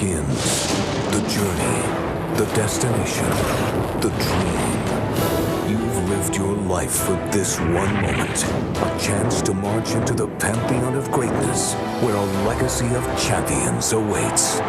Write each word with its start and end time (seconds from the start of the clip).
begins. 0.00 0.66
The 1.12 1.20
journey, 1.28 2.36
the 2.36 2.50
destination, 2.54 3.28
the 4.00 4.08
dream. 4.08 5.68
You've 5.68 6.08
lived 6.08 6.36
your 6.36 6.54
life 6.56 6.90
for 6.90 7.16
this 7.30 7.58
one 7.60 7.94
moment. 7.94 8.44
A 8.44 8.98
chance 8.98 9.42
to 9.42 9.52
march 9.52 9.90
into 9.90 10.14
the 10.14 10.28
pantheon 10.38 10.94
of 10.94 11.10
greatness, 11.10 11.74
where 12.02 12.14
a 12.14 12.24
legacy 12.46 12.86
of 12.94 13.04
champions 13.20 13.92
awaits. 13.92 14.60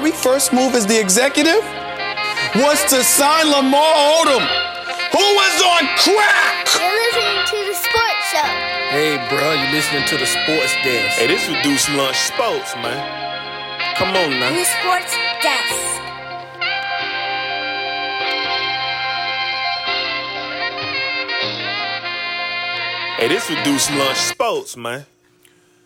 Very 0.00 0.10
first 0.10 0.52
move 0.52 0.74
as 0.74 0.84
the 0.88 0.98
executive 0.98 1.62
was 2.58 2.82
to 2.90 2.98
sign 3.04 3.46
Lamar 3.46 3.94
Odom, 4.18 4.42
who 5.14 5.22
was 5.38 5.54
on 5.62 5.86
crack. 6.02 6.66
You're 6.74 6.98
listening 7.04 7.38
to 7.46 7.58
the 7.70 7.76
sports 7.78 8.24
show. 8.34 8.50
Hey, 8.90 9.14
bro, 9.30 9.52
you 9.52 9.70
listening 9.70 10.04
to 10.06 10.16
the 10.16 10.26
sports 10.26 10.74
desk? 10.82 11.18
Hey, 11.20 11.28
this 11.28 11.48
reduced 11.48 11.88
lunch 11.90 12.16
sports, 12.16 12.74
man. 12.74 12.98
Come 13.94 14.08
on 14.16 14.30
now. 14.40 14.50
The 14.50 14.64
sports 14.64 15.14
desk. 15.46 15.78
Hey, 23.16 23.28
this 23.28 23.48
reduced 23.48 23.92
lunch 23.92 24.18
sports, 24.18 24.76
man. 24.76 25.06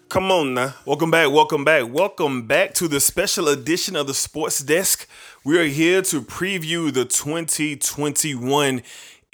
Come 0.08 0.32
on 0.32 0.54
now. 0.54 0.72
Welcome 0.86 1.10
back, 1.10 1.30
welcome 1.30 1.64
back, 1.64 1.92
welcome 1.92 2.46
back 2.46 2.72
to 2.74 2.88
the 2.88 2.98
special 2.98 3.46
edition 3.46 3.94
of 3.94 4.06
the 4.06 4.14
Sports 4.14 4.60
Desk. 4.60 5.06
We 5.44 5.58
are 5.58 5.66
here 5.66 6.00
to 6.00 6.22
preview 6.22 6.90
the 6.90 7.04
2021 7.04 8.82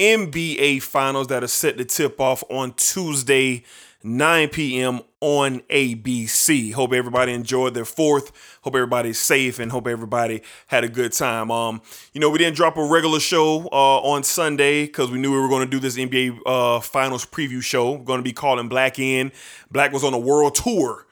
NBA 0.00 0.82
Finals 0.82 1.28
that 1.28 1.44
are 1.44 1.48
set 1.48 1.78
to 1.78 1.84
tip 1.84 2.20
off 2.20 2.42
on 2.50 2.72
Tuesday, 2.72 3.62
9 4.02 4.48
p.m. 4.48 5.02
on 5.24 5.60
ABC. 5.70 6.74
Hope 6.74 6.92
everybody 6.92 7.32
enjoyed 7.32 7.72
their 7.72 7.86
fourth. 7.86 8.30
Hope 8.60 8.74
everybody's 8.74 9.18
safe 9.18 9.58
and 9.58 9.72
hope 9.72 9.88
everybody 9.88 10.42
had 10.66 10.84
a 10.84 10.88
good 10.88 11.12
time. 11.12 11.50
Um, 11.50 11.80
you 12.12 12.20
know, 12.20 12.28
we 12.28 12.36
didn't 12.36 12.56
drop 12.56 12.76
a 12.76 12.84
regular 12.84 13.20
show 13.20 13.66
uh, 13.72 14.00
on 14.00 14.22
Sunday 14.22 14.84
because 14.84 15.10
we 15.10 15.16
knew 15.16 15.32
we 15.32 15.40
were 15.40 15.48
going 15.48 15.64
to 15.64 15.70
do 15.70 15.80
this 15.80 15.96
NBA 15.96 16.40
uh, 16.44 16.80
Finals 16.80 17.24
preview 17.24 17.62
show. 17.62 17.96
Going 17.96 18.18
to 18.18 18.22
be 18.22 18.34
calling 18.34 18.68
Black 18.68 18.98
in. 18.98 19.32
Black 19.70 19.92
was 19.92 20.04
on 20.04 20.12
a 20.12 20.18
world 20.18 20.56
tour 20.56 21.03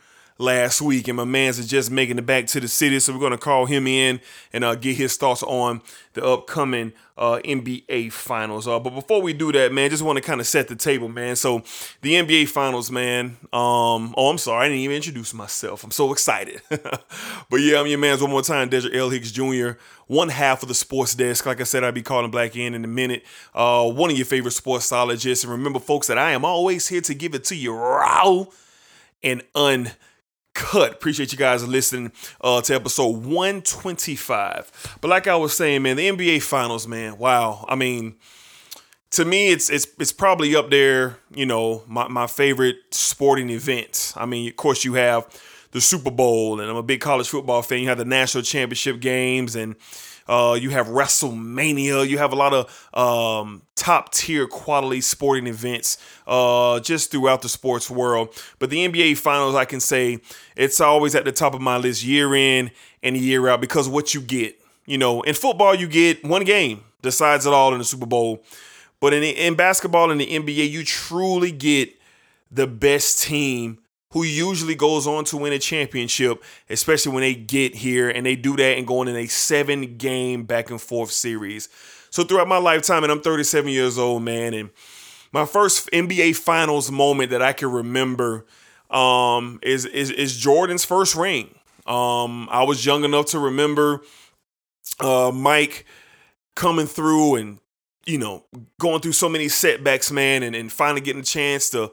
last 0.42 0.82
week, 0.82 1.08
and 1.08 1.16
my 1.16 1.24
man's 1.24 1.58
is 1.58 1.66
just 1.66 1.90
making 1.90 2.18
it 2.18 2.26
back 2.26 2.46
to 2.48 2.60
the 2.60 2.68
city. 2.68 2.98
So 3.00 3.12
we're 3.12 3.20
gonna 3.20 3.38
call 3.38 3.66
him 3.66 3.86
in 3.86 4.20
and 4.52 4.64
uh, 4.64 4.74
get 4.74 4.96
his 4.96 5.16
thoughts 5.16 5.42
on 5.42 5.80
the 6.14 6.24
upcoming 6.24 6.92
uh, 7.16 7.38
NBA 7.44 8.12
Finals. 8.12 8.66
Uh, 8.66 8.78
but 8.80 8.90
before 8.90 9.22
we 9.22 9.32
do 9.32 9.52
that, 9.52 9.72
man, 9.72 9.90
just 9.90 10.02
want 10.02 10.16
to 10.16 10.22
kind 10.22 10.40
of 10.40 10.46
set 10.46 10.68
the 10.68 10.76
table, 10.76 11.08
man. 11.08 11.36
So 11.36 11.62
the 12.00 12.14
NBA 12.14 12.48
Finals, 12.48 12.90
man. 12.90 13.36
Um, 13.52 14.14
oh, 14.16 14.28
I'm 14.30 14.38
sorry, 14.38 14.66
I 14.66 14.68
didn't 14.68 14.80
even 14.80 14.96
introduce 14.96 15.32
myself. 15.32 15.84
I'm 15.84 15.90
so 15.90 16.12
excited. 16.12 16.60
but 16.68 17.56
yeah, 17.60 17.80
I'm 17.80 17.86
your 17.86 17.98
man's 17.98 18.20
one 18.20 18.30
more 18.30 18.42
time, 18.42 18.68
Desert 18.68 18.94
L. 18.94 19.10
Hicks 19.10 19.30
Jr. 19.30 19.72
One 20.06 20.28
half 20.28 20.62
of 20.62 20.68
the 20.68 20.74
sports 20.74 21.14
desk. 21.14 21.46
Like 21.46 21.60
I 21.60 21.64
said, 21.64 21.84
I'll 21.84 21.92
be 21.92 22.02
calling 22.02 22.30
Black 22.30 22.56
in 22.56 22.74
in 22.74 22.84
a 22.84 22.88
minute. 22.88 23.24
Uh, 23.54 23.88
one 23.88 24.10
of 24.10 24.16
your 24.16 24.26
favorite 24.26 24.54
sportsologists. 24.54 25.44
And 25.44 25.52
remember, 25.52 25.78
folks, 25.78 26.08
that 26.08 26.18
I 26.18 26.32
am 26.32 26.44
always 26.44 26.88
here 26.88 27.00
to 27.02 27.14
give 27.14 27.34
it 27.34 27.44
to 27.44 27.54
you 27.54 27.72
raw 27.72 28.44
and 29.22 29.42
un 29.54 29.92
cut. 30.54 30.92
Appreciate 30.92 31.32
you 31.32 31.38
guys 31.38 31.66
listening 31.66 32.12
uh, 32.40 32.60
to 32.62 32.74
episode 32.74 33.24
125. 33.24 34.98
But 35.00 35.08
like 35.08 35.26
I 35.26 35.36
was 35.36 35.56
saying, 35.56 35.82
man, 35.82 35.96
the 35.96 36.08
NBA 36.08 36.42
Finals, 36.42 36.86
man, 36.86 37.18
wow. 37.18 37.64
I 37.68 37.74
mean, 37.74 38.16
to 39.12 39.24
me, 39.24 39.50
it's 39.50 39.70
it's 39.70 39.86
it's 39.98 40.12
probably 40.12 40.56
up 40.56 40.70
there. 40.70 41.18
You 41.34 41.46
know, 41.46 41.82
my 41.86 42.08
my 42.08 42.26
favorite 42.26 42.76
sporting 42.90 43.50
events. 43.50 44.14
I 44.16 44.26
mean, 44.26 44.48
of 44.48 44.56
course, 44.56 44.84
you 44.84 44.94
have 44.94 45.26
the 45.72 45.80
Super 45.80 46.10
Bowl, 46.10 46.60
and 46.60 46.70
I'm 46.70 46.76
a 46.76 46.82
big 46.82 47.00
college 47.00 47.28
football 47.28 47.62
fan. 47.62 47.80
You 47.80 47.88
have 47.88 47.98
the 47.98 48.04
national 48.04 48.42
championship 48.42 49.00
games, 49.00 49.54
and 49.56 49.76
uh, 50.28 50.56
you 50.60 50.70
have 50.70 50.88
WrestleMania. 50.88 52.08
You 52.08 52.18
have 52.18 52.32
a 52.32 52.36
lot 52.36 52.54
of 52.54 52.88
um, 52.94 53.62
top 53.74 54.12
tier 54.12 54.46
quality 54.46 55.00
sporting 55.00 55.46
events 55.46 55.98
uh, 56.26 56.80
just 56.80 57.10
throughout 57.10 57.42
the 57.42 57.48
sports 57.48 57.90
world. 57.90 58.34
But 58.58 58.70
the 58.70 58.86
NBA 58.86 59.18
Finals, 59.18 59.54
I 59.54 59.64
can 59.64 59.80
say, 59.80 60.20
it's 60.56 60.80
always 60.80 61.14
at 61.14 61.24
the 61.24 61.32
top 61.32 61.54
of 61.54 61.60
my 61.60 61.76
list 61.76 62.04
year 62.04 62.34
in 62.34 62.70
and 63.02 63.16
year 63.16 63.48
out 63.48 63.60
because 63.60 63.88
what 63.88 64.14
you 64.14 64.20
get. 64.20 64.58
You 64.84 64.98
know, 64.98 65.22
in 65.22 65.34
football, 65.34 65.74
you 65.74 65.86
get 65.86 66.24
one 66.24 66.44
game 66.44 66.82
decides 67.02 67.46
it 67.46 67.52
all 67.52 67.72
in 67.72 67.78
the 67.78 67.84
Super 67.84 68.06
Bowl. 68.06 68.42
But 69.00 69.12
in, 69.12 69.22
in 69.22 69.54
basketball 69.54 70.10
in 70.10 70.18
the 70.18 70.26
NBA, 70.26 70.70
you 70.70 70.84
truly 70.84 71.50
get 71.50 71.92
the 72.50 72.66
best 72.66 73.22
team 73.22 73.78
who 74.12 74.22
usually 74.22 74.74
goes 74.74 75.06
on 75.06 75.24
to 75.24 75.36
win 75.36 75.52
a 75.52 75.58
championship, 75.58 76.42
especially 76.68 77.12
when 77.12 77.22
they 77.22 77.34
get 77.34 77.74
here 77.74 78.10
and 78.10 78.24
they 78.24 78.36
do 78.36 78.56
that 78.56 78.78
and 78.78 78.86
going 78.86 79.08
in 79.08 79.16
a 79.16 79.26
seven 79.26 79.96
game 79.96 80.44
back 80.44 80.70
and 80.70 80.80
forth 80.80 81.10
series. 81.10 81.68
So 82.10 82.22
throughout 82.22 82.46
my 82.46 82.58
lifetime, 82.58 83.04
and 83.04 83.10
I'm 83.10 83.22
37 83.22 83.70
years 83.70 83.98
old, 83.98 84.22
man, 84.22 84.52
and 84.52 84.70
my 85.32 85.46
first 85.46 85.90
NBA 85.92 86.36
Finals 86.36 86.90
moment 86.90 87.30
that 87.30 87.40
I 87.40 87.54
can 87.54 87.70
remember 87.70 88.44
um, 88.90 89.58
is, 89.62 89.86
is 89.86 90.10
is 90.10 90.36
Jordan's 90.36 90.84
first 90.84 91.14
ring. 91.14 91.54
Um, 91.86 92.48
I 92.50 92.64
was 92.64 92.84
young 92.84 93.04
enough 93.04 93.26
to 93.26 93.38
remember 93.38 94.02
uh, 95.00 95.32
Mike 95.34 95.86
coming 96.54 96.86
through 96.86 97.36
and 97.36 97.58
you 98.04 98.18
know 98.18 98.44
going 98.78 99.00
through 99.00 99.12
so 99.12 99.30
many 99.30 99.48
setbacks, 99.48 100.12
man, 100.12 100.42
and, 100.42 100.54
and 100.54 100.70
finally 100.70 101.00
getting 101.00 101.22
a 101.22 101.24
chance 101.24 101.70
to 101.70 101.90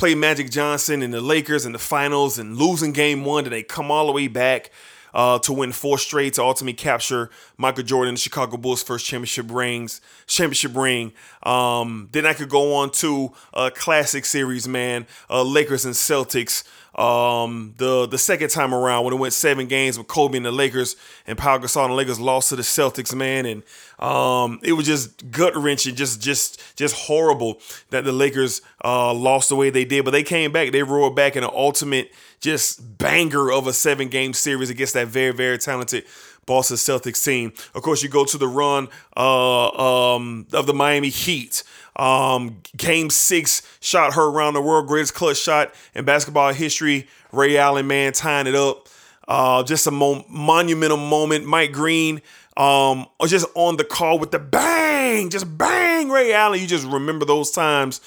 play 0.00 0.14
Magic 0.14 0.48
Johnson 0.50 1.02
and 1.02 1.12
the 1.12 1.20
Lakers 1.20 1.66
in 1.66 1.72
the 1.72 1.78
finals 1.78 2.38
and 2.38 2.56
losing 2.56 2.90
game 2.90 3.22
one, 3.22 3.44
and 3.44 3.52
they 3.52 3.62
come 3.62 3.90
all 3.90 4.06
the 4.06 4.12
way 4.12 4.28
back 4.28 4.70
uh, 5.12 5.38
to 5.40 5.52
win 5.52 5.72
four 5.72 5.98
straight 5.98 6.32
to 6.32 6.42
ultimately 6.42 6.72
capture 6.72 7.28
Michael 7.58 7.84
Jordan, 7.84 8.14
the 8.14 8.20
Chicago 8.20 8.56
Bulls' 8.56 8.82
first 8.82 9.04
championship 9.04 9.50
rings, 9.50 10.00
championship 10.26 10.74
ring. 10.74 11.12
Um, 11.42 12.08
then 12.12 12.24
I 12.24 12.32
could 12.32 12.48
go 12.48 12.76
on 12.76 12.92
to 12.92 13.34
a 13.52 13.70
classic 13.70 14.24
series, 14.24 14.66
man, 14.66 15.06
uh, 15.28 15.42
Lakers 15.42 15.84
and 15.84 15.94
Celtics. 15.94 16.64
Um, 16.94 17.74
the 17.76 18.06
the 18.06 18.18
second 18.18 18.50
time 18.50 18.74
around 18.74 19.04
when 19.04 19.14
it 19.14 19.18
went 19.18 19.32
seven 19.32 19.66
games 19.66 19.96
with 19.96 20.08
Kobe 20.08 20.36
and 20.36 20.44
the 20.44 20.52
Lakers 20.52 20.96
and 21.26 21.38
Pau 21.38 21.58
Gasol 21.58 21.84
and 21.84 21.92
the 21.92 21.96
Lakers 21.96 22.18
lost 22.18 22.48
to 22.48 22.56
the 22.56 22.62
Celtics, 22.62 23.14
man, 23.14 23.46
and 23.46 23.62
um, 23.98 24.58
it 24.62 24.72
was 24.72 24.86
just 24.86 25.30
gut 25.30 25.54
wrenching, 25.56 25.94
just 25.94 26.20
just 26.20 26.60
just 26.76 26.94
horrible 26.94 27.60
that 27.90 28.04
the 28.04 28.12
Lakers 28.12 28.60
uh, 28.84 29.14
lost 29.14 29.48
the 29.48 29.56
way 29.56 29.70
they 29.70 29.84
did. 29.84 30.04
But 30.04 30.10
they 30.10 30.22
came 30.22 30.52
back, 30.52 30.72
they 30.72 30.82
roared 30.82 31.14
back 31.14 31.36
in 31.36 31.44
an 31.44 31.50
ultimate 31.52 32.12
just 32.40 32.98
banger 32.98 33.52
of 33.52 33.66
a 33.66 33.72
seven 33.72 34.08
game 34.08 34.32
series 34.32 34.70
against 34.70 34.94
that 34.94 35.08
very 35.08 35.32
very 35.32 35.58
talented 35.58 36.04
Boston 36.46 36.76
Celtics 36.76 37.24
team. 37.24 37.52
Of 37.74 37.82
course, 37.82 38.02
you 38.02 38.08
go 38.08 38.24
to 38.24 38.36
the 38.36 38.48
run 38.48 38.88
uh, 39.16 40.14
um, 40.14 40.46
of 40.52 40.66
the 40.66 40.74
Miami 40.74 41.10
Heat. 41.10 41.62
Um, 42.00 42.62
game 42.76 43.10
six 43.10 43.62
shot 43.80 44.14
her 44.14 44.24
around 44.24 44.54
the 44.54 44.62
world, 44.62 44.86
greatest 44.86 45.14
clutch 45.14 45.36
shot 45.36 45.74
in 45.94 46.04
basketball 46.04 46.52
history. 46.52 47.06
Ray 47.30 47.58
Allen, 47.58 47.86
man, 47.86 48.12
tying 48.12 48.46
it 48.46 48.54
up. 48.54 48.88
Uh, 49.28 49.62
just 49.62 49.86
a 49.86 49.90
mo- 49.90 50.24
monumental 50.28 50.96
moment. 50.96 51.44
Mike 51.44 51.74
Breen 51.74 52.22
um, 52.56 53.06
just 53.26 53.46
on 53.54 53.76
the 53.76 53.84
call 53.84 54.18
with 54.18 54.32
the 54.32 54.38
bang, 54.38 55.30
just 55.30 55.56
bang, 55.56 56.08
Ray 56.08 56.32
Allen. 56.32 56.60
You 56.60 56.66
just 56.66 56.86
remember 56.86 57.24
those 57.24 57.50
times 57.50 58.00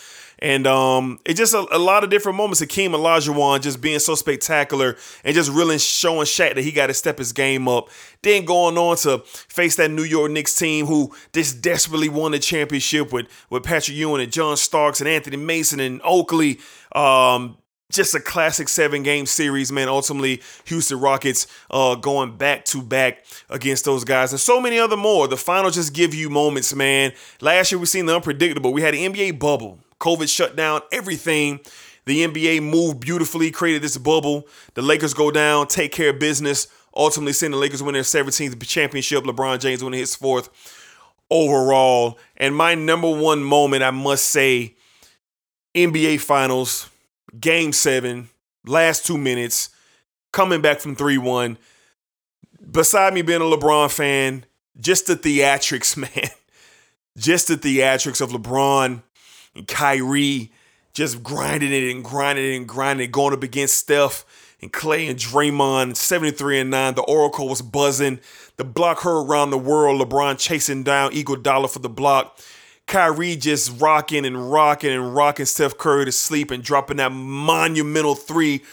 and 0.43 0.67
um, 0.67 1.19
it's 1.23 1.37
just 1.37 1.53
a, 1.53 1.65
a, 1.71 1.79
lot 1.79 2.03
of 2.03 2.09
different 2.09 2.37
moments. 2.37 2.59
Hakeem 2.59 2.91
Olajuwon 2.91 3.61
just 3.61 3.79
being 3.79 3.99
so 3.99 4.13
spectacular 4.13 4.97
and 5.23 5.33
just 5.33 5.49
really 5.49 5.79
showing 5.79 6.25
Shaq 6.25 6.55
that 6.55 6.63
he 6.65 6.73
got 6.73 6.87
to 6.87 6.93
step 6.93 7.17
his 7.17 7.31
game 7.31 7.69
up. 7.69 7.89
Then 8.23 8.43
going 8.43 8.77
on 8.77 8.97
to 8.97 9.19
face 9.19 9.77
that 9.77 9.89
New 9.89 10.03
York 10.03 10.31
Knicks 10.31 10.53
team 10.53 10.85
who 10.85 11.15
just 11.31 11.61
desperately 11.61 12.09
won 12.09 12.33
the 12.33 12.39
championship 12.39 13.13
with, 13.13 13.27
with 13.49 13.63
Patrick 13.63 13.95
Ewing 13.95 14.21
and 14.21 14.33
John 14.33 14.57
Starks 14.57 14.99
and 14.99 15.07
Anthony 15.07 15.37
Mason 15.37 15.79
and 15.79 16.01
Oakley. 16.03 16.59
Um, 16.93 17.57
just 17.89 18.13
a 18.13 18.19
classic 18.19 18.67
seven 18.67 19.01
game 19.01 19.25
series, 19.25 19.71
man. 19.71 19.87
Ultimately, 19.87 20.41
Houston 20.65 20.99
Rockets 20.99 21.47
uh, 21.71 21.95
going 21.95 22.35
back 22.35 22.65
to 22.65 22.81
back 22.81 23.23
against 23.49 23.85
those 23.85 24.03
guys 24.03 24.33
and 24.33 24.41
so 24.41 24.59
many 24.59 24.77
other 24.77 24.97
more. 24.97 25.29
The 25.29 25.37
final 25.37 25.71
just 25.71 25.93
give 25.93 26.13
you 26.13 26.29
moments, 26.29 26.75
man. 26.75 27.13
Last 27.39 27.71
year 27.71 27.79
we 27.79 27.85
seen 27.85 28.07
the 28.07 28.15
unpredictable. 28.15 28.73
We 28.73 28.81
had 28.81 28.93
an 28.93 29.13
NBA 29.13 29.39
bubble. 29.39 29.79
COVID 30.03 30.27
shut 30.27 30.57
down 30.57 30.81
everything. 30.91 31.61
The 32.05 32.27
NBA 32.27 32.61
moved 32.61 32.99
beautifully, 32.99 33.51
created 33.51 33.81
this 33.81 33.97
bubble. 33.97 34.45
The 34.73 34.81
Lakers 34.81 35.13
go 35.13 35.31
down, 35.31 35.67
take 35.67 35.93
care 35.93 36.09
of 36.09 36.19
business, 36.19 36.67
ultimately 36.93 37.31
seeing 37.31 37.53
the 37.53 37.57
Lakers 37.57 37.81
win 37.81 37.93
their 37.93 38.03
17th 38.03 38.61
championship. 38.67 39.23
LeBron 39.23 39.61
James 39.61 39.81
winning 39.81 40.01
his 40.01 40.13
fourth 40.13 40.49
overall. 41.31 42.19
And 42.35 42.53
my 42.53 42.75
number 42.75 43.09
one 43.09 43.43
moment, 43.43 43.81
I 43.81 43.91
must 43.91 44.25
say, 44.25 44.75
NBA 45.73 46.19
Finals, 46.19 46.89
Game 47.39 47.71
7, 47.71 48.29
last 48.65 49.05
two 49.05 49.17
minutes, 49.17 49.69
coming 50.33 50.61
back 50.61 50.81
from 50.81 50.97
3 50.97 51.17
1. 51.17 51.57
Beside 52.69 53.13
me 53.13 53.21
being 53.21 53.41
a 53.41 53.45
LeBron 53.45 53.89
fan, 53.89 54.45
just 54.77 55.07
the 55.07 55.15
theatrics, 55.15 55.95
man. 55.97 56.29
Just 57.17 57.47
the 57.47 57.55
theatrics 57.55 58.19
of 58.19 58.31
LeBron 58.31 59.01
and 59.55 59.67
Kyrie 59.67 60.51
just 60.93 61.23
grinding 61.23 61.71
it 61.71 61.91
and 61.91 62.03
grinding 62.03 62.53
it 62.53 62.57
and 62.57 62.67
grinding 62.67 63.05
it, 63.05 63.11
going 63.11 63.33
up 63.33 63.43
against 63.43 63.75
Steph 63.75 64.25
and 64.61 64.71
Klay 64.71 65.09
and 65.09 65.19
Draymond, 65.19 65.95
73 65.95 66.61
and 66.61 66.69
9. 66.69 66.95
The 66.95 67.01
Oracle 67.01 67.49
was 67.49 67.61
buzzing. 67.61 68.19
The 68.57 68.63
block 68.63 69.01
her 69.01 69.21
around 69.21 69.49
the 69.49 69.57
world. 69.57 70.01
LeBron 70.01 70.39
chasing 70.39 70.83
down 70.83 71.11
Iguodala 71.11 71.69
for 71.69 71.79
the 71.79 71.89
block. 71.89 72.39
Kyrie 72.85 73.35
just 73.35 73.81
rocking 73.81 74.25
and 74.25 74.51
rocking 74.51 74.91
and 74.91 75.15
rocking 75.15 75.45
Steph 75.45 75.77
Curry 75.77 76.05
to 76.05 76.11
sleep 76.11 76.51
and 76.51 76.63
dropping 76.63 76.97
that 76.97 77.11
monumental 77.11 78.15
three. 78.15 78.63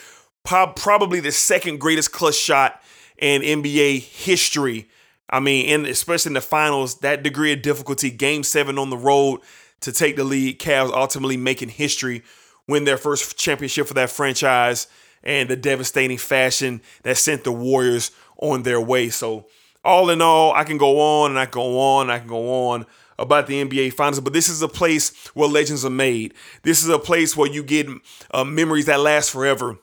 Probably 0.44 1.20
the 1.20 1.32
second 1.32 1.80
greatest 1.80 2.12
clutch 2.12 2.34
shot 2.34 2.82
in 3.18 3.42
NBA 3.42 4.00
history. 4.00 4.88
I 5.28 5.38
mean, 5.38 5.66
and 5.68 5.86
especially 5.86 6.30
in 6.30 6.34
the 6.34 6.40
finals, 6.40 6.98
that 7.00 7.22
degree 7.22 7.52
of 7.52 7.62
difficulty, 7.62 8.10
game 8.10 8.42
seven 8.42 8.78
on 8.78 8.90
the 8.90 8.96
road 8.96 9.40
to 9.80 9.92
take 9.92 10.16
the 10.16 10.24
lead. 10.24 10.58
Cavs 10.58 10.92
ultimately 10.92 11.36
making 11.36 11.70
history, 11.70 12.22
win 12.66 12.84
their 12.84 12.98
first 12.98 13.38
championship 13.38 13.86
for 13.86 13.94
that 13.94 14.10
franchise, 14.10 14.86
and 15.22 15.48
the 15.48 15.56
devastating 15.56 16.18
fashion 16.18 16.80
that 17.02 17.16
sent 17.16 17.44
the 17.44 17.52
Warriors 17.52 18.10
on 18.38 18.62
their 18.62 18.80
way. 18.80 19.10
So, 19.10 19.46
all 19.84 20.10
in 20.10 20.20
all, 20.20 20.52
I 20.52 20.64
can 20.64 20.78
go 20.78 21.00
on 21.00 21.30
and 21.30 21.38
I 21.38 21.46
can 21.46 21.52
go 21.52 21.78
on 21.78 22.02
and 22.02 22.12
I 22.12 22.18
can 22.18 22.28
go 22.28 22.68
on 22.68 22.86
about 23.18 23.46
the 23.46 23.62
NBA 23.62 23.92
Finals, 23.92 24.20
but 24.20 24.32
this 24.32 24.48
is 24.48 24.62
a 24.62 24.68
place 24.68 25.28
where 25.28 25.48
legends 25.48 25.84
are 25.84 25.90
made. 25.90 26.34
This 26.62 26.82
is 26.82 26.88
a 26.88 26.98
place 26.98 27.36
where 27.36 27.50
you 27.50 27.62
get 27.62 27.86
uh, 28.32 28.44
memories 28.44 28.86
that 28.86 29.00
last 29.00 29.30
forever. 29.30 29.78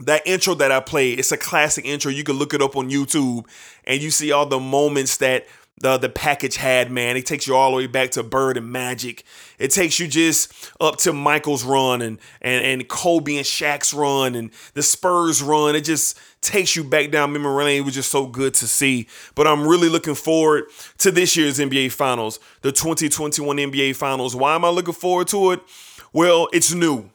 That 0.00 0.26
intro 0.26 0.54
that 0.54 0.72
I 0.72 0.80
played, 0.80 1.18
it's 1.18 1.32
a 1.32 1.36
classic 1.36 1.84
intro. 1.84 2.10
You 2.10 2.24
can 2.24 2.36
look 2.36 2.54
it 2.54 2.62
up 2.62 2.76
on 2.76 2.90
YouTube 2.90 3.46
and 3.84 4.02
you 4.02 4.10
see 4.10 4.32
all 4.32 4.46
the 4.46 4.58
moments 4.58 5.18
that 5.18 5.46
the 5.82 5.98
the 5.98 6.08
package 6.08 6.56
had, 6.56 6.90
man. 6.90 7.16
It 7.16 7.26
takes 7.26 7.46
you 7.46 7.56
all 7.56 7.72
the 7.72 7.76
way 7.76 7.86
back 7.88 8.12
to 8.12 8.22
Bird 8.22 8.56
and 8.56 8.70
Magic. 8.70 9.24
It 9.58 9.72
takes 9.72 9.98
you 9.98 10.06
just 10.06 10.70
up 10.80 10.96
to 10.98 11.12
Michael's 11.12 11.64
run 11.64 12.00
and 12.00 12.18
and 12.40 12.64
and 12.64 12.88
Kobe 12.88 13.36
and 13.36 13.44
Shaq's 13.44 13.92
run 13.92 14.36
and 14.36 14.50
the 14.74 14.82
Spurs 14.82 15.42
run. 15.42 15.74
It 15.74 15.82
just 15.82 16.18
takes 16.40 16.76
you 16.76 16.84
back 16.84 17.10
down 17.10 17.32
memory 17.32 17.64
lane. 17.64 17.82
It 17.82 17.84
was 17.84 17.94
just 17.94 18.10
so 18.10 18.26
good 18.26 18.54
to 18.54 18.68
see. 18.68 19.08
But 19.34 19.48
I'm 19.48 19.66
really 19.66 19.88
looking 19.88 20.14
forward 20.14 20.64
to 20.98 21.10
this 21.10 21.36
year's 21.36 21.58
NBA 21.58 21.90
Finals, 21.92 22.38
the 22.62 22.70
2021 22.70 23.56
NBA 23.56 23.96
Finals. 23.96 24.36
Why 24.36 24.54
am 24.54 24.64
I 24.64 24.68
looking 24.68 24.94
forward 24.94 25.26
to 25.28 25.50
it? 25.50 25.60
Well, 26.12 26.48
it's 26.52 26.72
new. 26.72 27.10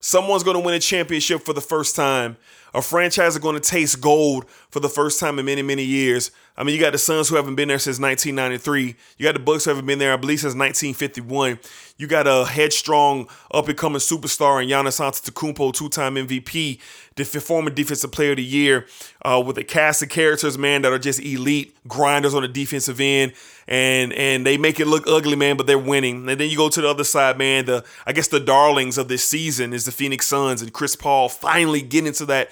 Someone's 0.00 0.42
going 0.42 0.56
to 0.56 0.64
win 0.64 0.74
a 0.74 0.80
championship 0.80 1.42
for 1.42 1.52
the 1.52 1.62
first 1.62 1.96
time. 1.96 2.36
A 2.74 2.82
franchise 2.82 3.34
is 3.34 3.38
going 3.38 3.54
to 3.54 3.60
taste 3.60 4.00
gold 4.00 4.48
for 4.68 4.80
the 4.80 4.88
first 4.88 5.20
time 5.20 5.38
in 5.38 5.46
many, 5.46 5.62
many 5.62 5.84
years. 5.84 6.32
I 6.56 6.64
mean, 6.64 6.74
you 6.74 6.80
got 6.80 6.92
the 6.92 6.98
Suns 6.98 7.28
who 7.28 7.36
haven't 7.36 7.54
been 7.54 7.68
there 7.68 7.78
since 7.78 8.00
1993. 8.00 8.96
You 9.16 9.24
got 9.24 9.34
the 9.34 9.40
Bucks 9.40 9.64
who 9.64 9.70
haven't 9.70 9.86
been 9.86 10.00
there, 10.00 10.12
I 10.12 10.16
believe, 10.16 10.40
since 10.40 10.54
1951. 10.54 11.60
You 11.96 12.08
got 12.08 12.26
a 12.26 12.44
headstrong, 12.44 13.28
up 13.52 13.68
and 13.68 13.78
coming 13.78 13.98
superstar 13.98 14.60
in 14.60 14.68
Giannis 14.68 15.00
Antetokounmpo, 15.00 15.72
two-time 15.72 16.16
MVP, 16.16 16.80
the 17.14 17.24
former 17.24 17.70
Defensive 17.70 18.10
Player 18.10 18.32
of 18.32 18.38
the 18.38 18.44
Year, 18.44 18.86
uh, 19.24 19.40
with 19.44 19.56
a 19.58 19.64
cast 19.64 20.02
of 20.02 20.08
characters, 20.08 20.58
man, 20.58 20.82
that 20.82 20.92
are 20.92 20.98
just 20.98 21.20
elite 21.20 21.76
grinders 21.86 22.34
on 22.34 22.42
the 22.42 22.48
defensive 22.48 23.00
end, 23.00 23.32
and 23.68 24.12
and 24.12 24.44
they 24.44 24.58
make 24.58 24.80
it 24.80 24.86
look 24.86 25.06
ugly, 25.06 25.36
man, 25.36 25.56
but 25.56 25.66
they're 25.68 25.78
winning. 25.78 26.28
And 26.28 26.40
then 26.40 26.50
you 26.50 26.56
go 26.56 26.68
to 26.68 26.80
the 26.80 26.88
other 26.88 27.04
side, 27.04 27.38
man. 27.38 27.66
The 27.66 27.84
I 28.06 28.12
guess 28.12 28.28
the 28.28 28.40
darlings 28.40 28.98
of 28.98 29.06
this 29.06 29.24
season 29.24 29.72
is 29.72 29.84
the 29.84 29.92
Phoenix 29.92 30.26
Suns 30.26 30.62
and 30.62 30.72
Chris 30.72 30.96
Paul 30.96 31.28
finally 31.28 31.80
getting 31.80 32.08
into 32.08 32.26
that 32.26 32.50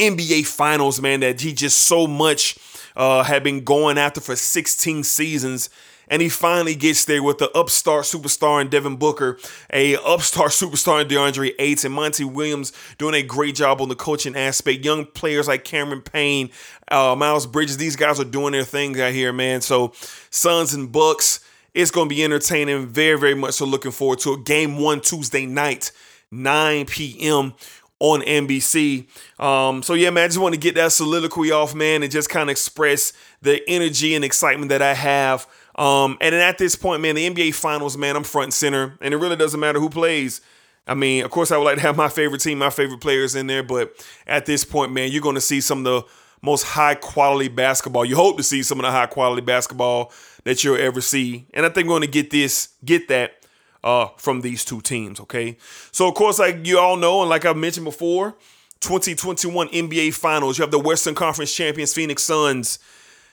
NBA 0.00 0.46
Finals, 0.46 1.00
man, 1.00 1.20
that 1.20 1.40
he 1.40 1.52
just 1.52 1.82
so 1.82 2.06
much 2.06 2.58
uh, 2.96 3.22
had 3.22 3.42
been 3.42 3.64
going 3.64 3.98
after 3.98 4.20
for 4.20 4.36
16 4.36 5.04
seasons 5.04 5.70
and 6.10 6.20
he 6.20 6.28
finally 6.28 6.74
gets 6.74 7.04
there 7.04 7.22
with 7.22 7.38
the 7.38 7.50
upstart 7.52 8.04
superstar 8.04 8.60
in 8.60 8.68
Devin 8.68 8.96
Booker, 8.96 9.38
a 9.72 9.96
upstart 9.96 10.50
superstar 10.50 11.00
in 11.00 11.08
DeAndre 11.08 11.54
Ayton, 11.58 11.86
and 11.86 11.94
Monty 11.94 12.24
Williams 12.24 12.72
doing 12.98 13.14
a 13.14 13.22
great 13.22 13.54
job 13.54 13.80
on 13.80 13.88
the 13.88 13.94
coaching 13.94 14.36
aspect. 14.36 14.84
Young 14.84 15.06
players 15.06 15.48
like 15.48 15.64
Cameron 15.64 16.02
Payne, 16.02 16.50
uh, 16.90 17.14
Miles 17.16 17.46
Bridges, 17.46 17.76
these 17.76 17.96
guys 17.96 18.20
are 18.20 18.24
doing 18.24 18.52
their 18.52 18.64
thing 18.64 19.00
out 19.00 19.12
here, 19.12 19.32
man. 19.32 19.60
So 19.60 19.92
Suns 20.30 20.74
and 20.74 20.90
Bucks, 20.90 21.40
it's 21.72 21.92
going 21.92 22.08
to 22.08 22.14
be 22.14 22.24
entertaining. 22.24 22.88
Very, 22.88 23.18
very 23.18 23.34
much 23.36 23.54
so 23.54 23.64
looking 23.64 23.92
forward 23.92 24.18
to 24.20 24.34
it. 24.34 24.44
Game 24.44 24.78
one 24.78 25.00
Tuesday 25.00 25.46
night, 25.46 25.92
9 26.32 26.86
p.m 26.86 27.54
on 28.00 28.22
NBC. 28.22 29.06
Um, 29.38 29.82
so 29.82 29.94
yeah, 29.94 30.10
man, 30.10 30.24
I 30.24 30.28
just 30.28 30.40
want 30.40 30.54
to 30.54 30.60
get 30.60 30.74
that 30.74 30.90
soliloquy 30.92 31.52
off, 31.52 31.74
man, 31.74 32.02
and 32.02 32.10
just 32.10 32.28
kind 32.28 32.50
of 32.50 32.52
express 32.52 33.12
the 33.40 33.62
energy 33.68 34.14
and 34.14 34.24
excitement 34.24 34.70
that 34.70 34.82
I 34.82 34.94
have 34.94 35.46
um, 35.80 36.18
and 36.20 36.34
then 36.34 36.42
at 36.42 36.58
this 36.58 36.76
point, 36.76 37.00
man, 37.00 37.14
the 37.14 37.28
NBA 37.30 37.54
Finals, 37.54 37.96
man, 37.96 38.14
I'm 38.14 38.22
front 38.22 38.44
and 38.44 38.54
center, 38.54 38.98
and 39.00 39.14
it 39.14 39.16
really 39.16 39.36
doesn't 39.36 39.58
matter 39.58 39.80
who 39.80 39.88
plays. 39.88 40.42
I 40.86 40.92
mean, 40.92 41.24
of 41.24 41.30
course, 41.30 41.50
I 41.50 41.56
would 41.56 41.64
like 41.64 41.76
to 41.76 41.80
have 41.82 41.96
my 41.96 42.10
favorite 42.10 42.42
team, 42.42 42.58
my 42.58 42.68
favorite 42.68 43.00
players 43.00 43.34
in 43.34 43.46
there, 43.46 43.62
but 43.62 43.92
at 44.26 44.44
this 44.44 44.62
point, 44.62 44.92
man, 44.92 45.10
you're 45.10 45.22
going 45.22 45.36
to 45.36 45.40
see 45.40 45.62
some 45.62 45.78
of 45.78 45.84
the 45.84 46.02
most 46.42 46.64
high 46.64 46.96
quality 46.96 47.48
basketball. 47.48 48.04
You 48.04 48.16
hope 48.16 48.36
to 48.36 48.42
see 48.42 48.62
some 48.62 48.78
of 48.78 48.82
the 48.82 48.90
high 48.90 49.06
quality 49.06 49.40
basketball 49.40 50.12
that 50.44 50.62
you'll 50.62 50.76
ever 50.76 51.00
see, 51.00 51.46
and 51.54 51.64
I 51.64 51.70
think 51.70 51.88
we're 51.88 51.92
going 51.92 52.02
to 52.02 52.08
get 52.08 52.30
this, 52.30 52.70
get 52.84 53.08
that 53.08 53.39
uh, 53.82 54.08
from 54.16 54.40
these 54.40 54.64
two 54.64 54.80
teams. 54.80 55.20
Okay, 55.20 55.56
so 55.92 56.08
of 56.08 56.14
course, 56.14 56.38
like 56.38 56.66
you 56.66 56.78
all 56.78 56.96
know, 56.96 57.20
and 57.20 57.30
like 57.30 57.44
I 57.44 57.52
mentioned 57.52 57.84
before, 57.84 58.36
2021 58.80 59.68
NBA 59.68 60.14
Finals. 60.14 60.58
You 60.58 60.62
have 60.62 60.70
the 60.70 60.78
Western 60.78 61.14
Conference 61.14 61.54
champions, 61.54 61.92
Phoenix 61.92 62.22
Suns. 62.22 62.78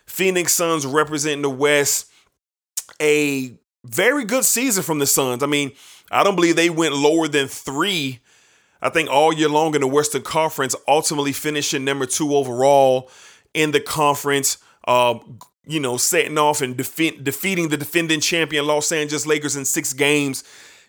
Phoenix 0.05 0.53
Suns 0.53 0.85
representing 0.85 1.41
the 1.41 1.49
West 1.49 2.09
a 3.01 3.53
very 3.83 4.25
good 4.25 4.45
season 4.45 4.83
from 4.83 4.99
the 4.99 5.05
Suns. 5.05 5.43
I 5.43 5.47
mean, 5.47 5.71
I 6.11 6.23
don't 6.23 6.35
believe 6.35 6.55
they 6.55 6.69
went 6.69 6.95
lower 6.95 7.27
than 7.27 7.47
three. 7.47 8.19
I 8.81 8.89
think 8.89 9.09
all 9.09 9.33
year 9.33 9.49
long 9.49 9.75
in 9.75 9.81
the 9.81 9.87
Western 9.87 10.21
Conference, 10.21 10.75
ultimately 10.87 11.33
finishing 11.33 11.83
number 11.83 12.05
two 12.05 12.35
overall 12.35 13.09
in 13.53 13.71
the 13.71 13.79
conference. 13.79 14.57
Uh, 14.87 15.19
you 15.67 15.79
know, 15.79 15.97
setting 15.97 16.37
off 16.37 16.61
and 16.61 16.77
defeat, 16.77 17.23
defeating 17.23 17.69
the 17.69 17.77
defending 17.77 18.19
champion 18.19 18.65
Los 18.65 18.91
Angeles 18.91 19.25
Lakers 19.25 19.55
in 19.55 19.65
six 19.65 19.93
games. 19.93 20.43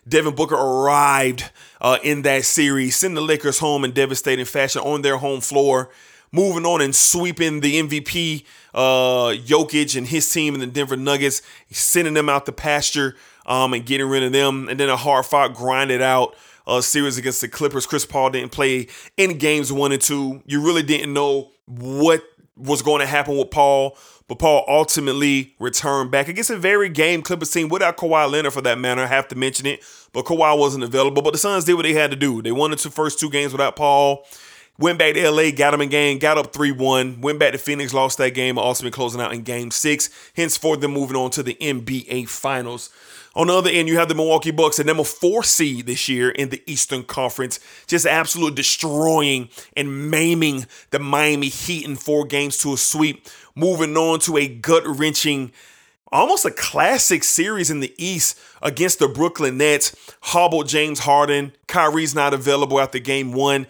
Devin 0.07 0.33
Booker 0.33 0.55
arrived 0.55 1.49
uh, 1.81 1.97
in 2.03 2.23
that 2.23 2.45
series, 2.45 2.95
sending 2.95 3.15
the 3.15 3.21
Lakers 3.21 3.59
home 3.59 3.83
in 3.83 3.91
devastating 3.91 4.45
fashion 4.45 4.81
on 4.81 5.01
their 5.01 5.17
home 5.17 5.41
floor, 5.41 5.89
moving 6.31 6.65
on 6.65 6.81
and 6.81 6.95
sweeping 6.95 7.59
the 7.59 7.81
MVP 7.81 8.45
uh, 8.73 9.35
Jokic 9.35 9.97
and 9.97 10.07
his 10.07 10.31
team 10.31 10.53
in 10.53 10.59
the 10.59 10.67
Denver 10.67 10.95
Nuggets, 10.95 11.41
sending 11.71 12.13
them 12.13 12.29
out 12.29 12.45
the 12.45 12.51
pasture 12.51 13.15
um, 13.45 13.73
and 13.73 13.85
getting 13.85 14.07
rid 14.07 14.23
of 14.23 14.31
them. 14.31 14.69
And 14.69 14.79
then 14.79 14.89
a 14.89 14.97
hard 14.97 15.25
fought, 15.25 15.53
grinded 15.53 16.01
out 16.01 16.35
uh, 16.65 16.81
series 16.81 17.17
against 17.17 17.41
the 17.41 17.47
Clippers. 17.47 17.85
Chris 17.85 18.05
Paul 18.05 18.29
didn't 18.29 18.51
play 18.51 18.87
in 19.17 19.37
games 19.37 19.73
one 19.73 19.91
and 19.91 20.01
two. 20.01 20.41
You 20.45 20.63
really 20.65 20.83
didn't 20.83 21.13
know 21.13 21.51
what 21.65 22.23
was 22.59 22.81
going 22.81 22.99
to 22.99 23.05
happen 23.05 23.37
with 23.37 23.49
Paul, 23.49 23.97
but 24.27 24.39
Paul 24.39 24.65
ultimately 24.67 25.55
returned 25.59 26.11
back 26.11 26.27
against 26.27 26.49
a 26.49 26.57
very 26.57 26.89
game 26.89 27.21
Clippers 27.21 27.51
team 27.51 27.69
without 27.69 27.97
Kawhi 27.97 28.29
Leonard 28.29 28.53
for 28.53 28.61
that 28.61 28.77
matter. 28.77 29.01
I 29.01 29.07
have 29.07 29.27
to 29.29 29.35
mention 29.35 29.65
it, 29.65 29.83
but 30.13 30.25
Kawhi 30.25 30.57
wasn't 30.57 30.83
available. 30.83 31.21
But 31.21 31.31
the 31.31 31.39
Suns 31.39 31.65
did 31.65 31.73
what 31.73 31.83
they 31.83 31.93
had 31.93 32.11
to 32.11 32.17
do. 32.17 32.41
They 32.41 32.51
won 32.51 32.71
the 32.71 32.77
two 32.77 32.89
first 32.89 33.19
two 33.19 33.29
games 33.29 33.51
without 33.51 33.75
Paul. 33.75 34.25
Went 34.77 34.97
back 34.97 35.15
to 35.15 35.29
LA, 35.29 35.51
got 35.51 35.71
them 35.71 35.81
in 35.81 35.89
game, 35.89 36.19
got 36.19 36.37
up 36.37 36.53
3 36.53 36.71
1. 36.71 37.19
Went 37.19 37.37
back 37.37 37.51
to 37.51 37.57
Phoenix, 37.57 37.93
lost 37.93 38.17
that 38.17 38.33
game, 38.33 38.57
ultimately 38.57 38.91
closing 38.91 39.19
out 39.19 39.33
in 39.33 39.41
game 39.41 39.71
six. 39.71 40.09
Henceforth, 40.35 40.79
them 40.79 40.91
moving 40.91 41.17
on 41.17 41.31
to 41.31 41.43
the 41.43 41.55
NBA 41.55 42.29
Finals. 42.29 42.89
On 43.35 43.47
the 43.47 43.53
other 43.53 43.69
end, 43.69 43.87
you 43.87 43.97
have 43.97 44.09
the 44.09 44.15
Milwaukee 44.15 44.51
Bucks, 44.51 44.79
a 44.79 44.83
number 44.83 45.03
four 45.03 45.43
seed 45.43 45.85
this 45.85 46.09
year 46.09 46.31
in 46.31 46.49
the 46.49 46.63
Eastern 46.65 47.03
Conference, 47.03 47.59
just 47.85 48.05
absolutely 48.05 48.55
destroying 48.55 49.49
and 49.77 50.09
maiming 50.09 50.65
the 50.89 50.99
Miami 50.99 51.47
Heat 51.47 51.85
in 51.85 51.95
four 51.95 52.25
games 52.25 52.57
to 52.57 52.73
a 52.73 52.77
sweep. 52.77 53.27
Moving 53.55 53.95
on 53.95 54.19
to 54.21 54.37
a 54.37 54.47
gut 54.47 54.83
wrenching, 54.85 55.51
almost 56.11 56.45
a 56.45 56.51
classic 56.51 57.23
series 57.23 57.69
in 57.69 57.81
the 57.81 57.93
East 57.97 58.39
against 58.63 58.97
the 58.99 59.07
Brooklyn 59.07 59.57
Nets. 59.57 59.95
Hobbled 60.21 60.67
James 60.67 60.99
Harden. 60.99 61.53
Kyrie's 61.67 62.15
not 62.15 62.33
available 62.33 62.79
after 62.79 62.97
game 62.99 63.31
one. 63.31 63.67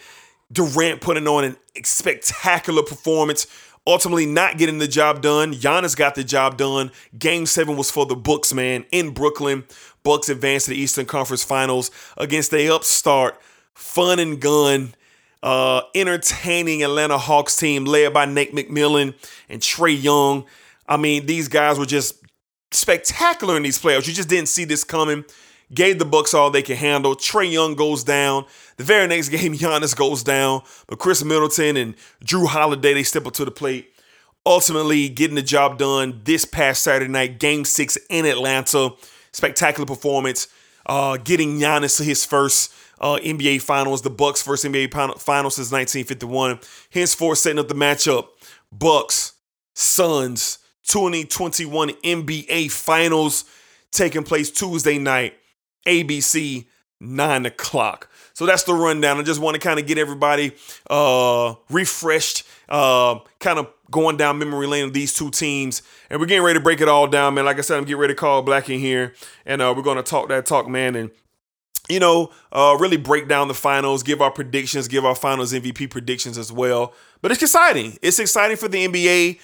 Durant 0.52 1.02
putting 1.02 1.28
on 1.28 1.44
an 1.44 1.58
spectacular 1.84 2.82
performance, 2.82 3.46
ultimately 3.86 4.26
not 4.26 4.58
getting 4.58 4.78
the 4.78 4.88
job 4.88 5.22
done. 5.22 5.54
Giannis 5.54 5.96
got 5.96 6.16
the 6.16 6.24
job 6.24 6.58
done. 6.58 6.92
Game 7.18 7.46
seven 7.46 7.76
was 7.76 7.92
for 7.92 8.06
the 8.06 8.16
Bucks, 8.16 8.54
man, 8.54 8.86
in 8.92 9.12
Brooklyn. 9.12 9.66
Bucks 10.04 10.30
advanced 10.30 10.66
to 10.66 10.72
the 10.72 10.78
Eastern 10.78 11.06
Conference 11.06 11.44
Finals 11.44 11.92
against 12.18 12.54
a 12.54 12.70
upstart, 12.70 13.40
fun 13.74 14.20
and 14.20 14.40
gun, 14.40 14.94
uh, 15.44 15.82
entertaining 15.96 16.84
Atlanta 16.84 17.18
Hawks 17.18 17.56
team 17.56 17.86
led 17.86 18.14
by 18.14 18.26
Nate 18.26 18.54
McMillan 18.54 19.14
and 19.50 19.62
Trae 19.62 20.02
Young. 20.02 20.46
I 20.88 20.98
mean, 20.98 21.26
these 21.26 21.48
guys 21.48 21.78
were 21.80 21.86
just 21.86 22.16
spectacular 22.72 23.58
in 23.58 23.64
these 23.64 23.82
playoffs. 23.82 24.08
You 24.08 24.14
just 24.14 24.30
didn't 24.30 24.50
see 24.50 24.66
this 24.66 24.84
coming 24.84 25.26
gave 25.74 26.00
the 26.00 26.06
Bucks 26.06 26.34
all 26.34 26.50
they 26.50 26.62
can 26.62 26.78
handle. 26.78 27.16
Trae 27.16 27.52
Young 27.52 27.76
goes 27.76 28.04
down. 28.04 28.46
The 28.78 28.84
very 28.84 29.08
next 29.08 29.30
game, 29.30 29.54
Giannis 29.54 29.96
goes 29.96 30.24
down, 30.24 30.62
but 30.88 31.00
Khris 31.00 31.24
Middleton 31.24 31.78
and 31.78 31.96
Jrue 32.24 32.48
Holiday 32.48 32.94
they 32.94 33.04
step 33.04 33.26
up 33.28 33.34
to 33.34 33.46
the 33.46 33.52
plate. 33.52 33.94
Ultimately, 34.46 35.10
getting 35.10 35.36
the 35.36 35.42
job 35.42 35.78
done 35.78 36.22
this 36.24 36.46
past 36.46 36.84
Saturday 36.84 37.12
night, 37.12 37.40
Game 37.40 37.66
Six 37.66 37.98
in 38.10 38.26
Atlanta. 38.26 38.92
Spectacular 39.32 39.86
performance. 39.86 40.48
Uh, 40.86 41.18
getting 41.18 41.60
Giannis 41.60 41.98
to 41.98 42.04
his 42.04 42.26
first 42.26 42.74
uh, 43.00 43.20
NBA 43.22 43.62
Finals, 43.62 44.02
the 44.02 44.10
Bucks' 44.10 44.42
first 44.42 44.66
NBA 44.66 44.92
Finals 45.20 45.56
since 45.56 45.72
1951. 45.72 46.60
Henceforth, 46.90 47.38
setting 47.38 47.60
up 47.60 47.68
the 47.68 47.76
matchup: 47.76 48.30
Bucks, 48.72 49.34
Suns, 49.76 50.58
2021 50.84 51.90
NBA 51.90 52.72
Finals 52.72 53.46
taking 53.92 54.24
place 54.24 54.50
Tuesday 54.50 54.98
night 54.98 55.36
ABC, 55.86 56.66
9 57.00 57.46
o'clock. 57.46 58.10
So 58.34 58.46
that's 58.46 58.64
the 58.64 58.74
rundown. 58.74 59.18
I 59.20 59.24
just 59.24 59.42
want 59.42 59.56
to 59.56 59.60
kind 59.60 59.80
of 59.80 59.86
get 59.86 59.98
everybody 59.98 60.54
uh, 60.90 61.56
refreshed, 61.70 62.48
uh, 62.70 63.20
kind 63.40 63.60
of 63.60 63.68
going 63.92 64.18
down 64.18 64.40
memory 64.40 64.68
lane 64.68 64.86
of 64.86 64.94
these 64.94 65.14
two 65.14 65.30
teams. 65.30 65.82
And 66.10 66.20
we're 66.20 66.26
getting 66.26 66.44
ready 66.44 66.60
to 66.60 66.64
break 66.64 66.82
it 66.82 66.88
all 66.88 67.08
down, 67.08 67.34
man. 67.34 67.46
Like 67.46 67.58
I 67.58 67.62
said, 67.62 67.78
I'm 67.78 67.86
getting 67.86 68.00
ready 68.00 68.14
to 68.14 68.20
call 68.20 68.42
Black 68.42 68.70
in 68.70 68.80
here. 68.80 69.14
And 69.46 69.62
uh, 69.62 69.74
we're 69.76 69.84
going 69.84 69.98
to 69.98 70.04
talk 70.04 70.30
that 70.30 70.46
talk, 70.46 70.68
man. 70.68 70.96
And 70.96 71.12
you 71.90 72.00
know, 72.00 72.32
uh, 72.52 72.78
really 72.80 72.98
break 72.98 73.28
down 73.28 73.48
the 73.48 73.54
finals, 73.54 74.04
give 74.04 74.22
our 74.22 74.32
predictions, 74.32 74.88
give 74.88 75.04
our 75.04 75.16
finals 75.16 75.52
MVP 75.52 75.90
predictions 75.90 76.38
as 76.38 76.52
well. 76.52 76.94
But 77.22 77.32
it's 77.32 77.42
exciting. 77.42 77.98
It's 78.02 78.20
exciting 78.20 78.58
for 78.58 78.68
the 78.68 78.88
NBA 78.88 79.40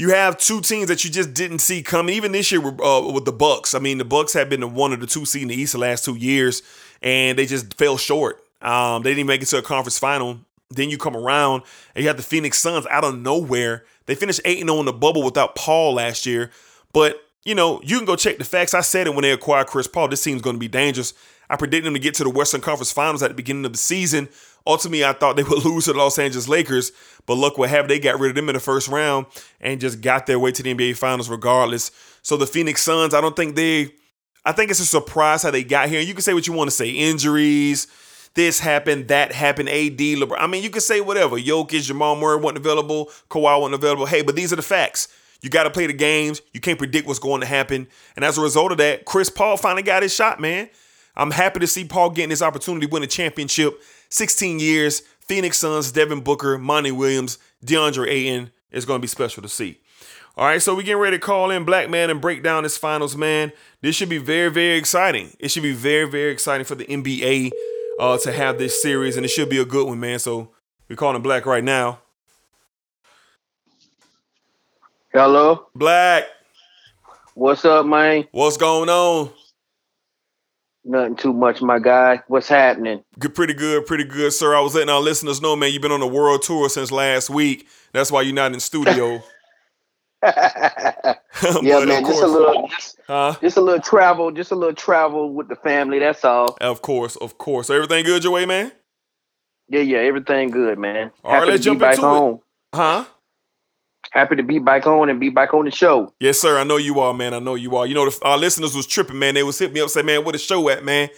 you 0.00 0.08
have 0.10 0.38
two 0.38 0.62
teams 0.62 0.88
that 0.88 1.04
you 1.04 1.10
just 1.10 1.34
didn't 1.34 1.58
see 1.58 1.82
coming. 1.82 2.14
Even 2.14 2.32
this 2.32 2.50
year 2.50 2.60
with, 2.60 2.80
uh, 2.80 3.10
with 3.12 3.26
the 3.26 3.32
Bucks. 3.32 3.74
I 3.74 3.78
mean, 3.80 3.98
the 3.98 4.04
Bucks 4.04 4.32
have 4.32 4.48
been 4.48 4.60
the 4.60 4.66
one 4.66 4.94
of 4.94 5.00
the 5.00 5.06
two 5.06 5.26
seed 5.26 5.42
in 5.42 5.48
the 5.48 5.54
East 5.54 5.74
the 5.74 5.78
last 5.78 6.06
two 6.06 6.16
years, 6.16 6.62
and 7.02 7.38
they 7.38 7.44
just 7.44 7.74
fell 7.74 7.98
short. 7.98 8.42
Um, 8.62 9.02
they 9.02 9.14
didn't 9.14 9.26
make 9.26 9.42
it 9.42 9.46
to 9.46 9.58
a 9.58 9.62
conference 9.62 9.98
final. 9.98 10.40
Then 10.70 10.88
you 10.88 10.96
come 10.96 11.16
around 11.16 11.64
and 11.94 12.02
you 12.02 12.08
have 12.08 12.16
the 12.16 12.22
Phoenix 12.22 12.58
Suns 12.58 12.86
out 12.86 13.04
of 13.04 13.18
nowhere. 13.18 13.84
They 14.06 14.14
finished 14.14 14.40
8 14.44 14.60
and 14.60 14.70
0 14.70 14.80
in 14.80 14.86
the 14.86 14.92
bubble 14.92 15.22
without 15.22 15.54
Paul 15.54 15.94
last 15.94 16.24
year. 16.24 16.50
But, 16.92 17.22
you 17.44 17.54
know, 17.54 17.80
you 17.82 17.96
can 17.96 18.06
go 18.06 18.16
check 18.16 18.38
the 18.38 18.44
facts. 18.44 18.72
I 18.72 18.80
said 18.80 19.06
it 19.06 19.14
when 19.14 19.22
they 19.22 19.32
acquired 19.32 19.66
Chris 19.66 19.86
Paul. 19.86 20.08
This 20.08 20.22
team's 20.22 20.42
going 20.42 20.56
to 20.56 20.60
be 20.60 20.68
dangerous. 20.68 21.12
I 21.50 21.56
predicted 21.56 21.86
them 21.86 21.94
to 21.94 22.00
get 22.00 22.14
to 22.14 22.24
the 22.24 22.30
Western 22.30 22.60
Conference 22.60 22.92
Finals 22.92 23.22
at 23.22 23.28
the 23.28 23.34
beginning 23.34 23.64
of 23.64 23.72
the 23.72 23.78
season. 23.78 24.28
Ultimately, 24.66 25.04
I 25.04 25.12
thought 25.12 25.36
they 25.36 25.42
would 25.42 25.64
lose 25.64 25.86
to 25.86 25.92
the 25.92 25.98
Los 25.98 26.18
Angeles 26.18 26.48
Lakers, 26.48 26.92
but 27.26 27.34
look 27.34 27.58
what 27.58 27.70
happened. 27.70 27.90
They 27.90 27.98
got 27.98 28.20
rid 28.20 28.30
of 28.30 28.36
them 28.36 28.48
in 28.48 28.54
the 28.54 28.60
first 28.60 28.88
round 28.88 29.26
and 29.60 29.80
just 29.80 30.00
got 30.00 30.26
their 30.26 30.38
way 30.38 30.52
to 30.52 30.62
the 30.62 30.74
NBA 30.74 30.96
Finals 30.96 31.28
regardless. 31.28 31.90
So 32.22 32.36
the 32.36 32.46
Phoenix 32.46 32.82
Suns, 32.82 33.14
I 33.14 33.20
don't 33.20 33.36
think 33.36 33.56
they, 33.56 33.90
I 34.44 34.52
think 34.52 34.70
it's 34.70 34.80
a 34.80 34.86
surprise 34.86 35.42
how 35.42 35.50
they 35.50 35.64
got 35.64 35.88
here. 35.88 36.00
You 36.00 36.14
can 36.14 36.22
say 36.22 36.34
what 36.34 36.46
you 36.46 36.52
want 36.52 36.68
to 36.68 36.76
say 36.76 36.90
injuries, 36.90 37.86
this 38.34 38.60
happened, 38.60 39.08
that 39.08 39.32
happened, 39.32 39.68
AD, 39.68 39.98
LeBron. 39.98 40.36
I 40.38 40.46
mean, 40.46 40.62
you 40.62 40.70
can 40.70 40.80
say 40.80 41.00
whatever. 41.00 41.36
Jokic, 41.36 41.82
Jamal 41.82 42.16
Murray 42.16 42.38
wasn't 42.38 42.58
available, 42.58 43.06
Kawhi 43.28 43.60
wasn't 43.60 43.74
available. 43.74 44.06
Hey, 44.06 44.22
but 44.22 44.36
these 44.36 44.52
are 44.52 44.56
the 44.56 44.62
facts. 44.62 45.08
You 45.42 45.48
got 45.48 45.64
to 45.64 45.70
play 45.70 45.86
the 45.86 45.92
games. 45.92 46.42
You 46.52 46.60
can't 46.60 46.78
predict 46.78 47.06
what's 47.06 47.18
going 47.18 47.40
to 47.40 47.46
happen. 47.46 47.88
And 48.14 48.24
as 48.24 48.36
a 48.38 48.42
result 48.42 48.72
of 48.72 48.78
that, 48.78 49.04
Chris 49.04 49.30
Paul 49.30 49.56
finally 49.56 49.82
got 49.82 50.02
his 50.02 50.14
shot, 50.14 50.38
man. 50.38 50.68
I'm 51.16 51.30
happy 51.30 51.60
to 51.60 51.66
see 51.66 51.84
Paul 51.84 52.10
getting 52.10 52.28
this 52.30 52.42
opportunity 52.42 52.86
to 52.86 52.92
win 52.92 53.02
a 53.02 53.06
championship. 53.06 53.80
16 54.10 54.58
years, 54.58 55.00
Phoenix 55.20 55.58
Suns, 55.58 55.92
Devin 55.92 56.20
Booker, 56.20 56.58
Monty 56.58 56.92
Williams, 56.92 57.38
DeAndre 57.64 58.08
Ayton. 58.08 58.50
It's 58.70 58.84
going 58.84 58.98
to 58.98 59.02
be 59.02 59.08
special 59.08 59.42
to 59.42 59.48
see. 59.48 59.80
All 60.36 60.46
right, 60.46 60.62
so 60.62 60.74
we're 60.74 60.82
getting 60.82 61.00
ready 61.00 61.16
to 61.16 61.20
call 61.20 61.50
in 61.50 61.64
Black 61.64 61.90
Man 61.90 62.08
and 62.08 62.20
break 62.20 62.42
down 62.42 62.62
this 62.62 62.76
finals, 62.76 63.16
man. 63.16 63.52
This 63.80 63.96
should 63.96 64.08
be 64.08 64.18
very, 64.18 64.50
very 64.50 64.76
exciting. 64.78 65.36
It 65.38 65.50
should 65.50 65.62
be 65.62 65.72
very, 65.72 66.08
very 66.08 66.32
exciting 66.32 66.64
for 66.64 66.74
the 66.76 66.84
NBA 66.84 67.50
uh, 67.98 68.16
to 68.18 68.32
have 68.32 68.58
this 68.58 68.80
series, 68.80 69.16
and 69.16 69.26
it 69.26 69.28
should 69.28 69.48
be 69.48 69.58
a 69.58 69.64
good 69.64 69.86
one, 69.86 70.00
man. 70.00 70.18
So 70.18 70.50
we're 70.88 70.96
calling 70.96 71.20
Black 71.20 71.46
right 71.46 71.64
now. 71.64 72.00
Hello. 75.12 75.66
Black. 75.74 76.24
What's 77.34 77.64
up, 77.64 77.84
man? 77.86 78.26
What's 78.30 78.56
going 78.56 78.88
on? 78.88 79.30
Nothing 80.90 81.14
too 81.14 81.32
much, 81.32 81.62
my 81.62 81.78
guy. 81.78 82.20
What's 82.26 82.48
happening? 82.48 83.04
Good, 83.16 83.32
pretty 83.32 83.54
good, 83.54 83.86
pretty 83.86 84.02
good, 84.02 84.32
sir. 84.32 84.56
I 84.56 84.60
was 84.60 84.74
letting 84.74 84.88
our 84.88 85.00
listeners 85.00 85.40
know, 85.40 85.54
man, 85.54 85.72
you've 85.72 85.82
been 85.82 85.92
on 85.92 86.02
a 86.02 86.06
world 86.06 86.42
tour 86.42 86.68
since 86.68 86.90
last 86.90 87.30
week. 87.30 87.68
That's 87.92 88.10
why 88.10 88.22
you're 88.22 88.34
not 88.34 88.52
in 88.52 88.58
studio. 88.58 89.22
yeah, 90.22 91.14
man, 91.62 92.04
just 92.04 92.22
a 92.22 92.26
little, 92.26 92.66
just, 92.66 92.98
huh? 93.06 93.36
just 93.40 93.56
a 93.56 93.60
little 93.60 93.80
travel, 93.80 94.32
just 94.32 94.50
a 94.50 94.56
little 94.56 94.74
travel 94.74 95.32
with 95.32 95.46
the 95.46 95.54
family. 95.54 96.00
That's 96.00 96.24
all. 96.24 96.58
Of 96.60 96.82
course, 96.82 97.14
of 97.14 97.38
course. 97.38 97.68
So 97.68 97.74
everything 97.74 98.04
good 98.04 98.24
your 98.24 98.32
way, 98.32 98.44
man? 98.44 98.72
Yeah, 99.68 99.82
yeah, 99.82 99.98
everything 99.98 100.50
good, 100.50 100.76
man. 100.76 101.12
All 101.22 101.30
Happy 101.30 101.42
right, 101.42 101.52
let's 101.52 101.64
jump 101.64 101.82
into 101.82 102.00
home. 102.00 102.34
it. 102.34 102.76
Huh? 102.76 103.04
Happy 104.10 104.36
to 104.36 104.42
be 104.42 104.58
back 104.58 104.86
on 104.86 105.08
and 105.08 105.18
be 105.18 105.30
back 105.30 105.54
on 105.54 105.64
the 105.64 105.70
show. 105.70 106.12
Yes, 106.20 106.38
sir. 106.38 106.58
I 106.58 106.64
know 106.64 106.76
you 106.76 107.00
are, 107.00 107.14
man. 107.14 107.34
I 107.34 107.38
know 107.38 107.54
you 107.54 107.76
are. 107.76 107.86
You 107.86 107.94
know, 107.94 108.08
the, 108.08 108.18
our 108.24 108.38
listeners 108.38 108.74
was 108.74 108.86
tripping, 108.86 109.18
man. 109.18 109.34
They 109.34 109.42
was 109.42 109.58
hitting 109.58 109.74
me 109.74 109.80
up, 109.80 109.90
say, 109.90 110.02
man, 110.02 110.24
what 110.24 110.34
a 110.34 110.38
show 110.38 110.68
at, 110.68 110.84
man? 110.84 111.08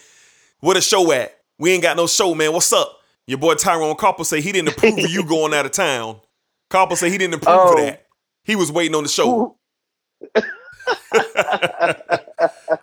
What 0.59 0.77
a 0.77 0.81
show 0.81 1.11
at? 1.11 1.37
We 1.59 1.71
ain't 1.71 1.83
got 1.83 1.97
no 1.97 2.07
show, 2.07 2.33
man. 2.33 2.53
What's 2.53 2.71
up? 2.71 2.99
Your 3.27 3.37
boy 3.37 3.55
Tyrone 3.55 3.95
Copper 3.95 4.23
say 4.23 4.41
he 4.41 4.51
didn't 4.51 4.69
approve 4.69 4.97
of 4.97 5.09
you 5.09 5.23
going 5.27 5.53
out 5.53 5.65
of 5.65 5.71
town. 5.71 6.19
Copper 6.69 6.95
say 6.95 7.09
he 7.09 7.17
didn't 7.17 7.35
approve 7.35 7.57
oh. 7.57 7.73
of 7.73 7.77
that. 7.77 8.05
He 8.43 8.55
was 8.55 8.71
waiting 8.71 8.95
on 8.95 9.03
the 9.03 9.09
show. 9.09 9.57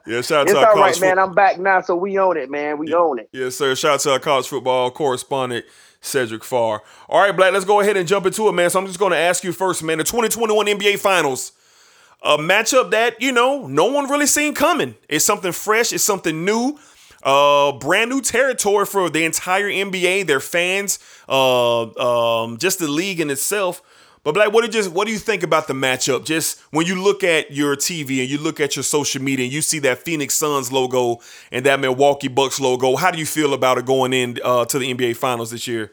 yeah, 0.07 0.23
shout 0.23 0.33
out 0.33 0.43
it's 0.43 0.52
to 0.52 0.59
our 0.59 0.71
all 0.71 0.76
right, 0.76 1.00
man. 1.00 1.19
I'm 1.19 1.35
back 1.35 1.59
now, 1.59 1.81
so 1.81 1.95
we 1.97 2.19
own 2.19 2.37
it, 2.37 2.50
man. 2.50 2.79
We 2.79 2.90
yeah, 2.90 2.97
own 2.97 3.19
it. 3.19 3.29
Yes, 3.33 3.57
sir. 3.57 3.75
Shout 3.75 3.95
out 3.95 4.00
to 4.00 4.12
our 4.12 4.19
college 4.19 4.49
football 4.49 4.90
correspondent, 4.90 5.67
Cedric 6.00 6.45
Farr. 6.45 6.83
All 7.09 7.21
right, 7.21 7.37
Black, 7.37 7.52
let's 7.52 7.64
go 7.64 7.80
ahead 7.80 7.97
and 7.97 8.09
jump 8.09 8.26
into 8.26 8.49
it, 8.49 8.52
man. 8.52 8.71
So 8.71 8.78
I'm 8.78 8.87
just 8.87 8.99
going 8.99 9.12
to 9.12 9.19
ask 9.19 9.45
you 9.45 9.52
first, 9.52 9.83
man. 9.83 9.99
The 9.99 10.04
2021 10.04 10.66
NBA 10.66 10.99
Finals, 10.99 11.52
a 12.23 12.38
matchup 12.38 12.90
that, 12.90 13.21
you 13.21 13.33
know, 13.33 13.66
no 13.66 13.87
one 13.87 14.09
really 14.11 14.26
seen 14.26 14.54
coming. 14.54 14.95
It's 15.09 15.25
something 15.25 15.52
fresh, 15.52 15.92
it's 15.92 16.04
something 16.04 16.45
new. 16.45 16.78
Uh, 17.23 17.73
brand 17.73 18.09
new 18.09 18.23
territory 18.23 18.87
for 18.87 19.11
the 19.11 19.25
entire 19.25 19.69
NBA, 19.69 20.26
their 20.26 20.40
fans, 20.40 20.99
uh, 21.28 22.42
um, 22.42 22.57
just 22.57 22.78
the 22.78 22.88
league 22.88 23.21
in 23.21 23.28
itself. 23.28 23.83
But 24.23 24.35
Black, 24.35 24.53
what 24.53 24.61
do 24.61 24.67
you 24.67 24.73
just 24.73 24.93
what 24.93 25.07
do 25.07 25.12
you 25.12 25.19
think 25.19 25.43
about 25.43 25.67
the 25.67 25.73
matchup? 25.73 26.27
Just 26.27 26.61
when 26.71 26.87
you 26.87 27.03
look 27.03 27.25
at 27.25 27.53
your 27.53 27.75
TV 27.75 28.21
and 28.21 28.29
you 28.29 28.39
look 28.39 28.61
at 28.61 28.77
your 28.77 28.83
social 28.83 29.23
media 29.23 29.47
and 29.47 29.53
you 29.53 29.62
see 29.62 29.79
that 29.81 29.99
Phoenix 29.99 30.35
Suns 30.35 30.71
logo 30.71 31.21
and 31.50 31.65
that 31.65 31.81
Milwaukee 31.81 32.29
Bucks 32.29 32.61
logo, 32.61 32.97
how 32.97 33.11
do 33.11 33.19
you 33.19 33.27
feel 33.27 33.55
about 33.55 33.79
it 33.79 33.87
going 33.87 34.12
in 34.12 34.39
uh, 34.45 34.67
to 34.67 34.79
the 34.79 34.93
NBA 34.93 35.17
Finals 35.17 35.50
this 35.50 35.67
year? 35.67 35.93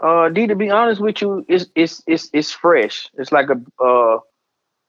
Uh, 0.00 0.28
D, 0.28 0.48
to 0.48 0.56
be 0.56 0.70
honest 0.70 1.00
with 1.00 1.20
you, 1.20 1.46
it's 1.48 1.66
it's 1.76 2.02
it's 2.06 2.28
it's 2.32 2.50
fresh. 2.50 3.08
It's 3.14 3.30
like 3.30 3.46
a 3.48 3.82
uh, 3.82 4.18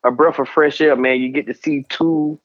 a 0.03 0.11
breath 0.11 0.39
of 0.39 0.49
fresh 0.49 0.81
air, 0.81 0.95
man. 0.95 1.21
You 1.21 1.29
get 1.29 1.45
to 1.45 1.53
see 1.53 1.85
two 1.89 2.39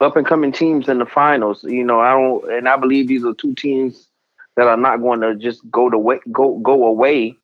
up 0.00 0.16
and 0.16 0.24
coming 0.24 0.52
teams 0.52 0.88
in 0.88 0.98
the 0.98 1.06
finals. 1.06 1.64
You 1.64 1.82
know, 1.82 1.98
I 1.98 2.12
don't, 2.12 2.52
and 2.52 2.68
I 2.68 2.76
believe 2.76 3.08
these 3.08 3.24
are 3.24 3.34
two 3.34 3.54
teams 3.56 4.06
that 4.54 4.68
are 4.68 4.76
not 4.76 4.98
going 4.98 5.20
to 5.22 5.34
just 5.34 5.68
go 5.72 5.90
to 5.90 6.20
go 6.30 6.58
go 6.58 6.86
away 6.86 7.36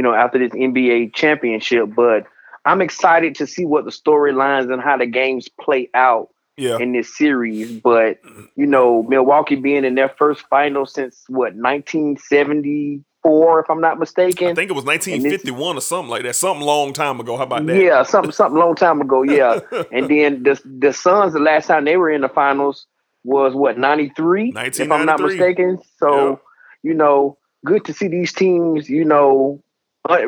you 0.00 0.02
know, 0.02 0.14
after 0.14 0.38
this 0.38 0.52
NBA 0.52 1.12
championship. 1.12 1.94
But 1.94 2.24
I'm 2.64 2.80
excited 2.80 3.34
to 3.34 3.46
see 3.46 3.66
what 3.66 3.84
the 3.84 3.90
storylines 3.90 4.72
and 4.72 4.80
how 4.80 4.96
the 4.96 5.04
games 5.04 5.46
play 5.60 5.90
out 5.92 6.30
yeah. 6.56 6.78
in 6.78 6.92
this 6.92 7.14
series. 7.14 7.82
But 7.82 8.18
you 8.56 8.64
know, 8.64 9.02
Milwaukee 9.02 9.56
being 9.56 9.84
in 9.84 9.96
their 9.96 10.08
first 10.08 10.46
final 10.48 10.86
since 10.86 11.24
what 11.28 11.54
1974, 11.54 13.60
if 13.60 13.68
I'm 13.68 13.82
not 13.82 13.98
mistaken. 13.98 14.48
I 14.48 14.54
think 14.54 14.70
it 14.70 14.74
was 14.74 14.86
1951 14.86 15.76
or 15.76 15.80
something 15.82 16.08
like 16.08 16.22
that. 16.22 16.34
Something 16.34 16.64
long 16.64 16.94
time 16.94 17.20
ago. 17.20 17.36
How 17.36 17.42
about 17.42 17.66
that? 17.66 17.76
Yeah, 17.76 18.02
something 18.02 18.32
something 18.32 18.58
long 18.58 18.76
time 18.76 19.02
ago. 19.02 19.22
Yeah, 19.22 19.60
and 19.92 20.08
then 20.08 20.44
the 20.44 20.58
the 20.64 20.94
Suns, 20.94 21.34
the 21.34 21.40
last 21.40 21.66
time 21.66 21.84
they 21.84 21.98
were 21.98 22.08
in 22.08 22.22
the 22.22 22.30
finals 22.30 22.86
was 23.22 23.52
what 23.52 23.76
93, 23.76 24.54
if 24.56 24.90
I'm 24.90 25.04
not 25.04 25.20
mistaken. 25.20 25.78
So, 25.98 26.30
yeah. 26.30 26.36
you 26.82 26.94
know, 26.94 27.36
good 27.64 27.84
to 27.84 27.92
see 27.92 28.08
these 28.08 28.32
teams, 28.32 28.88
you 28.88 29.04
know, 29.04 29.62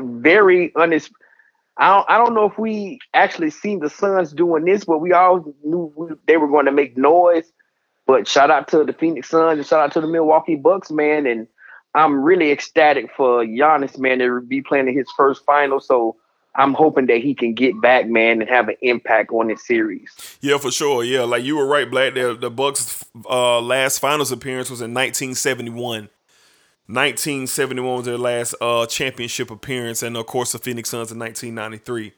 very 0.03 0.73
honest. 0.77 1.11
I 1.77 1.89
don't, 1.89 2.11
I 2.11 2.19
don't 2.19 2.35
know 2.35 2.45
if 2.45 2.59
we 2.59 2.99
actually 3.15 3.51
seen 3.51 3.81
the 3.81 3.89
Suns 3.89 4.33
doing 4.33 4.65
this, 4.65 4.85
but 4.85 4.99
we 4.99 5.13
all 5.13 5.55
knew 5.65 5.93
we, 5.97 6.09
they 6.27 6.37
were 6.37 6.49
going 6.49 6.67
to 6.67 6.73
make 6.73 6.97
noise. 6.97 7.51
But 8.07 8.29
shout 8.29 8.51
out 8.51 8.69
to 8.69 8.85
the 8.85 8.93
Phoenix 8.93 9.29
Suns 9.29 9.59
and 9.59 9.67
shout 9.67 9.81
out 9.81 9.93
to 9.93 10.01
the 10.01 10.07
Milwaukee 10.07 10.57
Bucks, 10.57 10.91
man. 10.91 11.27
And 11.27 11.47
I'm 11.95 12.23
really 12.23 12.51
ecstatic 12.51 13.11
for 13.17 13.45
Giannis, 13.45 13.99
man, 13.99 14.19
to 14.19 14.41
be 14.41 14.61
playing 14.61 14.89
in 14.89 14.95
his 14.95 15.11
first 15.17 15.45
final. 15.45 15.81
So 15.81 16.17
I'm 16.55 16.75
hoping 16.75 17.07
that 17.07 17.19
he 17.19 17.35
can 17.35 17.55
get 17.55 17.81
back, 17.81 18.07
man, 18.07 18.43
and 18.43 18.51
have 18.51 18.69
an 18.69 18.77
impact 18.83 19.31
on 19.31 19.49
this 19.49 19.67
series. 19.67 20.11
Yeah, 20.41 20.59
for 20.59 20.71
sure. 20.71 21.05
Yeah, 21.05 21.23
like 21.23 21.45
you 21.45 21.57
were 21.57 21.67
right, 21.67 21.91
Black. 21.91 22.15
The, 22.15 22.35
the 22.35 22.51
Bucks' 22.51 23.05
uh, 23.29 23.61
last 23.61 23.99
finals 23.99 24.33
appearance 24.33 24.69
was 24.69 24.81
in 24.81 24.93
1971. 24.93 26.11
1971 26.87 27.97
was 27.97 28.05
their 28.05 28.19
last 28.19 28.55
uh, 28.61 28.87
championship 28.87 29.51
appearance, 29.51 30.03
and 30.03 30.17
of 30.17 30.27
course 30.27 30.53
the 30.53 30.59
Phoenix 30.59 30.91
Suns 30.91 31.13
in 31.13 31.19
1993. 31.19 32.13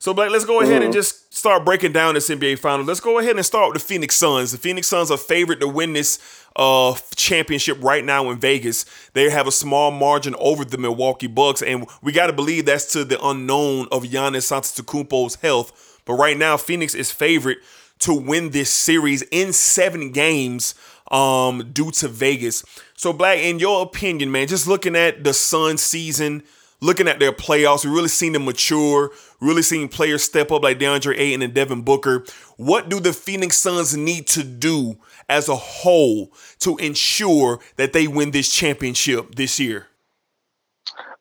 So, 0.00 0.14
Black, 0.14 0.30
let's 0.30 0.44
go 0.44 0.60
ahead 0.60 0.74
mm-hmm. 0.74 0.84
and 0.84 0.92
just 0.92 1.34
start 1.34 1.64
breaking 1.64 1.92
down 1.92 2.14
this 2.14 2.28
NBA 2.30 2.60
final. 2.60 2.86
Let's 2.86 3.00
go 3.00 3.18
ahead 3.18 3.34
and 3.34 3.44
start 3.44 3.72
with 3.72 3.82
the 3.82 3.88
Phoenix 3.88 4.14
Suns. 4.14 4.52
The 4.52 4.58
Phoenix 4.58 4.86
Suns 4.86 5.10
are 5.10 5.18
favored 5.18 5.58
to 5.58 5.66
win 5.66 5.92
this 5.92 6.20
uh, 6.54 6.94
championship 7.16 7.82
right 7.82 8.04
now 8.04 8.30
in 8.30 8.38
Vegas. 8.38 8.86
They 9.12 9.28
have 9.28 9.48
a 9.48 9.52
small 9.52 9.90
margin 9.90 10.36
over 10.38 10.64
the 10.64 10.78
Milwaukee 10.78 11.26
Bucks, 11.26 11.62
and 11.62 11.84
we 12.00 12.12
got 12.12 12.28
to 12.28 12.32
believe 12.32 12.66
that's 12.66 12.92
to 12.92 13.04
the 13.04 13.20
unknown 13.24 13.88
of 13.90 14.04
Giannis 14.04 14.52
Antetokounmpo's 14.52 15.34
health. 15.36 16.00
But 16.04 16.14
right 16.14 16.38
now, 16.38 16.56
Phoenix 16.56 16.94
is 16.94 17.10
favored 17.10 17.56
to 18.00 18.14
win 18.14 18.50
this 18.50 18.70
series 18.70 19.22
in 19.32 19.52
seven 19.52 20.12
games 20.12 20.76
um, 21.10 21.70
due 21.72 21.90
to 21.92 22.08
Vegas. 22.08 22.64
So, 22.94 23.12
Black, 23.12 23.38
in 23.38 23.58
your 23.58 23.82
opinion, 23.82 24.30
man, 24.30 24.48
just 24.48 24.66
looking 24.66 24.96
at 24.96 25.24
the 25.24 25.32
Sun 25.32 25.78
season, 25.78 26.42
looking 26.80 27.08
at 27.08 27.18
their 27.18 27.32
playoffs, 27.32 27.84
we 27.84 27.90
really 27.90 28.08
seen 28.08 28.32
them 28.32 28.44
mature, 28.44 29.10
really 29.40 29.62
seen 29.62 29.88
players 29.88 30.24
step 30.24 30.50
up 30.50 30.62
like 30.62 30.78
DeAndre 30.78 31.18
Ayton 31.18 31.42
and 31.42 31.54
Devin 31.54 31.82
Booker. 31.82 32.24
What 32.56 32.88
do 32.88 33.00
the 33.00 33.12
Phoenix 33.12 33.56
Suns 33.56 33.96
need 33.96 34.26
to 34.28 34.44
do 34.44 34.98
as 35.28 35.48
a 35.48 35.56
whole 35.56 36.32
to 36.60 36.76
ensure 36.78 37.60
that 37.76 37.92
they 37.92 38.06
win 38.06 38.30
this 38.30 38.52
championship 38.52 39.34
this 39.34 39.58
year? 39.60 39.86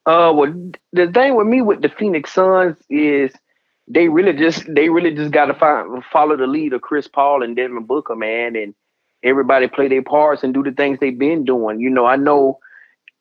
Uh, 0.06 0.32
well, 0.34 0.54
the 0.94 1.12
thing 1.12 1.36
with 1.36 1.48
me 1.48 1.62
with 1.62 1.82
the 1.82 1.90
Phoenix 1.90 2.32
Suns 2.32 2.78
is 2.90 3.32
they 3.90 4.08
really 4.08 4.34
just 4.34 4.64
they 4.74 4.90
really 4.90 5.14
just 5.14 5.32
got 5.32 5.46
to 5.46 6.02
follow 6.12 6.38
the 6.38 6.48
lead 6.48 6.74
of 6.74 6.82
Chris 6.82 7.08
Paul 7.08 7.44
and 7.44 7.56
Devin 7.56 7.84
Booker, 7.84 8.16
man, 8.16 8.56
and 8.56 8.74
everybody 9.28 9.68
play 9.68 9.88
their 9.88 10.02
parts 10.02 10.44
and 10.44 10.54
do 10.54 10.64
the 10.64 10.72
things 10.72 11.00
they've 11.00 11.18
been 11.18 11.46
doing. 11.46 11.80
You 11.80 11.90
know, 11.90 12.06
I 12.06 12.16
know, 12.16 12.60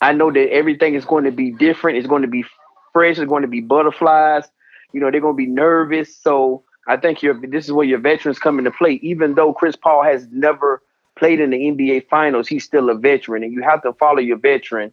I 0.01 0.13
know 0.13 0.31
that 0.33 0.51
everything 0.53 0.95
is 0.95 1.05
going 1.05 1.25
to 1.25 1.33
be 1.33 1.51
different. 1.51 1.99
It's 1.99 2.07
going 2.07 2.23
to 2.23 2.29
be 2.29 2.45
fresh. 2.93 3.19
It's 3.19 3.29
going 3.29 3.43
to 3.43 3.49
be 3.49 3.61
butterflies. 3.61 4.45
You 4.93 5.01
know, 5.01 5.11
they're 5.11 5.21
going 5.21 5.35
to 5.35 5.37
be 5.37 5.47
nervous. 5.47 6.17
So 6.17 6.63
I 6.87 6.97
think 6.97 7.23
your 7.23 7.39
this 7.47 7.67
is 7.67 7.73
where 7.73 7.87
your 7.87 7.99
veterans 7.99 8.39
come 8.39 8.59
into 8.59 8.71
play. 8.71 8.93
Even 9.03 9.35
though 9.35 9.53
Chris 9.53 9.77
Paul 9.77 10.03
has 10.05 10.27
never 10.31 10.83
played 11.17 11.41
in 11.41 11.51
the 11.51 11.59
NBA 11.59 12.09
Finals, 12.09 12.49
he's 12.49 12.65
still 12.65 12.91
a 12.91 12.95
veteran, 12.95 13.43
and 13.43 13.53
you 13.53 13.63
have 13.63 13.83
to 13.83 13.93
follow 13.95 14.21
your 14.21 14.39
veteran. 14.39 14.93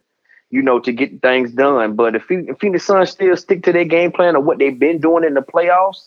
You 0.50 0.62
know, 0.62 0.78
to 0.80 0.92
get 0.92 1.20
things 1.20 1.50
done. 1.52 1.96
But 1.96 2.14
if, 2.14 2.24
Phoenix 2.24 2.84
Suns 2.84 3.10
still 3.10 3.36
stick 3.36 3.64
to 3.64 3.72
their 3.72 3.84
game 3.84 4.12
plan 4.12 4.36
of 4.36 4.44
what 4.44 4.58
they've 4.58 4.78
been 4.78 5.00
doing 5.00 5.24
in 5.24 5.34
the 5.34 5.40
playoffs, 5.40 6.06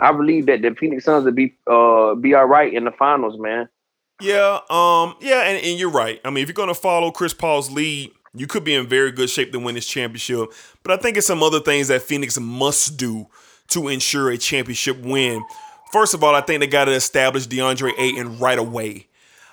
I 0.00 0.10
believe 0.10 0.46
that 0.46 0.62
the 0.62 0.74
Phoenix 0.74 1.04
Suns 1.04 1.24
will 1.24 1.32
be 1.32 1.54
uh 1.66 2.14
be 2.14 2.34
all 2.34 2.46
right 2.46 2.72
in 2.72 2.84
the 2.84 2.90
finals, 2.90 3.38
man. 3.38 3.68
Yeah, 4.24 4.60
um, 4.70 5.16
yeah, 5.20 5.42
and, 5.42 5.62
and 5.62 5.78
you're 5.78 5.90
right. 5.90 6.18
I 6.24 6.30
mean, 6.30 6.42
if 6.42 6.48
you're 6.48 6.54
gonna 6.54 6.74
follow 6.74 7.10
Chris 7.10 7.34
Paul's 7.34 7.70
lead, 7.70 8.10
you 8.34 8.46
could 8.46 8.64
be 8.64 8.74
in 8.74 8.86
very 8.86 9.12
good 9.12 9.28
shape 9.28 9.52
to 9.52 9.58
win 9.58 9.74
this 9.74 9.86
championship. 9.86 10.48
But 10.82 10.98
I 10.98 11.02
think 11.02 11.18
it's 11.18 11.26
some 11.26 11.42
other 11.42 11.60
things 11.60 11.88
that 11.88 12.02
Phoenix 12.02 12.38
must 12.40 12.96
do 12.96 13.26
to 13.68 13.88
ensure 13.88 14.30
a 14.30 14.38
championship 14.38 14.98
win. 15.00 15.44
First 15.92 16.14
of 16.14 16.24
all, 16.24 16.34
I 16.34 16.40
think 16.40 16.60
they 16.60 16.66
got 16.66 16.86
to 16.86 16.92
establish 16.92 17.46
DeAndre 17.46 17.92
Ayton 17.98 18.38
right 18.38 18.58
away. 18.58 19.08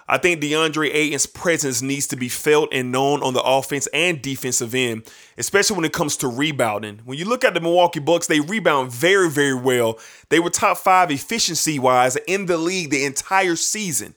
I 0.08 0.18
think 0.18 0.42
DeAndre 0.42 0.90
Ayton's 0.94 1.26
presence 1.26 1.82
needs 1.82 2.08
to 2.08 2.16
be 2.16 2.28
felt 2.28 2.74
and 2.74 2.92
known 2.92 3.24
on 3.24 3.34
the 3.34 3.42
offense 3.42 3.88
and 3.94 4.22
defensive 4.22 4.74
end, 4.74 5.04
especially 5.38 5.76
when 5.76 5.86
it 5.86 5.94
comes 5.94 6.18
to 6.18 6.28
rebounding. 6.28 7.02
When 7.06 7.18
you 7.18 7.26
look 7.26 7.44
at 7.46 7.54
the 7.54 7.62
Milwaukee 7.62 8.00
Bucks, 8.00 8.28
they 8.28 8.40
rebound 8.40 8.92
very, 8.92 9.30
very 9.30 9.54
well. 9.54 10.00
They 10.30 10.40
were 10.40 10.50
top 10.50 10.78
five 10.78 11.12
efficiency 11.12 11.78
wise 11.78 12.16
in 12.28 12.46
the 12.46 12.58
league 12.58 12.90
the 12.90 13.06
entire 13.06 13.56
season. 13.56 14.16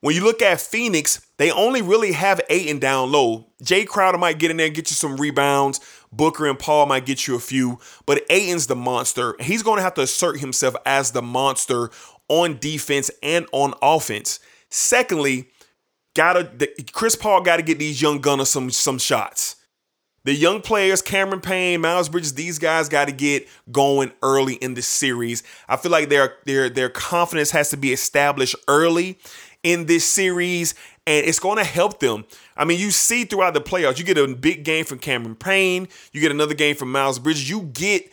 When 0.00 0.14
you 0.14 0.22
look 0.24 0.42
at 0.42 0.60
Phoenix, 0.60 1.26
they 1.38 1.50
only 1.50 1.82
really 1.82 2.12
have 2.12 2.40
Ayton 2.50 2.78
down 2.78 3.10
low. 3.10 3.46
Jae 3.62 3.86
Crowder 3.86 4.18
might 4.18 4.38
get 4.38 4.50
in 4.50 4.56
there 4.56 4.66
and 4.66 4.74
get 4.74 4.90
you 4.90 4.94
some 4.94 5.16
rebounds. 5.16 5.80
Booker 6.12 6.46
and 6.46 6.58
Paul 6.58 6.86
might 6.86 7.06
get 7.06 7.26
you 7.26 7.34
a 7.34 7.40
few, 7.40 7.78
but 8.06 8.24
Ayton's 8.30 8.66
the 8.66 8.76
monster. 8.76 9.36
He's 9.40 9.62
going 9.62 9.78
to 9.78 9.82
have 9.82 9.94
to 9.94 10.02
assert 10.02 10.40
himself 10.40 10.74
as 10.86 11.10
the 11.10 11.22
monster 11.22 11.90
on 12.28 12.58
defense 12.58 13.10
and 13.22 13.46
on 13.52 13.74
offense. 13.82 14.40
Secondly, 14.70 15.48
gotta 16.14 16.68
Chris 16.92 17.16
Paul 17.16 17.42
got 17.42 17.56
to 17.56 17.62
get 17.62 17.78
these 17.78 18.00
young 18.00 18.20
gunners 18.20 18.48
some 18.48 18.70
some 18.70 18.98
shots. 18.98 19.56
The 20.24 20.34
young 20.34 20.60
players, 20.60 21.02
Cameron 21.02 21.40
Payne, 21.40 21.80
Miles 21.80 22.08
Bridges, 22.08 22.34
these 22.34 22.58
guys 22.58 22.88
got 22.88 23.04
to 23.04 23.12
get 23.12 23.46
going 23.70 24.10
early 24.22 24.54
in 24.54 24.74
the 24.74 24.82
series. 24.82 25.44
I 25.68 25.76
feel 25.76 25.92
like 25.92 26.08
their 26.08 26.34
their 26.46 26.68
their 26.68 26.88
confidence 26.88 27.52
has 27.52 27.70
to 27.70 27.76
be 27.76 27.92
established 27.92 28.56
early 28.66 29.18
in 29.66 29.86
this 29.86 30.04
series, 30.04 30.76
and 31.08 31.26
it's 31.26 31.40
going 31.40 31.58
to 31.58 31.64
help 31.64 31.98
them. 31.98 32.24
I 32.56 32.64
mean, 32.64 32.78
you 32.78 32.92
see 32.92 33.24
throughout 33.24 33.52
the 33.52 33.60
playoffs, 33.60 33.98
you 33.98 34.04
get 34.04 34.16
a 34.16 34.28
big 34.28 34.62
game 34.62 34.84
from 34.84 35.00
Cameron 35.00 35.34
Payne, 35.34 35.88
you 36.12 36.20
get 36.20 36.30
another 36.30 36.54
game 36.54 36.76
from 36.76 36.92
Miles 36.92 37.18
Bridges, 37.18 37.50
you 37.50 37.62
get 37.62 38.08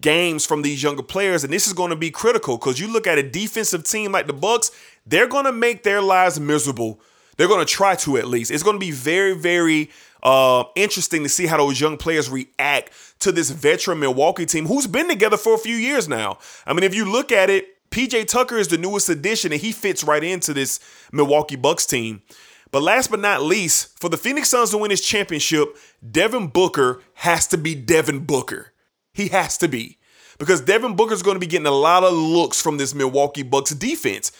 games 0.00 0.44
from 0.44 0.62
these 0.62 0.82
younger 0.82 1.04
players, 1.04 1.44
and 1.44 1.52
this 1.52 1.68
is 1.68 1.72
going 1.72 1.90
to 1.90 1.96
be 1.96 2.10
critical 2.10 2.58
because 2.58 2.80
you 2.80 2.88
look 2.88 3.06
at 3.06 3.18
a 3.18 3.22
defensive 3.22 3.84
team 3.84 4.10
like 4.10 4.26
the 4.26 4.32
Bucks, 4.32 4.72
they're 5.06 5.28
going 5.28 5.44
to 5.44 5.52
make 5.52 5.84
their 5.84 6.02
lives 6.02 6.40
miserable. 6.40 7.00
They're 7.36 7.46
going 7.46 7.64
to 7.64 7.72
try 7.72 7.94
to 7.94 8.16
at 8.16 8.26
least. 8.26 8.50
It's 8.50 8.64
going 8.64 8.74
to 8.74 8.84
be 8.84 8.90
very, 8.90 9.34
very 9.34 9.90
uh, 10.24 10.64
interesting 10.74 11.22
to 11.22 11.28
see 11.28 11.46
how 11.46 11.58
those 11.58 11.80
young 11.80 11.98
players 11.98 12.28
react 12.28 12.90
to 13.20 13.30
this 13.30 13.50
veteran 13.50 14.00
Milwaukee 14.00 14.44
team 14.44 14.66
who's 14.66 14.88
been 14.88 15.08
together 15.08 15.36
for 15.36 15.54
a 15.54 15.58
few 15.58 15.76
years 15.76 16.08
now. 16.08 16.38
I 16.66 16.72
mean, 16.72 16.82
if 16.82 16.96
you 16.96 17.04
look 17.04 17.30
at 17.30 17.48
it, 17.48 17.75
PJ 17.90 18.26
Tucker 18.26 18.56
is 18.56 18.68
the 18.68 18.78
newest 18.78 19.08
addition, 19.08 19.52
and 19.52 19.60
he 19.60 19.72
fits 19.72 20.04
right 20.04 20.22
into 20.22 20.52
this 20.52 20.80
Milwaukee 21.12 21.56
Bucks 21.56 21.86
team. 21.86 22.22
But 22.70 22.82
last 22.82 23.10
but 23.10 23.20
not 23.20 23.42
least, 23.42 23.98
for 23.98 24.08
the 24.08 24.16
Phoenix 24.16 24.50
Suns 24.50 24.70
to 24.70 24.78
win 24.78 24.90
this 24.90 25.06
championship, 25.06 25.76
Devin 26.08 26.48
Booker 26.48 27.00
has 27.14 27.46
to 27.48 27.58
be 27.58 27.74
Devin 27.74 28.20
Booker. 28.26 28.72
He 29.12 29.28
has 29.28 29.56
to 29.58 29.68
be. 29.68 29.98
Because 30.38 30.60
Devin 30.60 30.96
Booker 30.96 31.14
is 31.14 31.22
going 31.22 31.36
to 31.36 31.40
be 31.40 31.46
getting 31.46 31.66
a 31.66 31.70
lot 31.70 32.04
of 32.04 32.12
looks 32.12 32.60
from 32.60 32.76
this 32.76 32.94
Milwaukee 32.94 33.42
Bucks 33.42 33.70
defense. 33.70 34.32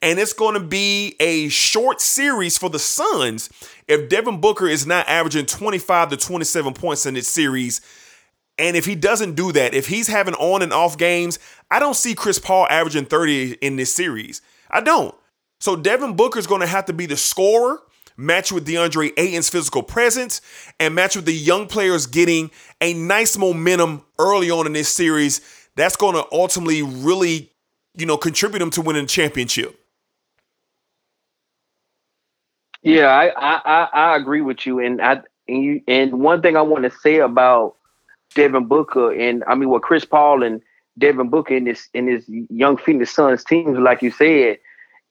And 0.00 0.18
it's 0.18 0.32
going 0.32 0.54
to 0.54 0.66
be 0.66 1.16
a 1.20 1.48
short 1.48 2.00
series 2.00 2.56
for 2.56 2.70
the 2.70 2.78
Suns 2.78 3.50
if 3.86 4.08
Devin 4.08 4.40
Booker 4.40 4.66
is 4.66 4.86
not 4.86 5.08
averaging 5.08 5.46
25 5.46 6.10
to 6.10 6.16
27 6.16 6.74
points 6.74 7.06
in 7.06 7.14
this 7.14 7.28
series 7.28 7.80
and 8.62 8.76
if 8.76 8.86
he 8.86 8.94
doesn't 8.94 9.34
do 9.34 9.50
that, 9.52 9.74
if 9.74 9.88
he's 9.88 10.06
having 10.06 10.34
on 10.34 10.62
and 10.62 10.72
off 10.72 10.96
games, 10.96 11.40
I 11.68 11.80
don't 11.80 11.96
see 11.96 12.14
Chris 12.14 12.38
Paul 12.38 12.68
averaging 12.70 13.06
30 13.06 13.54
in 13.54 13.74
this 13.74 13.92
series. 13.92 14.40
I 14.70 14.80
don't. 14.80 15.12
So 15.58 15.74
Devin 15.74 16.14
Booker's 16.14 16.46
going 16.46 16.60
to 16.60 16.66
have 16.68 16.84
to 16.84 16.92
be 16.92 17.06
the 17.06 17.16
scorer, 17.16 17.80
match 18.16 18.52
with 18.52 18.64
DeAndre 18.64 19.12
Ayton's 19.16 19.48
physical 19.50 19.82
presence, 19.82 20.40
and 20.78 20.94
match 20.94 21.16
with 21.16 21.24
the 21.24 21.34
young 21.34 21.66
players 21.66 22.06
getting 22.06 22.52
a 22.80 22.94
nice 22.94 23.36
momentum 23.36 24.04
early 24.20 24.48
on 24.48 24.66
in 24.66 24.74
this 24.74 24.88
series, 24.88 25.40
that's 25.74 25.96
going 25.96 26.14
to 26.14 26.24
ultimately 26.30 26.82
really, 26.82 27.50
you 27.96 28.06
know, 28.06 28.16
contribute 28.16 28.60
them 28.60 28.70
to 28.70 28.80
winning 28.80 29.02
the 29.02 29.08
championship. 29.08 29.76
Yeah, 32.82 33.08
I, 33.08 33.28
I, 33.30 33.60
I, 33.64 33.88
I 33.92 34.16
agree 34.16 34.40
with 34.40 34.66
you, 34.66 34.78
and 34.78 35.02
I 35.02 35.22
and 35.48 35.64
you 35.64 35.82
and 35.88 36.20
one 36.20 36.42
thing 36.42 36.56
I 36.56 36.62
want 36.62 36.84
to 36.84 36.90
say 36.90 37.18
about 37.18 37.76
Devin 38.34 38.66
Booker 38.66 39.12
and 39.12 39.44
I 39.46 39.54
mean 39.54 39.68
what 39.68 39.82
Chris 39.82 40.04
Paul 40.04 40.42
and 40.42 40.60
Devin 40.98 41.30
Booker 41.30 41.54
in 41.54 41.64
this 41.64 41.88
in 41.94 42.06
his 42.06 42.24
young 42.50 42.76
Phoenix 42.76 43.14
Suns 43.14 43.44
teams, 43.44 43.78
like 43.78 44.02
you 44.02 44.10
said, 44.10 44.58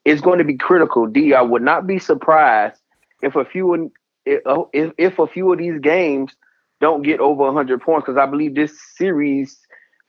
is 0.04 0.20
going 0.20 0.38
to 0.38 0.44
be 0.44 0.56
critical. 0.56 1.06
D, 1.06 1.34
I 1.34 1.42
would 1.42 1.62
not 1.62 1.86
be 1.86 1.98
surprised 1.98 2.80
if 3.22 3.36
a 3.36 3.44
few 3.44 3.90
if 4.24 4.92
if 4.98 5.18
a 5.18 5.26
few 5.26 5.52
of 5.52 5.58
these 5.58 5.80
games 5.80 6.34
don't 6.80 7.02
get 7.02 7.20
over 7.20 7.44
100 7.44 7.80
points 7.80 8.06
because 8.06 8.18
I 8.18 8.26
believe 8.26 8.54
this 8.54 8.78
series 8.96 9.58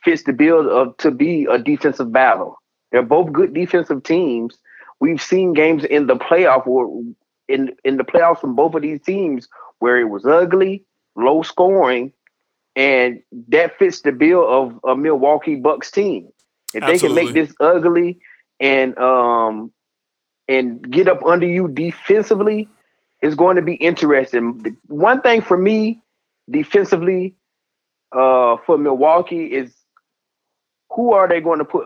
fits 0.04 0.24
the 0.24 0.34
bill 0.34 0.70
of 0.70 0.98
to 0.98 1.12
be 1.12 1.48
a 1.50 1.58
defensive 1.58 2.12
battle. 2.12 2.58
They're 2.92 3.04
both 3.04 3.32
good 3.32 3.54
defensive 3.54 4.04
teams. 4.04 4.58
We've 5.00 5.22
seen 5.22 5.54
games 5.54 5.84
in 5.84 6.08
the 6.08 6.16
playoff 6.16 6.68
where 6.68 6.88
in 7.48 7.76
in 7.84 7.98
the 7.98 8.04
playoffs 8.04 8.42
from 8.42 8.56
both 8.56 8.76
of 8.76 8.82
these 8.82 9.02
teams 9.02 9.48
where 9.80 10.00
it 10.00 10.10
was 10.10 10.26
ugly, 10.26 10.86
low 11.16 11.44
scoring, 11.44 12.14
and 12.76 13.22
that 13.50 13.78
fits 13.78 14.02
the 14.02 14.12
bill 14.12 14.46
of 14.48 14.80
a 14.84 14.96
Milwaukee 14.96 15.56
Bucks 15.56 15.92
team. 15.92 16.30
If 16.74 16.84
Absolutely. 16.84 16.92
they 16.92 17.00
can 17.00 17.34
make 17.36 17.48
this 17.48 17.56
ugly 17.60 18.20
and 18.60 18.98
um 18.98 19.72
and 20.48 20.90
get 20.90 21.08
up 21.08 21.24
under 21.26 21.48
you 21.48 21.68
defensively, 21.68 22.68
it's 23.22 23.36
going 23.36 23.56
to 23.56 23.62
be 23.62 23.76
interesting. 23.76 24.78
One 24.88 25.22
thing 25.22 25.42
for 25.42 25.58
me, 25.58 26.02
defensively, 26.50 27.36
uh, 28.12 28.58
for 28.66 28.78
Milwaukee 28.78 29.46
is 29.46 29.74
who 30.92 31.14
are 31.14 31.28
they 31.28 31.42
going 31.42 31.60
to 31.60 31.66
put? 31.66 31.86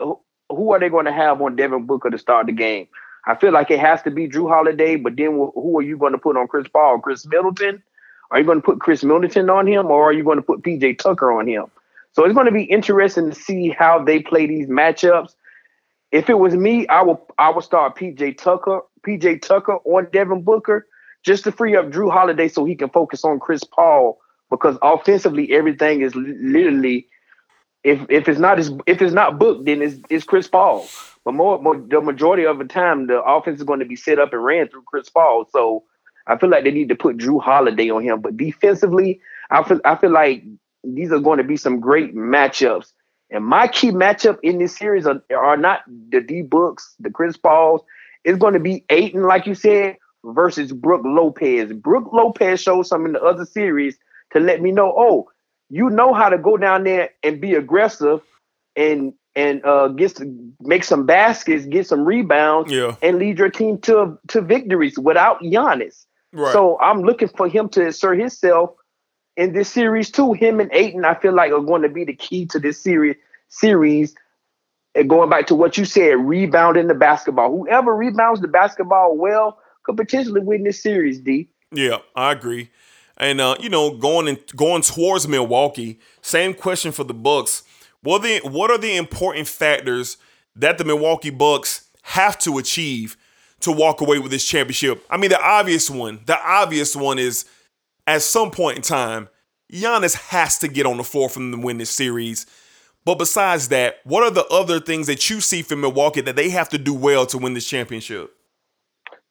Who 0.49 0.71
are 0.71 0.79
they 0.79 0.89
going 0.89 1.05
to 1.05 1.11
have 1.11 1.41
on 1.41 1.55
Devin 1.55 1.85
Booker 1.85 2.09
to 2.09 2.17
start 2.17 2.47
the 2.47 2.53
game? 2.53 2.87
I 3.25 3.35
feel 3.35 3.51
like 3.51 3.69
it 3.69 3.79
has 3.79 4.01
to 4.03 4.11
be 4.11 4.29
Jrue 4.29 4.49
Holiday, 4.49 4.95
but 4.95 5.17
then 5.17 5.31
who 5.33 5.77
are 5.77 5.81
you 5.81 5.97
going 5.97 6.13
to 6.13 6.17
put 6.17 6.37
on 6.37 6.47
Chris 6.47 6.67
Paul? 6.69 6.99
Khris 6.99 7.25
Middleton? 7.25 7.83
Are 8.31 8.39
you 8.39 8.45
going 8.45 8.59
to 8.59 8.65
put 8.65 8.79
Khris 8.79 9.03
Middleton 9.03 9.49
on 9.49 9.67
him, 9.67 9.87
or 9.87 10.03
are 10.03 10.13
you 10.13 10.23
going 10.23 10.37
to 10.37 10.43
put 10.43 10.61
PJ 10.61 10.99
Tucker 10.99 11.31
on 11.31 11.47
him? 11.47 11.65
So 12.11 12.25
it's 12.25 12.33
going 12.33 12.45
to 12.45 12.51
be 12.51 12.63
interesting 12.63 13.29
to 13.29 13.35
see 13.35 13.69
how 13.69 14.03
they 14.03 14.19
play 14.19 14.47
these 14.47 14.67
matchups. 14.67 15.33
If 16.11 16.29
it 16.29 16.39
was 16.39 16.55
me, 16.55 16.87
I 16.87 17.01
would 17.01 17.17
I 17.37 17.49
would 17.49 17.63
start 17.63 17.97
PJ 17.97 18.37
Tucker, 18.37 18.81
PJ 19.05 19.41
Tucker 19.41 19.75
on 19.85 20.07
Devin 20.11 20.41
Booker, 20.41 20.87
just 21.23 21.43
to 21.43 21.51
free 21.51 21.75
up 21.75 21.89
Jrue 21.89 22.11
Holiday 22.11 22.47
so 22.47 22.65
he 22.65 22.75
can 22.75 22.89
focus 22.89 23.23
on 23.23 23.39
Chris 23.39 23.63
Paul 23.63 24.19
because 24.49 24.77
offensively 24.81 25.51
everything 25.53 26.01
is 26.01 26.15
literally 26.15 27.07
if 27.83 27.99
if 28.09 28.27
it's 28.27 28.39
not 28.39 28.59
if 28.59 29.01
it's 29.01 29.13
not 29.13 29.37
booked 29.37 29.65
then 29.65 29.81
it's, 29.81 29.99
it's 30.09 30.25
Chris 30.25 30.47
Paul. 30.47 30.87
But 31.23 31.33
more, 31.33 31.61
more, 31.61 31.75
the 31.75 31.99
majority 31.99 32.45
of 32.45 32.57
the 32.57 32.63
time, 32.63 33.07
the 33.07 33.21
offense 33.21 33.59
is 33.59 33.65
going 33.65 33.79
to 33.79 33.85
be 33.85 33.97
set 33.97 34.17
up 34.17 34.31
and 34.31 34.41
ran 34.41 34.69
through 34.69 34.83
Chris 34.83 35.09
Paul. 35.09 35.45
So 35.51 35.83
I 36.27 36.37
feel 36.37 36.49
like 36.49 36.63
they 36.63 36.71
need 36.71 36.89
to 36.89 36.95
put 36.95 37.17
Jrue 37.17 37.41
Holiday 37.41 37.89
on 37.89 38.03
him. 38.03 38.21
But 38.21 38.37
defensively, 38.37 39.21
I 39.49 39.63
feel 39.63 39.79
I 39.85 39.95
feel 39.95 40.11
like 40.11 40.43
these 40.83 41.11
are 41.11 41.19
going 41.19 41.37
to 41.37 41.43
be 41.43 41.57
some 41.57 41.79
great 41.79 42.15
matchups. 42.15 42.91
And 43.29 43.45
my 43.45 43.67
key 43.67 43.91
matchup 43.91 44.37
in 44.41 44.57
this 44.57 44.75
series 44.77 45.05
are, 45.05 45.21
are 45.35 45.57
not 45.57 45.81
the 46.09 46.21
D 46.21 46.41
Books, 46.41 46.95
the 46.99 47.09
Chris 47.09 47.35
Pauls. 47.37 47.81
It's 48.23 48.37
going 48.37 48.53
to 48.53 48.59
be 48.59 48.85
Ayton, 48.89 49.23
like 49.23 49.45
you 49.45 49.55
said, 49.55 49.97
versus 50.23 50.71
Brook 50.71 51.01
Lopez. 51.05 51.71
Brook 51.73 52.11
Lopez 52.13 52.61
showed 52.61 52.87
some 52.87 53.05
in 53.05 53.13
the 53.13 53.21
other 53.21 53.45
series 53.45 53.97
to 54.31 54.39
let 54.39 54.61
me 54.61 54.71
know, 54.71 54.93
oh, 54.95 55.29
you 55.69 55.89
know 55.89 56.13
how 56.13 56.29
to 56.29 56.37
go 56.37 56.57
down 56.57 56.83
there 56.83 57.09
and 57.23 57.41
be 57.41 57.55
aggressive 57.55 58.21
and 58.75 59.13
and 59.35 59.63
uh, 59.65 59.89
get 59.89 60.15
to 60.15 60.53
make 60.61 60.83
some 60.83 61.05
baskets, 61.05 61.65
get 61.65 61.85
some 61.85 62.05
rebounds, 62.05 62.71
yeah. 62.71 62.95
and 63.03 63.19
lead 63.19 63.37
your 63.37 63.49
team 63.49 63.77
to 63.79 64.17
to 64.29 64.41
victories 64.41 64.97
without 64.97 65.41
Giannis. 65.41 66.05
Right. 66.37 66.53
So 66.53 66.79
I'm 66.79 67.01
looking 67.01 67.27
for 67.29 67.47
him 67.47 67.67
to 67.69 67.87
assert 67.87 68.19
himself 68.19 68.71
in 69.35 69.53
this 69.53 69.69
series 69.69 70.11
too. 70.11 70.33
Him 70.33 70.59
and 70.59 70.71
Ayton, 70.71 71.05
I 71.05 71.15
feel 71.15 71.33
like 71.33 71.51
are 71.51 71.59
going 71.59 71.81
to 71.81 71.89
be 71.89 72.03
the 72.03 72.13
key 72.13 72.45
to 72.47 72.59
this 72.59 72.79
series. 72.79 73.15
Series, 73.49 74.13
and 74.93 75.09
going 75.09 75.29
back 75.29 75.47
to 75.47 75.55
what 75.55 75.77
you 75.77 75.85
said, 75.85 76.15
rebounding 76.15 76.87
the 76.87 76.93
basketball. 76.93 77.49
Whoever 77.57 77.95
rebounds 77.95 78.41
the 78.41 78.49
basketball 78.49 79.15
well 79.15 79.57
could 79.83 79.95
potentially 79.95 80.41
win 80.41 80.63
this 80.63 80.83
series. 80.83 81.19
D. 81.19 81.47
Yeah, 81.71 81.99
I 82.13 82.33
agree. 82.33 82.69
And 83.15 83.39
uh, 83.39 83.55
you 83.59 83.69
know, 83.69 83.91
going 83.91 84.27
in, 84.27 84.37
going 84.55 84.81
towards 84.81 85.29
Milwaukee, 85.29 85.99
same 86.21 86.53
question 86.53 86.91
for 86.91 87.05
the 87.05 87.13
Bucks 87.13 87.63
what 88.01 88.23
are 88.23 88.27
the 88.27 88.47
what 88.47 88.71
are 88.71 88.77
the 88.77 88.95
important 88.95 89.47
factors 89.47 90.17
that 90.55 90.77
the 90.77 90.85
Milwaukee 90.85 91.29
Bucks 91.29 91.89
have 92.03 92.37
to 92.39 92.57
achieve 92.57 93.17
to 93.61 93.71
walk 93.71 94.01
away 94.01 94.19
with 94.19 94.31
this 94.31 94.47
championship? 94.47 95.05
I 95.09 95.17
mean, 95.17 95.29
the 95.29 95.41
obvious 95.41 95.89
one, 95.89 96.19
the 96.25 96.39
obvious 96.39 96.95
one 96.95 97.19
is 97.19 97.45
at 98.05 98.21
some 98.21 98.51
point 98.51 98.77
in 98.77 98.83
time, 98.83 99.29
Giannis 99.71 100.15
has 100.15 100.57
to 100.59 100.67
get 100.67 100.85
on 100.85 100.97
the 100.97 101.03
floor 101.03 101.29
for 101.29 101.39
them 101.39 101.51
to 101.51 101.57
win 101.57 101.77
this 101.77 101.89
series. 101.89 102.45
But 103.03 103.15
besides 103.15 103.69
that, 103.69 103.99
what 104.03 104.23
are 104.23 104.31
the 104.31 104.45
other 104.47 104.79
things 104.79 105.07
that 105.07 105.29
you 105.29 105.39
see 105.39 105.61
from 105.61 105.81
Milwaukee 105.81 106.21
that 106.21 106.35
they 106.35 106.49
have 106.49 106.69
to 106.69 106.77
do 106.77 106.93
well 106.93 107.25
to 107.27 107.37
win 107.37 107.53
this 107.53 107.67
championship? 107.67 108.33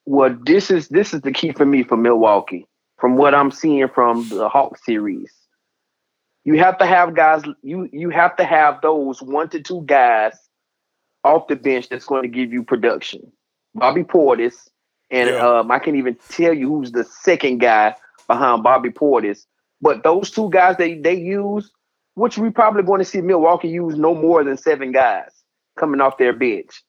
Well, 0.06 0.36
this 0.44 0.70
is 0.70 0.88
this 0.88 1.12
is 1.12 1.20
the 1.22 1.32
key 1.32 1.52
for 1.52 1.66
me 1.66 1.82
for 1.82 1.96
Milwaukee. 1.96 2.66
From 2.98 3.16
what 3.16 3.34
I'm 3.34 3.50
seeing 3.50 3.88
from 3.88 4.26
the 4.28 4.48
Hawk 4.48 4.78
series, 4.78 5.30
you 6.44 6.58
have 6.58 6.78
to 6.78 6.86
have 6.86 7.14
guys. 7.14 7.42
You 7.62 7.88
you 7.92 8.10
have 8.10 8.36
to 8.36 8.44
have 8.44 8.80
those 8.80 9.20
one 9.20 9.48
to 9.50 9.60
two 9.60 9.82
guys 9.84 10.32
off 11.24 11.48
the 11.48 11.56
bench 11.56 11.88
that's 11.88 12.06
going 12.06 12.22
to 12.22 12.28
give 12.28 12.52
you 12.52 12.62
production. 12.62 13.32
Bobby 13.76 14.02
Portis, 14.02 14.68
and 15.10 15.30
yeah. 15.30 15.36
um, 15.36 15.70
I 15.70 15.78
can't 15.78 15.96
even 15.96 16.16
tell 16.28 16.52
you 16.52 16.68
who's 16.68 16.92
the 16.92 17.04
second 17.04 17.58
guy 17.58 17.94
behind 18.26 18.62
Bobby 18.62 18.90
Portis. 18.90 19.46
But 19.80 20.02
those 20.02 20.30
two 20.30 20.50
guys 20.50 20.76
they 20.76 20.98
they 20.98 21.14
use, 21.14 21.70
which 22.14 22.38
we 22.38 22.50
probably 22.50 22.82
going 22.82 22.98
to 22.98 23.04
see 23.04 23.20
Milwaukee 23.20 23.68
use 23.68 23.96
no 23.96 24.14
more 24.14 24.42
than 24.42 24.56
seven 24.56 24.92
guys 24.92 25.30
coming 25.78 26.00
off 26.00 26.18
their 26.18 26.32
bench. 26.32 26.82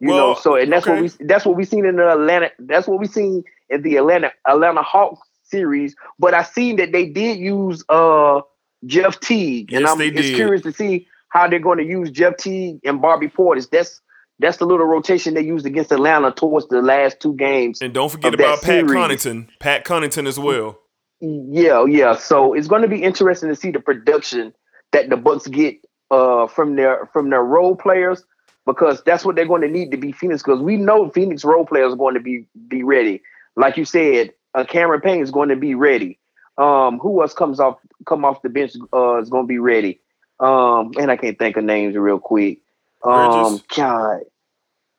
You 0.00 0.08
well, 0.08 0.28
know, 0.28 0.34
so 0.34 0.56
and 0.56 0.72
that's 0.72 0.86
okay. 0.86 1.00
what 1.00 1.02
we 1.18 1.26
that's 1.26 1.46
what 1.46 1.56
we 1.56 1.64
seen 1.64 1.86
in 1.86 1.96
the 1.96 2.10
Atlanta. 2.10 2.50
That's 2.58 2.88
what 2.88 2.98
we 2.98 3.06
seen 3.06 3.44
in 3.70 3.82
the 3.82 3.96
Atlanta 3.96 4.32
Atlanta 4.46 4.82
Hawks 4.82 5.20
series. 5.44 5.94
But 6.18 6.34
I 6.34 6.42
seen 6.42 6.76
that 6.76 6.90
they 6.90 7.06
did 7.06 7.38
use 7.38 7.84
uh 7.88 8.40
Jeff 8.84 9.20
Teague, 9.20 9.70
yes, 9.70 9.78
and 9.78 9.86
I'm 9.86 9.98
just 10.16 10.34
curious 10.34 10.62
to 10.62 10.72
see 10.72 11.06
how 11.28 11.48
they're 11.48 11.60
going 11.60 11.78
to 11.78 11.84
use 11.84 12.10
Jeff 12.10 12.36
Teague 12.36 12.80
and 12.84 13.00
Bobby 13.00 13.28
Portis. 13.28 13.70
That's 13.70 14.00
that's 14.42 14.58
the 14.58 14.66
little 14.66 14.86
rotation 14.86 15.34
they 15.34 15.42
used 15.42 15.66
against 15.66 15.92
Atlanta 15.92 16.32
towards 16.32 16.68
the 16.68 16.82
last 16.82 17.20
two 17.20 17.34
games. 17.34 17.80
And 17.80 17.94
don't 17.94 18.10
forget 18.10 18.34
about 18.34 18.62
Pat 18.62 18.86
series. 18.86 18.90
Connaughton, 18.90 19.48
Pat 19.58 19.84
Connaughton 19.84 20.26
as 20.26 20.38
well. 20.38 20.78
Yeah, 21.20 21.84
yeah. 21.86 22.16
So 22.16 22.52
it's 22.52 22.66
going 22.66 22.82
to 22.82 22.88
be 22.88 23.02
interesting 23.02 23.48
to 23.48 23.56
see 23.56 23.70
the 23.70 23.80
production 23.80 24.52
that 24.90 25.08
the 25.08 25.16
Bucks 25.16 25.46
get 25.46 25.76
uh, 26.10 26.46
from 26.46 26.76
their 26.76 27.08
from 27.12 27.30
their 27.30 27.42
role 27.42 27.76
players 27.76 28.24
because 28.66 29.02
that's 29.04 29.24
what 29.24 29.36
they're 29.36 29.46
going 29.46 29.62
to 29.62 29.68
need 29.68 29.90
to 29.92 29.96
be 29.96 30.12
Phoenix. 30.12 30.42
Because 30.42 30.60
we 30.60 30.76
know 30.76 31.10
Phoenix 31.10 31.44
role 31.44 31.64
players 31.64 31.92
are 31.92 31.96
going 31.96 32.14
to 32.14 32.20
be 32.20 32.46
be 32.68 32.82
ready. 32.82 33.22
Like 33.56 33.76
you 33.76 33.84
said, 33.84 34.32
uh, 34.54 34.64
Cameron 34.64 35.00
Payne 35.00 35.22
is 35.22 35.30
going 35.30 35.48
to 35.48 35.56
be 35.56 35.74
ready. 35.74 36.18
Um, 36.58 36.98
who 36.98 37.22
else 37.22 37.32
comes 37.32 37.60
off 37.60 37.78
come 38.06 38.24
off 38.24 38.42
the 38.42 38.48
bench 38.48 38.72
uh, 38.92 39.18
is 39.18 39.30
going 39.30 39.44
to 39.44 39.48
be 39.48 39.58
ready? 39.58 40.00
Um, 40.40 40.92
and 40.98 41.10
I 41.10 41.16
can't 41.16 41.38
think 41.38 41.56
of 41.56 41.64
names 41.64 41.96
real 41.96 42.18
quick. 42.18 42.60
Um, 43.04 43.52
Bridges. 43.52 43.66
God, 43.76 44.20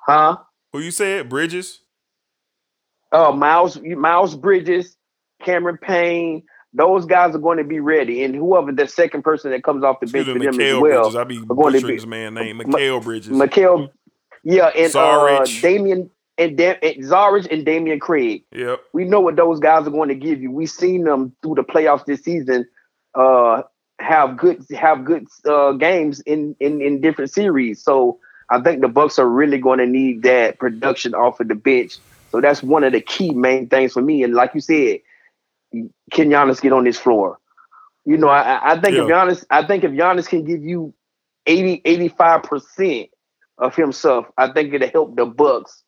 huh? 0.05 0.37
Who 0.71 0.79
you 0.79 0.91
said 0.91 1.29
Bridges? 1.29 1.81
Oh, 3.11 3.29
uh, 3.29 3.31
Miles 3.31 3.79
Miles 3.81 4.35
Bridges, 4.35 4.97
Cameron 5.43 5.77
Payne. 5.77 6.43
Those 6.75 7.05
guys 7.05 7.35
are 7.35 7.39
going 7.39 7.59
to 7.59 7.63
be 7.63 7.79
ready, 7.79 8.23
and 8.23 8.35
whoever 8.35 8.71
the 8.71 8.87
second 8.87 9.21
person 9.21 9.51
that 9.51 9.63
comes 9.63 9.83
off 9.83 9.99
the 9.99 10.07
bench 10.07 10.25
for 10.25 10.39
them 10.39 10.59
as 10.59 10.81
well. 10.81 11.03
Bridges. 11.03 11.15
I 11.15 11.23
be 11.23 11.45
going 11.45 11.79
to 11.79 11.87
be 11.87 11.93
his 11.93 12.07
man 12.07 12.33
name, 12.33 12.59
Mikal 12.59 13.03
Bridges. 13.03 13.31
Mikal, 13.31 13.91
yeah, 14.43 14.67
and 14.75 14.95
uh, 14.95 15.45
Damian 15.61 16.09
and, 16.37 16.57
da- 16.57 16.79
and 16.81 17.03
Zaric 17.03 17.51
and 17.51 17.65
Damian 17.65 17.99
Craig. 17.99 18.43
Yep. 18.51 18.81
We 18.93 19.05
know 19.05 19.19
what 19.19 19.35
those 19.35 19.59
guys 19.59 19.87
are 19.87 19.91
going 19.91 20.09
to 20.09 20.15
give 20.15 20.41
you. 20.41 20.51
We've 20.51 20.69
seen 20.69 21.03
them 21.03 21.35
through 21.41 21.55
the 21.55 21.63
playoffs 21.63 22.05
this 22.05 22.23
season 22.23 22.65
uh, 23.15 23.63
have 23.99 24.37
good 24.37 24.65
have 24.71 25.05
good 25.05 25.27
uh, 25.47 25.73
games 25.73 26.19
in, 26.21 26.55
in 26.59 26.81
in 26.81 27.01
different 27.01 27.31
series. 27.31 27.83
So 27.83 28.19
I 28.53 28.61
think 28.61 28.81
the 28.81 28.87
Bucks 28.87 29.17
are 29.17 29.27
really 29.27 29.57
going 29.57 29.79
to 29.79 29.87
need 29.87 30.21
that 30.23 30.59
production 30.59 31.15
off 31.15 31.39
of 31.39 31.47
the 31.47 31.55
bench. 31.55 31.97
So 32.31 32.39
that's 32.39 32.61
one 32.61 32.83
of 32.83 32.93
the 32.93 33.01
key 33.01 33.31
main 33.31 33.67
things 33.67 33.93
for 33.93 34.01
me. 34.01 34.21
And 34.21 34.35
like 34.35 34.53
you 34.53 34.61
said, 34.61 34.99
can 35.71 36.29
Giannis 36.29 36.61
get 36.61 36.71
on 36.71 36.83
this 36.83 36.99
floor? 36.99 37.39
You 38.05 38.15
know, 38.17 38.27
I, 38.27 38.73
I 38.73 38.79
think 38.79 38.95
yeah. 38.95 39.03
if 39.03 39.09
Giannis, 39.09 39.45
I 39.49 39.65
think 39.65 39.83
if 39.83 39.91
Giannis 39.91 40.27
can 40.27 40.45
give 40.45 40.63
you 40.63 40.93
80, 41.47 41.81
85 41.83 42.43
percent 42.43 43.09
of 43.57 43.75
himself, 43.75 44.27
I 44.37 44.51
think 44.51 44.71
it'll 44.71 44.87
help 44.89 45.15
the 45.15 45.25
Bucks 45.25 45.81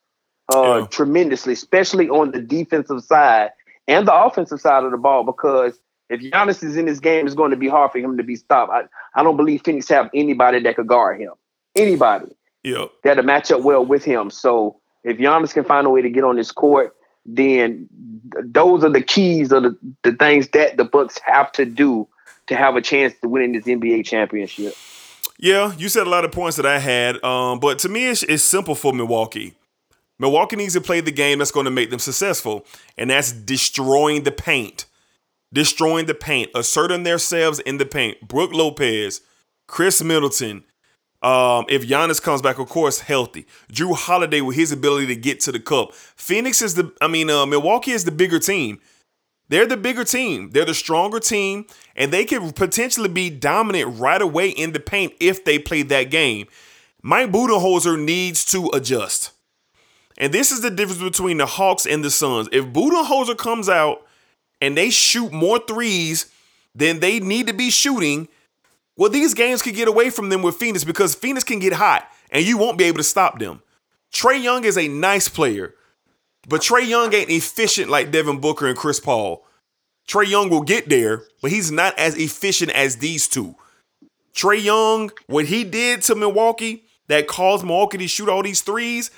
uh, 0.52 0.80
Yeah. 0.80 0.88
tremendously, 0.88 1.54
especially 1.54 2.10
on 2.10 2.32
the 2.32 2.42
defensive 2.42 3.04
side 3.04 3.52
and 3.88 4.08
the 4.08 4.14
offensive 4.14 4.60
side 4.60 4.84
of 4.84 4.90
the 4.90 4.98
ball. 4.98 5.24
Because 5.24 5.80
if 6.10 6.20
Giannis 6.20 6.64
is 6.64 6.78
in 6.78 6.88
this 6.88 7.00
game, 7.00 7.28
it's 7.28 7.36
going 7.36 7.52
to 7.52 7.58
be 7.58 7.68
hard 7.68 7.92
for 7.92 8.00
him 8.00 8.18
to 8.18 8.24
be 8.24 8.36
stopped. 8.36 8.72
I, 8.72 8.86
I 9.20 9.22
don't 9.22 9.38
believe 9.38 9.62
Phoenix 9.64 9.88
have 9.90 10.10
anybody 10.16 10.62
that 10.62 10.76
could 10.76 10.88
guard 10.88 11.22
him. 11.22 11.34
Anybody 11.76 12.34
Yep. 12.66 12.92
that'll 13.04 13.24
match 13.24 13.52
up 13.52 13.62
well 13.62 13.86
with 13.86 14.04
him. 14.04 14.30
So 14.32 14.80
if 15.04 15.18
Giannis 15.18 15.54
can 15.54 15.64
find 15.64 15.86
a 15.86 15.90
way 15.90 16.02
to 16.02 16.10
get 16.10 16.24
on 16.24 16.36
this 16.36 16.52
court, 16.52 16.96
then 17.26 17.88
those 18.44 18.84
are 18.84 18.90
the 18.90 19.02
keys 19.02 19.52
of 19.52 19.64
the, 19.64 19.78
the 20.04 20.14
things 20.14 20.50
that 20.50 20.78
the 20.78 20.84
Bucks 20.84 21.20
have 21.24 21.52
to 21.54 21.66
do 21.66 22.08
to 22.48 22.56
have 22.56 22.76
a 22.76 22.82
chance 22.82 23.14
to 23.22 23.30
win 23.30 23.54
this 23.54 23.66
NBA 23.66 24.06
championship. 24.06 24.76
Yeah, 25.38 25.74
you 25.78 25.90
said 25.90 26.08
a 26.08 26.10
lot 26.10 26.26
of 26.26 26.32
points 26.32 26.58
that 26.58 26.66
I 26.66 26.80
had, 26.80 27.24
um, 27.24 27.60
but 27.60 27.80
to 27.80 27.90
me, 27.90 28.08
it's, 28.08 28.24
it's 28.24 28.44
simple 28.44 28.74
for 28.74 28.94
Milwaukee. 28.94 29.54
Milwaukee 30.18 30.56
needs 30.56 30.74
to 30.74 30.82
play 30.82 31.02
the 31.02 31.12
game 31.12 31.40
that's 31.40 31.52
going 31.52 31.66
to 31.66 31.72
make 31.72 31.90
them 31.90 32.00
successful, 32.00 32.66
and 32.98 33.10
that's 33.10 33.32
destroying 33.32 34.24
the 34.24 34.32
paint. 34.32 34.86
Destroying 35.52 36.06
the 36.06 36.16
paint, 36.16 36.52
asserting 36.56 37.04
themselves 37.04 37.60
in 37.60 37.78
the 37.78 37.86
paint. 37.86 38.28
Brook 38.28 38.54
Lopez, 38.54 39.22
Khris 39.68 40.02
Middleton, 40.02 40.64
um, 41.26 41.66
if 41.70 41.88
Giannis 41.88 42.22
comes 42.22 42.44
back, 42.44 42.60
of 42.60 42.70
course, 42.70 43.00
healthy. 43.00 43.48
Jrue 43.74 43.96
Holiday 43.96 44.42
with 44.42 44.56
his 44.56 44.72
ability 44.72 45.08
to 45.08 45.16
get 45.16 45.40
to 45.42 45.52
the 45.52 45.60
cup. 45.60 45.94
Phoenix 45.94 46.62
is 46.62 46.76
the, 46.76 46.94
I 47.02 47.08
mean, 47.08 47.32
uh, 47.32 47.48
Milwaukee 47.48 47.92
is 47.92 48.06
the 48.06 48.12
bigger 48.12 48.38
team. 48.38 48.80
They're 49.50 49.66
the 49.66 49.76
bigger 49.76 50.04
team. 50.04 50.52
They're 50.52 50.66
the 50.66 50.76
stronger 50.76 51.20
team, 51.20 51.66
and 51.96 52.14
they 52.14 52.26
could 52.26 52.56
potentially 52.56 53.10
be 53.10 53.32
dominant 53.32 54.00
right 54.00 54.22
away 54.22 54.50
in 54.50 54.74
the 54.74 54.80
paint 54.80 55.14
if 55.20 55.44
they 55.44 55.58
play 55.58 55.82
that 55.82 56.12
game. 56.12 56.46
Mike 57.02 57.32
Budenholzer 57.32 58.00
needs 58.00 58.46
to 58.46 58.70
adjust. 58.74 59.32
And 60.20 60.32
this 60.32 60.52
is 60.52 60.62
the 60.62 60.70
difference 60.70 61.02
between 61.02 61.38
the 61.38 61.48
Hawks 61.48 61.88
and 61.88 62.04
the 62.04 62.12
Suns. 62.12 62.50
If 62.52 62.66
Budenholzer 62.66 63.38
comes 63.38 63.68
out 63.68 64.06
and 64.62 64.78
they 64.78 64.92
shoot 64.92 65.34
more 65.34 65.60
threes 65.60 66.32
than 66.76 67.00
they 67.00 67.20
need 67.20 67.48
to 67.48 67.54
be 67.54 67.72
shooting, 67.72 68.28
well, 68.98 69.10
these 69.10 69.34
games 69.34 69.62
could 69.62 69.76
get 69.76 69.88
away 69.88 70.10
from 70.10 70.30
them 70.30 70.42
with 70.42 70.56
Phoenix 70.56 70.84
because 70.84 71.16
Phoenix 71.16 71.44
can 71.44 71.60
get 71.60 71.74
hot 71.74 72.08
and 72.32 72.46
you 72.46 72.58
won't 72.58 72.78
be 72.78 72.86
able 72.86 72.98
to 72.98 73.04
stop 73.04 73.40
them. 73.40 73.62
Trae 74.14 74.42
Young 74.42 74.64
is 74.64 74.78
a 74.78 74.88
nice 74.88 75.28
player, 75.28 75.74
but 76.48 76.62
Trae 76.62 76.88
Young 76.88 77.14
ain't 77.14 77.30
efficient 77.30 77.90
like 77.90 78.12
Devin 78.12 78.40
Booker 78.40 78.68
and 78.68 78.78
Chris 78.78 79.00
Paul. 79.00 79.46
Trae 80.08 80.28
Young 80.28 80.50
will 80.50 80.62
get 80.62 80.88
there, 80.88 81.24
but 81.42 81.52
he's 81.52 81.72
not 81.72 81.98
as 81.98 82.18
efficient 82.18 82.72
as 82.72 82.98
these 82.98 83.28
two. 83.28 83.56
Trae 84.34 84.64
Young, 84.64 85.12
what 85.28 85.46
he 85.46 85.64
did 85.64 86.02
to 86.04 86.16
Milwaukee 86.16 86.86
that 87.08 87.28
caused 87.28 87.66
Milwaukee 87.66 87.98
to 87.98 88.08
shoot 88.08 88.30
all 88.30 88.44
these 88.44 88.62
threes, 88.62 89.12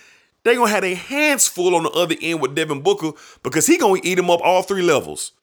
they're 0.43 0.55
gonna 0.55 0.69
have 0.71 0.81
their 0.81 0.95
hands 0.95 1.47
full 1.47 1.75
on 1.75 1.83
the 1.83 1.89
other 1.89 2.15
end 2.21 2.41
with 2.41 2.55
Devin 2.55 2.81
Booker 2.81 3.11
because 3.43 3.67
he 3.67 3.77
gonna 3.77 3.99
eat 4.03 4.15
them 4.15 4.29
up 4.29 4.39
all 4.41 4.61
three 4.61 4.81
levels. 4.81 5.33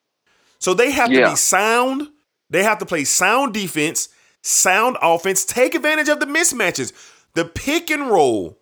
So 0.59 0.73
they 0.73 0.91
have 0.93 1.11
to 1.11 1.31
be 1.31 1.37
sound. 1.37 2.09
They 2.49 2.63
have 2.63 2.79
to 2.79 2.87
play 2.87 3.05
sound 3.05 3.53
defense, 3.53 4.09
sound 4.45 4.97
offense, 5.03 5.45
take 5.45 5.75
advantage 5.75 6.09
of 6.09 6.21
the 6.21 6.27
mismatches. 6.27 6.93
The 7.35 7.45
pick 7.45 7.91
and 7.91 8.09
roll 8.09 8.59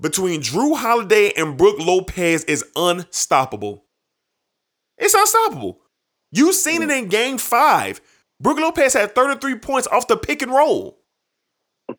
between 0.00 0.42
Jrue 0.42 0.76
Holiday 0.76 1.32
and 1.36 1.56
Brook 1.56 1.76
Lopez 1.78 2.44
is 2.44 2.64
unstoppable. 2.76 3.84
It's 4.98 5.14
unstoppable. 5.14 5.80
You've 6.32 6.54
seen 6.54 6.82
it 6.82 6.90
in 6.90 7.08
game 7.08 7.38
five. 7.38 8.00
Brook 8.40 8.58
Lopez 8.58 8.92
had 8.94 9.14
33 9.14 9.56
points 9.56 9.86
off 9.86 10.08
the 10.08 10.16
pick 10.16 10.42
and 10.42 10.52
roll. 10.52 10.98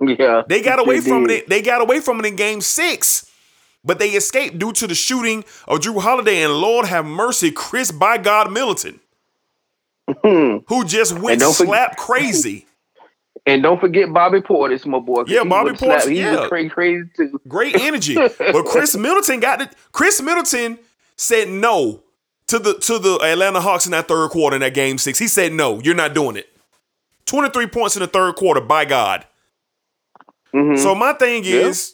Yeah, 0.02 0.42
They 0.50 0.62
got 0.62 0.80
away 0.80 1.00
from 1.00 1.30
it. 1.30 1.48
They 1.48 1.62
got 1.62 1.80
away 1.80 2.00
from 2.00 2.20
it 2.20 2.26
in 2.26 2.36
game 2.36 2.60
six. 2.60 3.32
But 3.84 4.00
they 4.00 4.10
escaped 4.10 4.58
due 4.58 4.74
to 4.74 4.88
the 4.88 4.96
shooting 4.96 5.46
of 5.68 5.80
Jrue 5.80 6.02
Holiday 6.02 6.42
and 6.42 6.54
Lord 6.54 6.88
have 6.88 7.06
mercy, 7.06 7.52
Khris 7.52 7.92
by 7.92 8.18
God 8.18 8.52
Middleton, 8.52 9.00
who 10.24 10.84
just 10.86 11.18
went 11.20 11.40
slap 11.68 11.98
crazy. 11.98 12.66
And 13.48 13.62
don't 13.62 13.80
forget 13.80 14.12
Bobby 14.12 14.40
Portis, 14.42 14.86
my 14.88 14.98
boy. 15.00 15.24
Yeah, 15.28 15.44
Bobby 15.44 15.72
Portis, 15.72 16.10
He 16.10 16.20
yeah. 16.20 16.48
crazy, 16.48 16.70
crazy 16.70 17.04
too. 17.16 17.40
Great 17.48 17.76
energy. 17.76 18.16
But 18.40 18.66
Khris 18.66 18.98
Middleton 18.98 19.40
got 19.40 19.62
it. 19.62 19.70
Khris 19.92 20.20
Middleton 20.22 20.80
said 21.16 21.50
no 21.50 22.02
to 22.48 22.58
the 22.60 22.74
to 22.80 22.98
the 23.00 23.20
Atlanta 23.24 23.62
Hawks 23.62 23.86
in 23.86 23.92
that 23.92 24.08
third 24.08 24.30
quarter 24.32 24.56
in 24.56 24.62
that 24.62 24.74
game 24.74 24.98
six. 24.98 25.20
He 25.20 25.28
said 25.28 25.54
no, 25.54 25.80
you're 25.82 25.94
not 25.96 26.14
doing 26.16 26.36
it. 26.38 26.48
23 27.26 27.68
points 27.68 27.96
in 27.96 28.02
the 28.02 28.08
third 28.08 28.36
quarter, 28.36 28.62
by 28.62 28.86
God. 28.86 29.26
Mhm. 30.54 30.78
So 30.78 30.94
my 30.96 31.14
thing 31.14 31.44
Yeah. 31.44 31.68
is, 31.68 31.94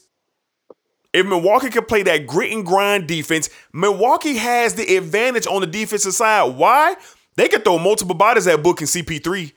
if 1.13 1.25
Milwaukee 1.25 1.69
can 1.69 1.85
play 1.85 2.03
that 2.03 2.27
grit 2.27 2.51
and 2.51 2.65
grind 2.65 3.07
defense, 3.07 3.49
Milwaukee 3.73 4.35
has 4.35 4.75
the 4.75 4.95
advantage 4.97 5.47
on 5.47 5.61
the 5.61 5.67
defensive 5.67 6.13
side. 6.13 6.55
Why? 6.55 6.95
They 7.37 7.47
could 7.47 7.63
throw 7.63 7.77
multiple 7.79 8.15
bodies 8.15 8.47
at 8.47 8.61
Book 8.61 8.81
and 8.81 8.89
CP3. 8.89 9.53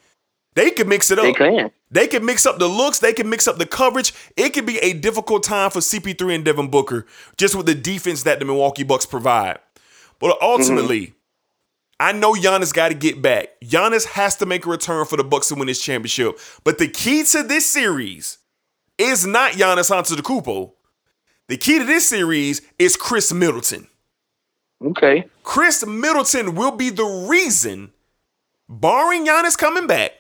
They 0.55 0.71
could 0.71 0.87
mix 0.89 1.11
it 1.11 1.19
up. 1.19 1.25
They 1.25 1.33
can. 1.33 1.71
They 1.95 2.09
can 2.09 2.25
mix 2.25 2.45
up 2.45 2.59
the 2.59 2.67
looks. 2.67 2.99
They 2.99 3.13
can 3.13 3.31
mix 3.31 3.47
up 3.47 3.57
the 3.57 3.67
coverage. 3.67 4.13
It 4.37 4.51
could 4.51 4.67
be 4.67 4.79
a 4.79 4.95
difficult 4.95 5.45
time 5.45 5.71
for 5.71 5.79
CP3 5.79 6.35
and 6.35 6.45
Devin 6.45 6.69
Booker 6.69 7.07
just 7.37 7.55
with 7.55 7.67
the 7.67 7.75
defense 7.77 8.25
that 8.25 8.41
the 8.41 8.45
Milwaukee 8.45 8.83
Bucks 8.83 9.07
provide. 9.07 9.61
But 10.19 10.37
ultimately, 10.43 11.01
mm-hmm. 11.03 11.15
I 12.01 12.11
know 12.11 12.33
Giannis 12.33 12.75
got 12.75 12.89
to 12.89 12.95
get 12.95 13.23
back. 13.23 13.51
Giannis 13.63 14.07
has 14.07 14.35
to 14.37 14.47
make 14.47 14.67
a 14.67 14.71
return 14.71 15.07
for 15.07 15.17
the 15.17 15.23
Bucks 15.23 15.49
to 15.49 15.55
win 15.55 15.69
this 15.69 15.81
championship. 15.81 16.37
But 16.65 16.79
the 16.79 16.89
key 16.89 17.23
to 17.27 17.45
this 17.45 17.65
series 17.65 18.39
is 18.99 19.25
not 19.25 19.53
Giannis 19.53 19.93
Antetokounmpo. 19.93 20.73
The 21.47 21.57
key 21.57 21.79
to 21.79 21.85
this 21.85 22.09
series 22.09 22.61
is 22.77 22.97
Khris 22.97 23.33
Middleton. 23.33 23.87
Okay. 24.85 25.29
Khris 25.45 25.87
Middleton 25.87 26.57
will 26.57 26.73
be 26.73 26.91
the 26.91 27.05
reason, 27.05 27.93
barring 28.69 29.27
Giannis 29.27 29.57
coming 29.57 29.87
back, 29.87 30.11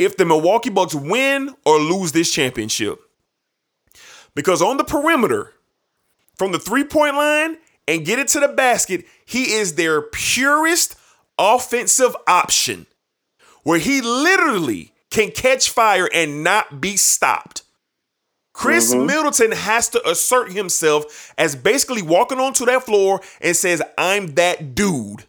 if 0.00 0.16
the 0.16 0.24
Milwaukee 0.24 0.70
Bucks 0.70 0.94
win 0.94 1.54
or 1.66 1.78
lose 1.78 2.12
this 2.12 2.32
championship. 2.32 2.98
Because 4.34 4.62
on 4.62 4.78
the 4.78 4.84
perimeter, 4.84 5.52
from 6.36 6.52
the 6.52 6.58
three 6.58 6.84
point 6.84 7.16
line 7.16 7.58
and 7.86 8.06
get 8.06 8.18
it 8.18 8.28
to 8.28 8.40
the 8.40 8.48
basket, 8.48 9.04
he 9.26 9.52
is 9.52 9.74
their 9.74 10.00
purest 10.00 10.96
offensive 11.38 12.16
option 12.26 12.86
where 13.62 13.78
he 13.78 14.00
literally 14.00 14.92
can 15.10 15.30
catch 15.32 15.68
fire 15.68 16.08
and 16.14 16.42
not 16.42 16.80
be 16.80 16.96
stopped. 16.96 17.62
Khris 18.54 18.94
mm-hmm. 18.94 19.06
Middleton 19.06 19.52
has 19.52 19.90
to 19.90 20.08
assert 20.08 20.52
himself 20.52 21.34
as 21.36 21.54
basically 21.54 22.02
walking 22.02 22.38
onto 22.38 22.64
that 22.66 22.84
floor 22.84 23.20
and 23.42 23.54
says, 23.54 23.82
I'm 23.98 24.34
that 24.34 24.74
dude. 24.74 25.24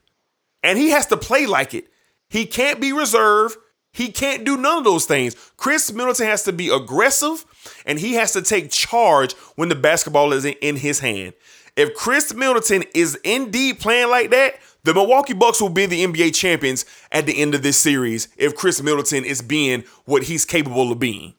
And 0.64 0.78
he 0.78 0.92
has 0.92 1.08
to 1.08 1.18
play 1.18 1.46
like 1.46 1.74
it. 1.74 1.88
He 2.30 2.46
can't 2.46 2.80
be 2.80 2.94
reserved. 2.94 3.58
He 3.94 4.12
can't 4.12 4.46
do 4.46 4.58
none 4.58 4.80
of 4.80 4.84
those 4.84 5.06
things. 5.06 5.36
Khris 5.58 5.92
Middleton 5.92 6.28
has 6.28 6.44
to 6.44 6.54
be 6.54 6.70
aggressive 6.70 7.46
and 7.86 8.00
he 8.00 8.14
has 8.14 8.32
to 8.34 8.42
take 8.42 8.72
charge 8.72 9.34
when 9.56 9.70
the 9.70 9.76
basketball 9.76 10.32
is 10.34 10.46
in, 10.46 10.78
his 10.78 11.00
hand. 11.00 11.34
If 11.76 11.94
Khris 11.96 12.34
Middleton 12.34 12.84
is 12.96 13.16
indeed 13.24 13.80
playing 13.80 14.10
like 14.10 14.30
that, 14.32 14.56
the 14.84 14.94
Milwaukee 14.94 15.34
Bucks 15.34 15.62
will 15.62 15.70
be 15.70 15.86
the 15.86 16.06
NBA 16.06 16.34
champions 16.36 16.86
at 17.12 17.26
the 17.26 17.40
end 17.40 17.54
of 17.54 17.64
this 17.64 17.78
series 17.78 18.30
if 18.38 18.56
Khris 18.56 18.82
Middleton 18.82 19.26
is 19.26 19.42
being 19.42 19.84
what 20.06 20.24
he's 20.24 20.46
capable 20.46 20.92
of 20.92 21.00
being. 21.00 21.34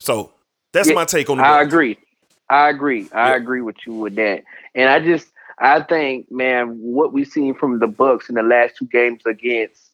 So 0.00 0.32
that's 0.72 0.88
Yeah, 0.88 0.94
my 0.94 1.04
take 1.04 1.30
on 1.30 1.38
the 1.38 1.44
I 1.44 1.62
Bucks. 1.62 1.66
agree. 1.66 1.98
I 2.50 2.68
agree. 2.70 3.08
I 3.12 3.30
Yeah. 3.30 3.36
agree 3.36 3.62
with 3.62 3.76
you 3.86 3.94
with 3.94 4.14
that. 4.16 4.44
And 4.74 4.88
I 4.88 5.00
just 5.00 5.28
I 5.60 5.82
think, 5.82 6.30
man, 6.30 6.68
what 6.80 7.12
we've 7.12 7.26
seen 7.26 7.54
from 7.54 7.80
the 7.80 7.88
Bucks 7.88 8.28
in 8.28 8.36
the 8.36 8.42
last 8.44 8.76
two 8.76 8.86
games 8.86 9.22
against 9.26 9.87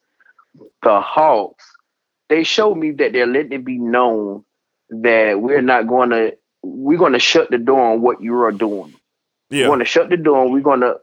the 0.83 1.01
Hawks, 1.01 1.65
they 2.29 2.43
showed 2.43 2.75
me 2.75 2.91
that 2.91 3.13
they're 3.13 3.27
letting 3.27 3.51
it 3.53 3.65
be 3.65 3.77
known 3.77 4.43
that 4.89 5.39
we're 5.39 5.61
not 5.61 5.87
going 5.87 6.09
to 6.11 6.37
we're 6.63 6.97
going 6.97 7.13
to 7.13 7.19
shut 7.19 7.51
the 7.51 7.57
door 7.57 7.93
on 7.93 8.01
what 8.01 8.21
you 8.21 8.35
are 8.41 8.51
doing. 8.51 8.93
We're 9.63 9.67
going 9.67 9.79
to 9.79 9.85
shut 9.85 10.09
the 10.09 10.17
door. 10.17 10.43
and 10.43 10.53
We're 10.53 10.61
going 10.61 10.81
to 10.81 10.99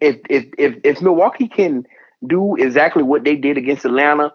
if 0.00 0.18
if 0.30 0.46
if 0.58 0.76
if 0.84 1.02
Milwaukee 1.02 1.48
can 1.48 1.86
do 2.26 2.56
exactly 2.56 3.02
what 3.02 3.24
they 3.24 3.36
did 3.36 3.58
against 3.58 3.84
Atlanta, 3.84 4.32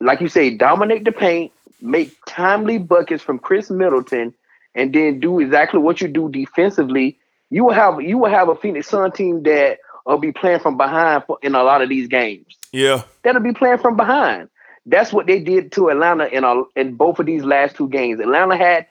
like 0.00 0.20
you 0.20 0.28
say, 0.28 0.56
dominate 0.56 1.04
the 1.04 1.12
paint, 1.12 1.52
make 1.80 2.16
timely 2.26 2.78
buckets 2.78 3.22
from 3.22 3.38
Khris 3.38 3.70
Middleton, 3.70 4.34
and 4.74 4.92
then 4.92 5.20
do 5.20 5.40
exactly 5.40 5.80
what 5.80 6.00
you 6.00 6.08
do 6.08 6.28
defensively. 6.28 7.18
You 7.50 7.64
will 7.64 7.74
have 7.74 8.00
you 8.00 8.18
will 8.18 8.30
have 8.30 8.48
a 8.48 8.56
Phoenix 8.56 8.88
Sun 8.88 9.12
team 9.12 9.42
that 9.44 9.78
will 10.04 10.18
be 10.18 10.32
playing 10.32 10.60
from 10.60 10.76
behind 10.76 11.24
for, 11.26 11.38
in 11.42 11.54
a 11.54 11.62
lot 11.62 11.82
of 11.82 11.88
these 11.88 12.08
games. 12.08 12.56
Yeah. 12.72 13.02
That'll 13.22 13.42
be 13.42 13.52
playing 13.52 13.78
from 13.78 13.96
behind. 13.96 14.48
That's 14.86 15.12
what 15.12 15.26
they 15.26 15.38
did 15.40 15.72
to 15.72 15.88
Atlanta 15.90 16.24
in 16.26 16.42
a, 16.44 16.62
in 16.74 16.94
both 16.96 17.18
of 17.20 17.26
these 17.26 17.44
last 17.44 17.76
two 17.76 17.88
games. 17.88 18.18
Atlanta 18.20 18.56
had 18.56 18.86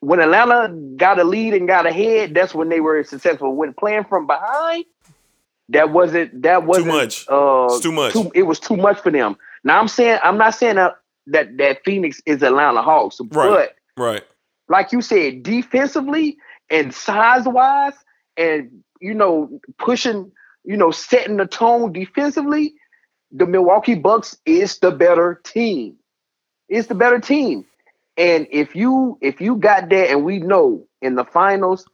when 0.00 0.18
Atlanta 0.20 0.74
got 0.96 1.18
a 1.18 1.24
lead 1.24 1.52
and 1.54 1.68
got 1.68 1.86
ahead. 1.86 2.34
That's 2.34 2.54
when 2.54 2.68
they 2.70 2.80
were 2.80 3.04
successful. 3.04 3.54
When 3.54 3.74
playing 3.74 4.04
from 4.04 4.26
behind, 4.26 4.86
that 5.68 5.90
wasn't 5.90 6.42
that 6.42 6.64
wasn't 6.64 6.86
too 6.86 6.92
much. 6.92 7.26
Uh, 7.28 7.80
too 7.80 7.92
much. 7.92 8.16
it 8.34 8.44
was 8.44 8.58
too 8.58 8.76
much 8.76 9.00
for 9.00 9.10
them. 9.10 9.36
Now 9.64 9.78
I'm 9.78 9.88
saying 9.88 10.18
I'm 10.22 10.38
not 10.38 10.54
saying 10.54 10.76
that 10.76 10.94
that, 11.26 11.56
that 11.58 11.84
Phoenix 11.84 12.22
is 12.24 12.42
Atlanta 12.42 12.80
Hawks, 12.82 13.20
Right. 13.20 13.48
but 13.50 13.74
Right. 14.02 14.22
like 14.68 14.92
you 14.92 15.02
said, 15.02 15.42
defensively, 15.42 16.38
and 16.70 16.94
size 16.94 17.46
wise, 17.46 17.94
and 18.36 18.70
you 19.00 19.12
know, 19.12 19.60
pushing, 19.78 20.30
you 20.64 20.76
know, 20.76 20.90
setting 20.90 21.36
the 21.36 21.46
tone 21.46 21.92
defensively, 21.92 22.74
the 23.30 23.46
Milwaukee 23.46 23.94
Bucks 23.94 24.36
is 24.46 24.78
the 24.78 24.90
better 24.90 25.40
team. 25.44 25.96
It's 26.68 26.88
the 26.88 26.94
better 26.94 27.18
team. 27.18 27.64
And 28.16 28.46
if 28.50 28.74
you 28.74 29.18
if 29.20 29.40
you 29.40 29.56
got 29.56 29.90
that, 29.90 30.10
and 30.10 30.24
we 30.24 30.38
know 30.38 30.86
in 31.02 31.16
the 31.16 31.24
finals, 31.24 31.86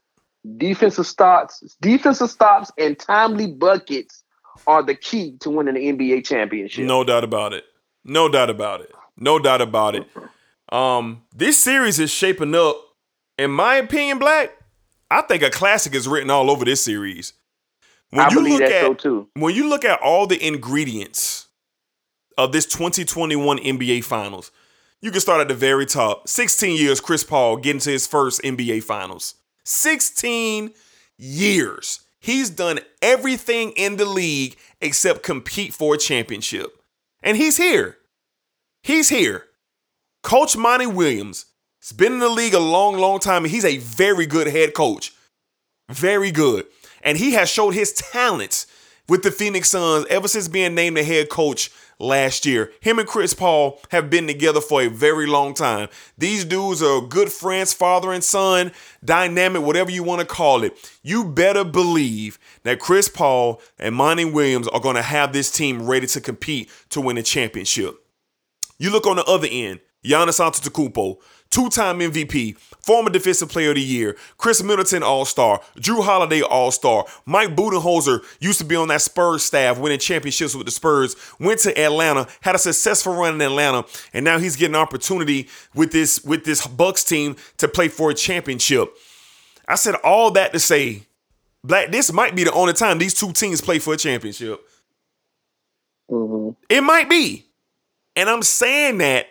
defensive 0.56 1.06
stops, 1.06 1.76
defensive 1.80 2.30
stops, 2.30 2.70
and 2.78 2.98
timely 2.98 3.48
buckets 3.48 4.22
are 4.66 4.82
the 4.82 4.94
key 4.94 5.36
to 5.40 5.50
winning 5.50 5.74
the 5.74 5.92
NBA 5.92 6.24
championship. 6.24 6.84
No 6.84 7.02
doubt 7.04 7.24
about 7.24 7.52
it. 7.52 7.64
No 8.04 8.28
doubt 8.28 8.50
about 8.50 8.80
it. 8.82 8.92
No 9.16 9.38
doubt 9.38 9.60
about 9.60 9.94
it. 9.96 10.06
Um, 10.70 11.22
this 11.34 11.58
series 11.58 11.98
is 11.98 12.10
shaping 12.10 12.54
up, 12.54 12.76
in 13.36 13.50
my 13.50 13.76
opinion, 13.76 14.18
Black. 14.18 14.50
I 15.10 15.22
think 15.22 15.42
a 15.42 15.50
classic 15.50 15.94
is 15.94 16.08
written 16.08 16.30
all 16.30 16.50
over 16.50 16.64
this 16.64 16.82
series. 16.82 17.34
When 18.12 18.26
I 18.26 18.28
you 18.28 18.36
believe 18.36 18.60
look 18.60 18.68
that 18.68 18.72
at 18.72 18.82
so 18.82 18.94
too. 18.94 19.28
when 19.34 19.54
you 19.54 19.68
look 19.70 19.86
at 19.86 20.00
all 20.00 20.26
the 20.26 20.46
ingredients 20.46 21.48
of 22.36 22.52
this 22.52 22.66
2021 22.66 23.58
NBA 23.58 24.04
Finals, 24.04 24.50
you 25.00 25.10
can 25.10 25.20
start 25.20 25.40
at 25.40 25.48
the 25.48 25.54
very 25.54 25.86
top. 25.86 26.28
16 26.28 26.76
years, 26.76 27.00
Chris 27.00 27.24
Paul 27.24 27.56
getting 27.56 27.80
to 27.80 27.90
his 27.90 28.06
first 28.06 28.42
NBA 28.42 28.84
Finals. 28.84 29.36
16 29.64 30.72
years. 31.16 32.00
He's 32.20 32.50
done 32.50 32.80
everything 33.00 33.72
in 33.76 33.96
the 33.96 34.04
league 34.04 34.56
except 34.82 35.22
compete 35.22 35.72
for 35.72 35.94
a 35.94 35.98
championship. 35.98 36.70
And 37.22 37.38
he's 37.38 37.56
here. 37.56 37.96
He's 38.82 39.08
here. 39.08 39.46
Coach 40.22 40.54
Monty 40.54 40.86
Williams 40.86 41.46
has 41.80 41.92
been 41.92 42.12
in 42.12 42.18
the 42.18 42.28
league 42.28 42.54
a 42.54 42.60
long, 42.60 42.98
long 42.98 43.20
time, 43.20 43.44
and 43.44 43.50
he's 43.50 43.64
a 43.64 43.78
very 43.78 44.26
good 44.26 44.48
head 44.48 44.74
coach. 44.74 45.14
Very 45.88 46.30
good. 46.30 46.66
And 47.02 47.18
he 47.18 47.32
has 47.32 47.48
showed 47.48 47.74
his 47.74 47.92
talents 47.92 48.66
with 49.08 49.22
the 49.22 49.30
Phoenix 49.30 49.70
Suns 49.70 50.06
ever 50.08 50.28
since 50.28 50.48
being 50.48 50.74
named 50.74 50.96
the 50.96 51.04
head 51.04 51.28
coach 51.28 51.70
last 51.98 52.46
year. 52.46 52.72
Him 52.80 52.98
and 52.98 53.08
Chris 53.08 53.34
Paul 53.34 53.80
have 53.90 54.10
been 54.10 54.26
together 54.26 54.60
for 54.60 54.82
a 54.82 54.88
very 54.88 55.26
long 55.26 55.54
time. 55.54 55.88
These 56.18 56.44
dudes 56.44 56.82
are 56.82 57.00
good 57.00 57.30
friends, 57.30 57.72
father 57.72 58.12
and 58.12 58.22
son, 58.22 58.72
dynamic, 59.04 59.62
whatever 59.62 59.90
you 59.90 60.02
want 60.02 60.20
to 60.20 60.26
call 60.26 60.62
it. 60.64 60.76
You 61.02 61.24
better 61.24 61.64
believe 61.64 62.38
that 62.64 62.80
Chris 62.80 63.08
Paul 63.08 63.60
and 63.78 63.94
Monty 63.94 64.24
Williams 64.24 64.68
are 64.68 64.80
going 64.80 64.96
to 64.96 65.02
have 65.02 65.32
this 65.32 65.50
team 65.50 65.86
ready 65.86 66.06
to 66.08 66.20
compete 66.20 66.70
to 66.90 67.00
win 67.00 67.18
a 67.18 67.22
championship. 67.22 67.96
You 68.78 68.90
look 68.90 69.06
on 69.06 69.16
the 69.16 69.24
other 69.24 69.48
end, 69.50 69.80
Giannis 70.04 70.40
Antetokounmpo, 70.40 71.18
two-time 71.52 72.00
MVP, 72.00 72.56
former 72.84 73.10
Defensive 73.10 73.48
Player 73.48 73.68
of 73.68 73.76
the 73.76 73.82
Year, 73.82 74.16
Khris 74.38 74.62
Middleton 74.62 75.02
All-Star, 75.04 75.60
Jrue 75.76 76.02
Holiday 76.02 76.42
All-Star, 76.42 77.04
Mike 77.26 77.54
Budenholzer 77.54 78.24
used 78.40 78.58
to 78.58 78.64
be 78.64 78.74
on 78.74 78.88
that 78.88 79.02
Spurs 79.02 79.44
staff, 79.44 79.78
winning 79.78 80.00
championships 80.00 80.56
with 80.56 80.66
the 80.66 80.72
Spurs, 80.72 81.14
went 81.38 81.60
to 81.60 81.78
Atlanta, 81.78 82.26
had 82.40 82.56
a 82.56 82.58
successful 82.58 83.14
run 83.14 83.34
in 83.34 83.40
Atlanta, 83.40 83.84
and 84.12 84.24
now 84.24 84.38
he's 84.38 84.56
getting 84.56 84.74
an 84.74 84.80
opportunity 84.80 85.48
with 85.74 85.92
this 85.92 86.24
with 86.24 86.44
this 86.44 86.66
Bucks 86.66 87.04
team 87.04 87.36
to 87.58 87.68
play 87.68 87.88
for 87.88 88.10
a 88.10 88.14
championship. 88.14 88.92
I 89.68 89.76
said 89.76 89.94
all 89.96 90.32
that 90.32 90.52
to 90.54 90.58
say, 90.58 91.02
Black, 91.62 91.92
this 91.92 92.12
might 92.12 92.34
be 92.34 92.44
the 92.44 92.52
only 92.52 92.72
time 92.72 92.98
these 92.98 93.14
two 93.14 93.32
teams 93.32 93.60
play 93.60 93.78
for 93.78 93.94
a 93.94 93.96
championship. 93.96 94.60
Mhm. 96.10 96.56
It 96.68 96.80
might 96.80 97.08
be. 97.08 97.46
And 98.16 98.28
I'm 98.28 98.42
saying 98.42 98.98
that 98.98 99.26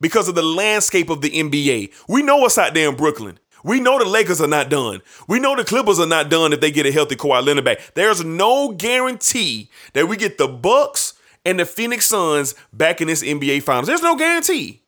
because 0.00 0.28
of 0.28 0.34
the 0.34 0.42
landscape 0.42 1.10
of 1.10 1.20
the 1.20 1.30
NBA. 1.30 1.92
We 2.08 2.22
know 2.22 2.36
what's 2.36 2.58
out 2.58 2.74
there 2.74 2.88
in 2.88 2.96
Brooklyn. 2.96 3.38
We 3.64 3.80
know 3.80 3.98
the 3.98 4.04
Lakers 4.04 4.40
are 4.40 4.46
not 4.46 4.68
done. 4.68 5.02
We 5.26 5.40
know 5.40 5.56
the 5.56 5.64
Clippers 5.64 5.98
are 5.98 6.06
not 6.06 6.30
done 6.30 6.52
if 6.52 6.60
they 6.60 6.70
get 6.70 6.86
a 6.86 6.92
healthy 6.92 7.16
Kawhi 7.16 7.44
Leonard 7.44 7.64
back. 7.64 7.80
There's 7.94 8.24
no 8.24 8.72
guarantee 8.72 9.70
that 9.92 10.06
we 10.06 10.16
get 10.16 10.38
the 10.38 10.46
Bucks 10.46 11.14
and 11.44 11.58
the 11.58 11.64
Phoenix 11.64 12.06
Suns 12.06 12.54
back 12.72 13.00
in 13.00 13.08
this 13.08 13.24
NBA 13.24 13.62
Finals. 13.62 13.88
There's 13.88 14.02
no 14.02 14.16
guarantee. 14.16 14.82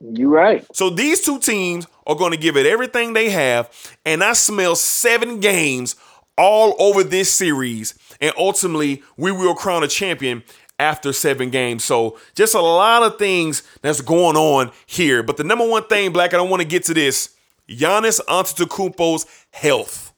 You're 0.00 0.30
right. 0.30 0.64
So 0.74 0.90
these 0.90 1.22
two 1.22 1.38
teams 1.38 1.86
are 2.06 2.16
going 2.16 2.32
to 2.32 2.38
give 2.38 2.56
it 2.56 2.66
everything 2.66 3.12
they 3.12 3.30
have, 3.30 3.70
and 4.04 4.24
I 4.24 4.32
smell 4.32 4.74
seven 4.74 5.40
games 5.40 5.96
all 6.38 6.74
over 6.78 7.04
this 7.04 7.30
series, 7.30 7.94
and 8.20 8.32
ultimately 8.38 9.02
we 9.18 9.30
will 9.30 9.54
crown 9.54 9.84
a 9.84 9.88
champion 9.88 10.42
after 10.80 11.12
seven 11.12 11.50
games. 11.50 11.84
So 11.84 12.18
just 12.34 12.54
a 12.54 12.60
lot 12.60 13.02
of 13.02 13.18
things 13.18 13.62
that's 13.82 14.00
going 14.00 14.36
on 14.36 14.72
here. 14.86 15.22
But 15.22 15.36
the 15.36 15.44
number 15.44 15.68
one 15.68 15.84
thing, 15.84 16.12
Black, 16.12 16.34
I 16.34 16.38
don't 16.38 16.50
want 16.50 16.62
to 16.62 16.68
get 16.68 16.84
to 16.84 16.94
this. 16.94 17.34
Giannis 17.68 18.20
Antetokounmpo's 18.26 19.26
health. 19.52 20.12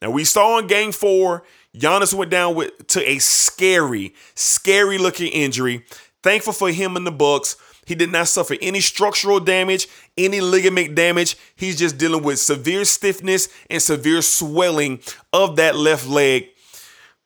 Now 0.00 0.10
we 0.10 0.24
saw 0.24 0.58
in 0.58 0.66
Game 0.66 0.90
Four, 0.90 1.44
Giannis 1.76 2.12
went 2.12 2.30
down 2.30 2.56
with 2.56 2.86
to 2.88 3.08
a 3.08 3.18
scary, 3.18 4.14
scary 4.34 4.98
looking 4.98 5.28
injury. 5.28 5.84
Thankful 6.22 6.52
for 6.52 6.70
him 6.70 6.96
in 6.96 7.04
the 7.04 7.12
Bucks. 7.12 7.56
He 7.84 7.94
did 7.94 8.12
not 8.12 8.28
suffer 8.28 8.56
any 8.62 8.80
structural 8.80 9.40
damage, 9.40 9.88
any 10.16 10.40
ligament 10.40 10.94
damage. 10.94 11.36
He's 11.56 11.78
just 11.78 11.98
dealing 11.98 12.22
with 12.22 12.38
severe 12.38 12.84
stiffness 12.84 13.48
and 13.68 13.82
severe 13.82 14.22
swelling 14.22 15.00
of 15.32 15.56
that 15.56 15.76
left 15.76 16.06
leg. 16.08 16.48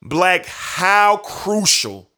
Black, 0.02 0.46
how 0.46 1.18
crucial, 1.18 2.10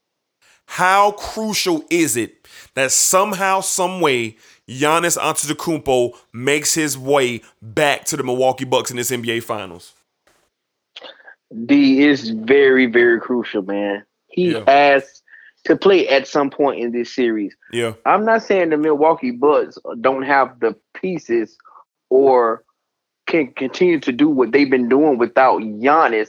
how 0.69 1.13
crucial 1.13 1.83
is 1.89 2.17
it 2.17 2.47
that 2.75 2.93
somehow, 2.93 3.61
some 3.61 4.01
way, 4.03 4.37
Giannis 4.69 5.17
Antetokounmpo 5.19 6.15
makes 6.33 6.75
his 6.75 6.97
way 6.97 7.41
back 7.63 8.05
to 8.05 8.19
the 8.19 8.23
Milwaukee 8.23 8.67
Bucks 8.67 8.91
in 8.91 8.99
this 8.99 9.11
NBA 9.11 9.43
Finals? 9.43 9.95
D 11.65 12.03
is 12.03 12.29
very, 12.31 12.85
very 12.85 13.19
crucial, 13.19 13.63
man. 13.63 14.05
He 14.29 14.53
Yeah. 14.53 14.65
has 14.67 15.23
to 15.65 15.75
play 15.75 16.07
at 16.09 16.29
some 16.29 16.51
point 16.51 16.81
in 16.81 16.93
this 16.93 17.15
series. 17.15 17.57
Yeah, 17.73 17.95
I'm 18.05 18.27
not 18.27 18.43
saying 18.43 18.69
the 18.69 18.77
Milwaukee 18.77 19.31
Bucks 19.31 19.79
don't 20.03 20.23
have 20.23 20.61
the 20.61 20.77
pieces 20.95 21.57
or 22.11 22.63
can 23.27 23.49
continue 23.55 24.01
to 24.01 24.13
do 24.13 24.29
what 24.29 24.53
they've 24.53 24.71
been 24.71 24.89
doing 24.91 25.17
without 25.17 25.63
Giannis. 25.63 26.29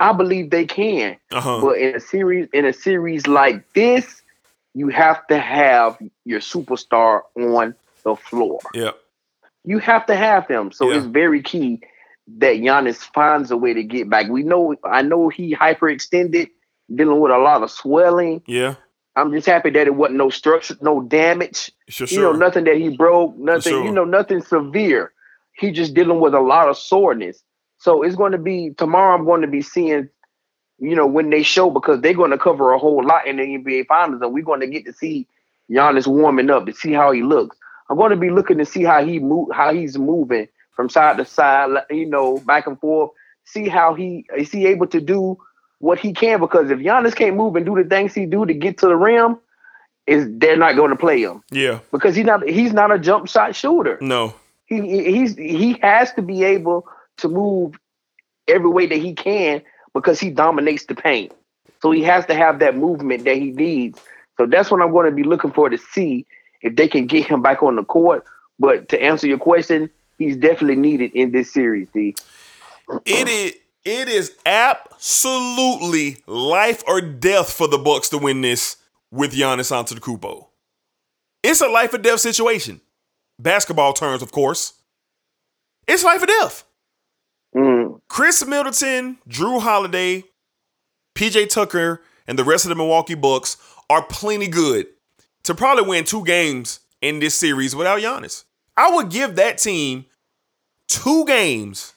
I 0.00 0.12
believe 0.14 0.50
they 0.50 0.64
can. 0.66 1.16
uh-huh. 1.30 1.60
But 1.60 1.78
in 1.78 1.94
a 1.96 2.00
series 2.00 2.48
in 2.52 2.64
a 2.64 2.72
series 2.72 3.26
like 3.26 3.70
this, 3.74 4.22
you 4.74 4.88
have 4.88 5.26
to 5.28 5.38
have 5.38 5.98
your 6.24 6.40
superstar 6.40 7.22
on 7.36 7.74
the 8.04 8.16
floor. 8.16 8.60
yeah, 8.74 8.92
You 9.64 9.78
have 9.78 10.06
to 10.06 10.16
have 10.16 10.48
them. 10.48 10.72
So 10.72 10.90
Yeah. 10.90 10.96
it's 10.98 11.06
very 11.06 11.42
key 11.42 11.80
that 12.38 12.56
Giannis 12.56 12.96
finds 13.12 13.50
a 13.50 13.56
way 13.56 13.74
to 13.74 13.82
get 13.82 14.08
back. 14.08 14.28
We 14.30 14.42
know 14.42 14.74
I 14.84 15.02
know 15.02 15.28
he 15.28 15.54
hyperextended, 15.54 16.48
dealing 16.94 17.20
with 17.20 17.32
a 17.32 17.38
lot 17.38 17.62
of 17.62 17.70
swelling. 17.70 18.42
yeah. 18.46 18.74
I'm 19.16 19.32
just 19.32 19.46
happy 19.48 19.70
that 19.70 19.88
it 19.88 19.94
wasn't 19.94 20.18
no 20.18 20.30
structure, 20.30 20.76
no 20.80 21.02
damage. 21.02 21.72
Sure, 21.88 22.06
You 22.08 22.18
know, 22.22 22.30
sure. 22.32 22.36
nothing 22.38 22.64
that 22.64 22.76
he 22.76 22.88
broke, 22.96 23.36
nothing, 23.36 23.72
sure. 23.72 23.84
you 23.84 23.90
know, 23.90 24.04
nothing 24.04 24.40
severe. 24.40 25.12
He 25.52 25.72
just 25.72 25.94
dealing 25.94 26.20
with 26.20 26.32
a 26.32 26.40
lot 26.40 26.68
of 26.68 26.78
soreness. 26.78 27.42
So 27.80 28.02
it's 28.02 28.14
going 28.14 28.32
to 28.32 28.38
be 28.38 28.70
tomorrow. 28.76 29.14
I'm 29.16 29.24
going 29.24 29.40
to 29.40 29.46
be 29.48 29.62
seeing, 29.62 30.08
you 30.78 30.94
know, 30.94 31.06
when 31.06 31.30
they 31.30 31.42
show 31.42 31.70
because 31.70 32.00
they're 32.00 32.14
going 32.14 32.30
to 32.30 32.38
cover 32.38 32.72
a 32.72 32.78
whole 32.78 33.04
lot 33.04 33.26
in 33.26 33.36
the 33.36 33.42
NBA 33.42 33.86
Finals, 33.86 34.20
and 34.22 34.32
we're 34.32 34.44
going 34.44 34.60
to 34.60 34.66
get 34.66 34.84
to 34.84 34.92
see 34.92 35.26
Giannis 35.70 36.06
warming 36.06 36.50
up 36.50 36.66
to 36.66 36.74
see 36.74 36.92
how 36.92 37.10
he 37.10 37.22
looks. 37.22 37.56
I'm 37.88 37.96
going 37.96 38.10
to 38.10 38.16
be 38.16 38.30
looking 38.30 38.58
to 38.58 38.66
see 38.66 38.84
how 38.84 39.04
he 39.04 39.18
move, 39.18 39.48
how 39.52 39.72
he's 39.72 39.98
moving 39.98 40.46
from 40.76 40.90
side 40.90 41.16
to 41.16 41.24
side, 41.24 41.70
you 41.90 42.06
know, 42.06 42.38
back 42.40 42.66
and 42.66 42.78
forth. 42.78 43.10
See 43.44 43.68
how 43.68 43.94
he 43.94 44.26
is 44.36 44.52
he 44.52 44.66
able 44.66 44.86
to 44.88 45.00
do 45.00 45.38
what 45.78 45.98
he 45.98 46.12
can 46.12 46.38
because 46.38 46.70
if 46.70 46.78
Giannis 46.78 47.16
can't 47.16 47.34
move 47.34 47.56
and 47.56 47.64
do 47.64 47.74
the 47.74 47.88
things 47.88 48.14
he 48.14 48.26
do 48.26 48.44
to 48.44 48.52
get 48.54 48.78
to 48.78 48.86
the 48.86 48.96
rim, 48.96 49.38
is 50.06 50.26
they're 50.38 50.56
not 50.56 50.76
going 50.76 50.90
to 50.90 50.96
play 50.96 51.22
him 51.22 51.42
Yeah, 51.50 51.80
because 51.90 52.14
he's 52.14 52.26
not 52.26 52.46
he's 52.46 52.72
not 52.72 52.92
a 52.92 52.98
jump 52.98 53.28
shot 53.28 53.56
shooter. 53.56 53.98
no, 54.02 54.34
He 54.66 54.80
he's 55.10 55.34
he 55.36 55.78
has 55.82 56.12
to 56.12 56.22
be 56.22 56.44
able 56.44 56.86
to 57.20 57.28
move 57.28 57.78
every 58.48 58.68
way 58.68 58.86
that 58.86 58.98
he 58.98 59.14
can 59.14 59.62
because 59.94 60.20
he 60.20 60.30
dominates 60.30 60.86
the 60.86 60.94
paint. 60.94 61.32
So 61.82 61.90
he 61.90 62.02
has 62.02 62.26
to 62.26 62.34
have 62.34 62.58
that 62.58 62.76
movement 62.76 63.24
that 63.24 63.36
he 63.36 63.52
needs. 63.52 64.00
So 64.36 64.46
that's 64.46 64.70
what 64.70 64.82
I'm 64.82 64.92
going 64.92 65.06
to 65.06 65.14
be 65.14 65.22
looking 65.22 65.52
for 65.52 65.68
to 65.68 65.78
see 65.78 66.26
if 66.62 66.76
they 66.76 66.88
can 66.88 67.06
get 67.06 67.26
him 67.26 67.42
back 67.42 67.62
on 67.62 67.76
the 67.76 67.84
court. 67.84 68.24
But 68.58 68.88
to 68.90 69.02
answer 69.02 69.26
your 69.26 69.38
question, 69.38 69.90
he's 70.18 70.36
definitely 70.36 70.76
needed 70.76 71.12
in 71.14 71.32
this 71.32 71.52
series, 71.52 71.88
D. 71.92 72.14
it 73.06 73.28
is. 73.28 73.54
It 73.82 74.08
is 74.10 74.36
absolutely 74.44 76.18
life 76.26 76.84
or 76.86 77.00
death 77.00 77.50
for 77.50 77.66
the 77.66 77.78
Bucks 77.78 78.10
to 78.10 78.18
win 78.18 78.42
this 78.42 78.76
with 79.10 79.32
Giannis 79.32 79.72
Antetokounmpo. 79.72 80.48
It's 81.42 81.62
a 81.62 81.68
life 81.68 81.94
or 81.94 81.98
death 81.98 82.20
situation. 82.20 82.82
Basketball 83.38 83.94
terms, 83.94 84.20
of 84.20 84.32
course. 84.32 84.74
It's 85.88 86.04
life 86.04 86.22
or 86.22 86.26
death. 86.26 86.64
Mm, 87.54 88.00
Khris 88.08 88.46
Middleton, 88.46 89.18
Jrue 89.28 89.60
Holiday, 89.60 90.24
PJ 91.14 91.48
Tucker, 91.48 92.02
and 92.26 92.38
the 92.38 92.44
rest 92.44 92.64
of 92.64 92.68
the 92.68 92.74
Milwaukee 92.76 93.14
Bucks 93.14 93.56
are 93.88 94.02
plenty 94.02 94.46
good 94.46 94.86
to 95.42 95.54
probably 95.54 95.84
win 95.84 96.04
two 96.04 96.24
games 96.24 96.80
in 97.00 97.18
this 97.18 97.34
series 97.34 97.74
without 97.74 98.00
Giannis. 98.00 98.44
I 98.76 98.94
would 98.94 99.10
give 99.10 99.36
that 99.36 99.58
team 99.58 100.06
two 100.86 101.24
games 101.24 101.94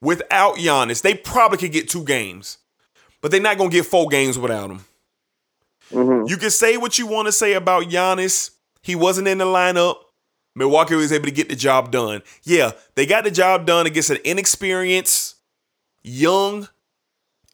without 0.00 0.56
Giannis. 0.56 1.02
They 1.02 1.14
probably 1.14 1.58
could 1.58 1.72
get 1.72 1.88
two 1.88 2.04
games, 2.04 2.58
but 3.20 3.30
they're 3.30 3.40
not 3.40 3.58
gonna 3.58 3.70
get 3.70 3.86
four 3.86 4.08
games 4.08 4.38
without 4.38 4.70
him. 4.70 4.84
Mm-hmm. 5.90 6.28
You 6.28 6.36
can 6.36 6.50
say 6.50 6.76
what 6.76 6.98
you 6.98 7.06
want 7.06 7.26
to 7.26 7.32
say 7.32 7.52
about 7.52 7.84
Giannis. 7.84 8.50
He 8.82 8.94
wasn't 8.94 9.28
in 9.28 9.38
the 9.38 9.44
lineup. 9.44 9.96
Milwaukee 10.54 10.94
was 10.94 11.12
able 11.12 11.24
to 11.26 11.30
get 11.32 11.48
the 11.48 11.56
job 11.56 11.90
done. 11.90 12.22
Yeah, 12.44 12.72
they 12.94 13.06
got 13.06 13.24
the 13.24 13.30
job 13.30 13.66
done 13.66 13.86
against 13.86 14.10
an 14.10 14.18
inexperienced, 14.24 15.36
young 16.02 16.68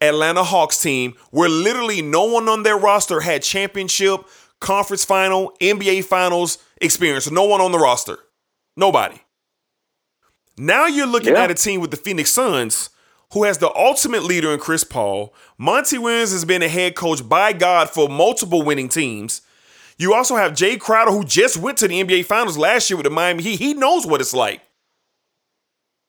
Atlanta 0.01 0.43
Hawks 0.43 0.79
team 0.79 1.15
where 1.31 1.49
literally 1.49 2.01
no 2.01 2.25
one 2.25 2.47
on 2.49 2.63
their 2.63 2.77
roster 2.77 3.21
had 3.21 3.41
championship, 3.43 4.21
conference 4.59 5.03
final, 5.05 5.55
NBA 5.61 6.05
finals 6.05 6.57
experience. 6.81 7.29
No 7.31 7.43
one 7.45 7.61
on 7.61 7.71
the 7.71 7.79
roster. 7.79 8.19
Nobody. 8.77 9.19
Now 10.57 10.85
you're 10.85 11.07
looking 11.07 11.33
Yeah. 11.33 11.43
at 11.43 11.51
a 11.51 11.55
team 11.55 11.81
with 11.81 11.91
the 11.91 11.97
Phoenix 11.97 12.31
Suns 12.31 12.89
who 13.33 13.43
has 13.43 13.59
the 13.59 13.73
ultimate 13.75 14.23
leader 14.23 14.51
in 14.51 14.59
Chris 14.59 14.83
Paul. 14.83 15.33
Monty 15.57 15.97
Williams 15.97 16.31
has 16.31 16.45
been 16.45 16.61
a 16.61 16.67
head 16.67 16.95
coach 16.95 17.27
by 17.27 17.53
God 17.53 17.89
for 17.89 18.09
multiple 18.09 18.61
winning 18.61 18.89
teams. 18.89 19.41
You 20.01 20.15
also 20.15 20.35
have 20.35 20.53
Jae 20.53 20.79
Crowder, 20.79 21.11
who 21.11 21.23
just 21.23 21.57
went 21.57 21.77
to 21.77 21.87
the 21.87 22.03
NBA 22.03 22.25
Finals 22.25 22.57
last 22.57 22.89
year 22.89 22.97
with 22.97 23.03
the 23.03 23.11
Miami 23.11 23.43
Heat. 23.43 23.59
He 23.59 23.75
knows 23.75 24.07
what 24.07 24.19
it's 24.19 24.33
like. 24.33 24.59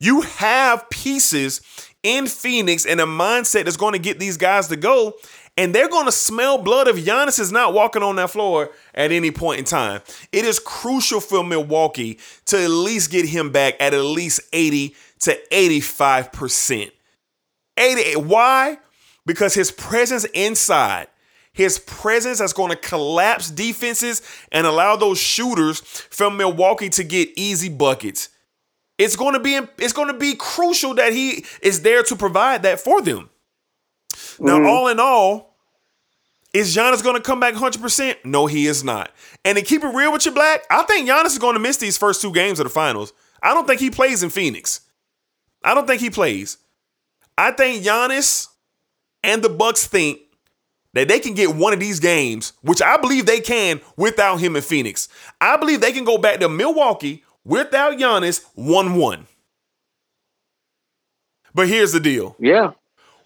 You 0.00 0.22
have 0.22 0.88
pieces 0.88 1.60
in 2.02 2.26
Phoenix 2.26 2.86
and 2.86 3.02
a 3.02 3.04
mindset 3.04 3.66
that's 3.66 3.76
going 3.76 3.92
to 3.92 3.98
get 3.98 4.18
these 4.18 4.38
guys 4.38 4.68
to 4.68 4.76
go, 4.76 5.12
and 5.58 5.74
they're 5.74 5.90
going 5.90 6.06
to 6.06 6.12
smell 6.12 6.56
blood 6.56 6.88
if 6.88 7.04
Giannis 7.04 7.38
is 7.38 7.52
not 7.52 7.74
walking 7.74 8.02
on 8.02 8.16
that 8.16 8.30
floor 8.30 8.70
at 8.94 9.12
any 9.12 9.30
point 9.30 9.58
in 9.58 9.66
time. 9.66 10.00
It 10.32 10.46
is 10.46 10.58
crucial 10.58 11.20
for 11.20 11.44
Milwaukee 11.44 12.18
to 12.46 12.64
at 12.64 12.70
least 12.70 13.10
get 13.10 13.28
him 13.28 13.52
back 13.52 13.74
at 13.78 13.92
at 13.92 14.00
least 14.00 14.40
80 14.54 14.96
to 15.20 15.38
85%. 15.52 16.90
80. 17.76 18.16
Why? 18.22 18.78
Because 19.26 19.52
his 19.52 19.70
presence 19.70 20.24
inside, 20.32 21.08
his 21.52 21.78
presence 21.78 22.40
is 22.40 22.52
going 22.52 22.70
to 22.70 22.76
collapse 22.76 23.50
defenses 23.50 24.22
and 24.50 24.66
allow 24.66 24.96
those 24.96 25.18
shooters 25.18 25.80
from 25.80 26.36
Milwaukee 26.36 26.88
to 26.90 27.04
get 27.04 27.28
easy 27.36 27.68
buckets. 27.68 28.30
It's 28.98 29.16
going 29.16 29.34
to 29.34 29.40
be 29.40 29.58
it's 29.78 29.92
going 29.92 30.08
to 30.08 30.18
be 30.18 30.34
crucial 30.34 30.94
that 30.94 31.12
he 31.12 31.44
is 31.62 31.82
there 31.82 32.02
to 32.04 32.16
provide 32.16 32.62
that 32.62 32.80
for 32.80 33.02
them. 33.02 33.30
Now, 34.38 34.58
mm-hmm. 34.58 34.66
all 34.66 34.88
in 34.88 35.00
all, 35.00 35.56
is 36.54 36.74
Giannis 36.76 37.02
going 37.02 37.16
to 37.16 37.22
come 37.22 37.40
back 37.40 37.54
100%? 37.54 38.24
No, 38.24 38.46
he 38.46 38.66
is 38.66 38.84
not. 38.84 39.10
And 39.44 39.56
to 39.56 39.64
keep 39.64 39.82
it 39.82 39.88
real 39.88 40.12
with 40.12 40.26
you, 40.26 40.32
Black, 40.32 40.64
I 40.70 40.82
think 40.82 41.08
Giannis 41.08 41.26
is 41.26 41.38
going 41.38 41.54
to 41.54 41.60
miss 41.60 41.78
these 41.78 41.96
first 41.98 42.20
two 42.20 42.32
games 42.32 42.60
of 42.60 42.64
the 42.64 42.70
finals. 42.70 43.12
I 43.42 43.54
don't 43.54 43.66
think 43.66 43.80
he 43.80 43.90
plays 43.90 44.22
in 44.22 44.30
Phoenix. 44.30 44.80
I 45.64 45.74
don't 45.74 45.86
think 45.86 46.00
he 46.00 46.10
plays. 46.10 46.58
I 47.38 47.52
think 47.52 47.84
Giannis 47.84 48.48
and 49.22 49.42
the 49.42 49.48
Bucks 49.48 49.86
think 49.86 50.20
that 50.94 51.08
they 51.08 51.18
can 51.20 51.34
get 51.34 51.54
one 51.54 51.72
of 51.72 51.80
these 51.80 52.00
games, 52.00 52.52
which 52.62 52.82
I 52.82 52.96
believe 52.96 53.26
they 53.26 53.40
can 53.40 53.80
without 53.96 54.36
him 54.36 54.56
in 54.56 54.62
Phoenix. 54.62 55.08
I 55.40 55.56
believe 55.56 55.80
they 55.80 55.92
can 55.92 56.04
go 56.04 56.18
back 56.18 56.40
to 56.40 56.48
Milwaukee 56.48 57.24
without 57.44 57.98
Giannis 57.98 58.44
1-1. 58.56 59.26
But 61.54 61.68
here's 61.68 61.92
the 61.92 62.00
deal. 62.00 62.36
Yeah. 62.38 62.72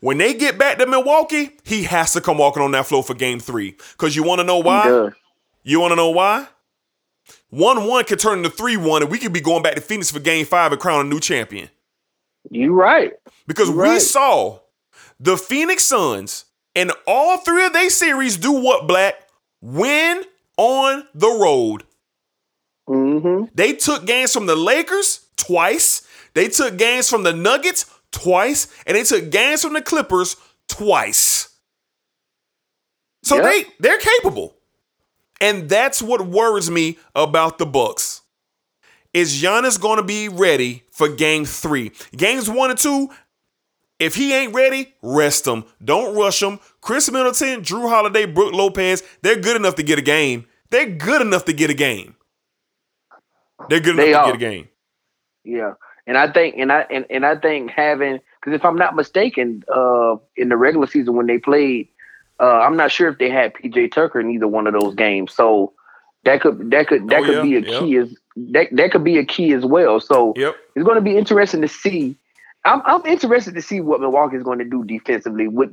When 0.00 0.18
they 0.18 0.34
get 0.34 0.58
back 0.58 0.78
to 0.78 0.86
Milwaukee, 0.86 1.50
he 1.64 1.84
has 1.84 2.12
to 2.12 2.20
come 2.20 2.38
walking 2.38 2.62
on 2.62 2.72
that 2.72 2.86
floor 2.86 3.02
for 3.02 3.14
game 3.14 3.40
three. 3.40 3.76
Because 3.92 4.14
you 4.14 4.22
want 4.22 4.40
to 4.40 4.44
know 4.44 4.58
why? 4.58 5.10
You 5.62 5.80
want 5.80 5.92
to 5.92 5.96
know 5.96 6.10
why? 6.10 6.46
1 7.50 7.86
1 7.86 8.04
could 8.04 8.18
turn 8.18 8.38
into 8.38 8.50
3 8.50 8.76
1, 8.76 9.02
and 9.02 9.10
we 9.10 9.18
could 9.18 9.32
be 9.32 9.40
going 9.40 9.62
back 9.62 9.74
to 9.74 9.80
Phoenix 9.80 10.10
for 10.10 10.20
game 10.20 10.44
five 10.46 10.72
and 10.72 10.80
crown 10.80 11.06
a 11.06 11.08
new 11.08 11.20
champion. 11.20 11.70
You 12.50 12.72
right. 12.72 13.12
Because 13.46 13.68
You 13.68 13.76
we 13.76 13.88
right. 13.88 14.00
saw 14.00 14.60
the 15.18 15.36
Phoenix 15.36 15.84
Suns 15.84 16.44
in 16.76 16.92
all 17.06 17.38
three 17.38 17.64
of 17.66 17.72
their 17.72 17.90
series 17.90 18.36
do 18.36 18.52
what, 18.52 18.86
Black? 18.86 19.14
Win 19.60 20.22
on 20.56 21.04
the 21.14 21.26
road. 21.28 21.82
Mm-hmm. 22.88 23.46
They 23.54 23.72
took 23.72 24.06
games 24.06 24.32
from 24.32 24.46
the 24.46 24.54
Lakers 24.54 25.26
twice. 25.36 26.06
They 26.34 26.48
took 26.48 26.76
games 26.76 27.08
from 27.10 27.24
the 27.24 27.32
Nuggets 27.32 27.86
twice. 28.12 28.68
And 28.86 28.96
they 28.96 29.02
took 29.02 29.30
games 29.30 29.62
from 29.62 29.72
the 29.72 29.82
Clippers 29.82 30.36
twice. 30.68 31.48
So 33.24 33.36
Yep. 33.36 33.44
they 33.44 33.64
they're 33.80 33.98
capable. 33.98 34.54
And 35.40 35.68
that's 35.68 36.00
what 36.00 36.26
worries 36.26 36.70
me 36.70 36.98
about 37.14 37.58
the 37.58 37.66
Bucks. 37.66 38.22
Is 39.12 39.42
Giannis 39.42 39.80
going 39.80 39.96
to 39.96 40.02
be 40.02 40.28
ready 40.28 40.84
for 40.90 41.08
game 41.08 41.44
3? 41.46 41.90
Games 42.16 42.48
1 42.50 42.70
and 42.70 42.78
2, 42.78 43.08
if 43.99 44.14
he 44.14 44.32
ain't 44.34 44.55
ready, 44.55 44.94
rest 45.03 45.47
him. 45.47 45.64
Don't 45.84 46.16
rush 46.16 46.42
him. 46.42 46.61
Khris 46.80 47.11
Middleton, 47.11 47.62
Jrue 47.62 47.88
Holiday, 47.88 48.26
Brook 48.26 48.53
Lopez, 48.53 49.03
they're 49.22 49.40
good 49.40 49.57
enough 49.57 49.74
to 49.76 49.82
get 49.82 49.99
a 49.99 50.03
game. 50.03 50.47
They're 50.70 50.86
good 50.90 51.22
enough 51.22 51.44
to 51.47 51.53
get 51.53 51.70
a 51.70 51.74
game. 51.74 52.16
They're 53.68 53.80
good 53.80 53.94
enough 53.94 54.07
They 54.07 54.12
to 54.12 54.18
are. 54.18 54.26
get 54.26 54.34
a 54.34 54.38
game. 54.38 54.68
Yeah, 55.44 55.74
and 56.07 56.18
I 56.18 56.30
think, 56.30 56.57
and 56.59 56.72
I 56.72 56.80
and, 56.90 57.07
and 57.09 57.24
I 57.24 57.36
think 57.36 57.70
having 57.70 58.20
because 58.40 58.55
if 58.55 58.64
I'm 58.64 58.76
not 58.76 58.94
mistaken, 58.97 59.62
uh, 59.74 60.16
in 60.36 60.49
the 60.49 60.57
regular 60.57 60.86
season 60.86 61.14
when 61.16 61.26
they 61.26 61.38
played, 61.38 61.88
uh, 62.40 62.61
I'm 62.61 62.76
not 62.76 62.90
sure 62.90 63.09
if 63.09 63.18
they 63.18 63.30
had 63.30 63.55
PJ 63.55 63.92
Tucker 63.92 64.20
in 64.20 64.30
either 64.30 64.49
one 64.49 64.66
of 64.66 64.74
those 64.74 64.94
games. 64.94 65.32
So 65.32 65.72
that 66.24 66.40
could 66.40 66.70
that 66.72 66.88
could 66.88 67.09
that 67.09 67.20
Oh, 67.20 67.24
could 67.24 67.34
yeah, 67.36 67.42
be 67.42 67.57
a 67.57 67.61
yeah. 67.61 67.78
key 67.78 67.97
as 67.99 68.14
that 68.36 68.68
that 68.72 68.90
could 68.90 69.05
be 69.05 69.18
a 69.18 69.24
key 69.24 69.53
as 69.53 69.64
well. 69.64 70.01
So 70.01 70.32
Yep. 70.36 70.57
it's 70.74 70.84
going 70.84 70.97
to 70.97 71.01
be 71.01 71.16
interesting 71.16 71.62
to 71.62 71.68
see. 71.68 72.16
I'm 72.66 72.82
I'm 72.84 73.06
interested 73.06 73.54
to 73.54 73.62
see 73.62 73.80
what 73.80 74.00
Milwaukee 74.00 74.36
is 74.36 74.42
going 74.42 74.58
to 74.58 74.64
do 74.64 74.84
defensively 74.84 75.48
with 75.48 75.70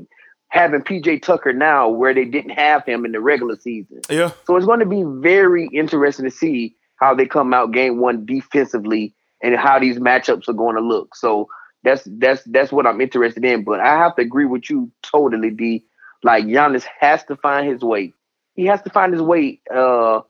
having 0.49 0.81
PJ 0.81 1.23
Tucker 1.23 1.51
now 1.51 1.89
where 1.89 2.13
they 2.13 2.25
didn't 2.25 2.51
have 2.51 2.85
him 2.85 3.05
in 3.05 3.11
the 3.11 3.19
regular 3.19 3.55
season. 3.55 4.01
Yeah. 4.09 4.31
So 4.45 4.55
it's 4.55 4.67
going 4.67 4.81
to 4.81 4.85
be 4.85 5.03
very 5.03 5.67
interesting 5.73 6.25
to 6.25 6.31
see 6.31 6.75
how 6.97 7.15
they 7.15 7.25
come 7.25 7.53
out 7.53 7.71
game 7.71 7.99
one 7.99 8.25
defensively 8.25 9.15
and 9.41 9.55
how 9.55 9.79
these 9.79 9.97
matchups 9.97 10.47
are 10.47 10.53
going 10.53 10.75
to 10.75 10.81
look. 10.81 11.15
So 11.15 11.49
that's 11.83 12.07
that's 12.19 12.43
that's 12.43 12.71
what 12.71 12.85
I'm 12.85 13.01
interested 13.01 13.43
in. 13.43 13.63
But 13.63 13.79
I 13.79 13.97
have 13.97 14.15
to 14.17 14.21
agree 14.21 14.45
with 14.45 14.69
you 14.69 14.91
totally, 15.01 15.49
D. 15.49 15.85
Like 16.21 16.45
Giannis 16.45 16.85
has 16.99 17.23
to 17.25 17.35
find 17.35 17.67
his 17.67 17.81
way. 17.81 18.13
He 18.55 18.65
has 18.67 18.81
to 18.83 18.91
find 18.91 19.11
his 19.11 19.21
way. 19.21 19.59
Uh, 19.73 20.21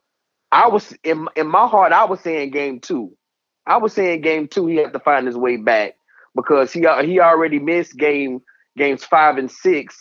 I 0.50 0.68
was 0.68 0.94
in 1.04 1.28
in 1.36 1.46
my 1.46 1.68
heart, 1.68 1.92
I 1.92 2.04
was 2.04 2.20
saying 2.20 2.50
game 2.50 2.80
two. 2.80 3.14
I 3.66 3.76
was 3.76 3.92
saying 3.92 4.22
game 4.22 4.48
two, 4.48 4.66
he 4.66 4.76
had 4.76 4.94
to 4.94 4.98
find 4.98 5.26
his 5.26 5.36
way 5.36 5.58
back 5.58 5.96
because 6.34 6.72
he 6.72 6.80
he 7.04 7.20
already 7.20 7.58
missed 7.58 7.96
game 7.96 8.40
games 8.76 9.04
five 9.04 9.36
and 9.38 9.50
six 9.50 9.96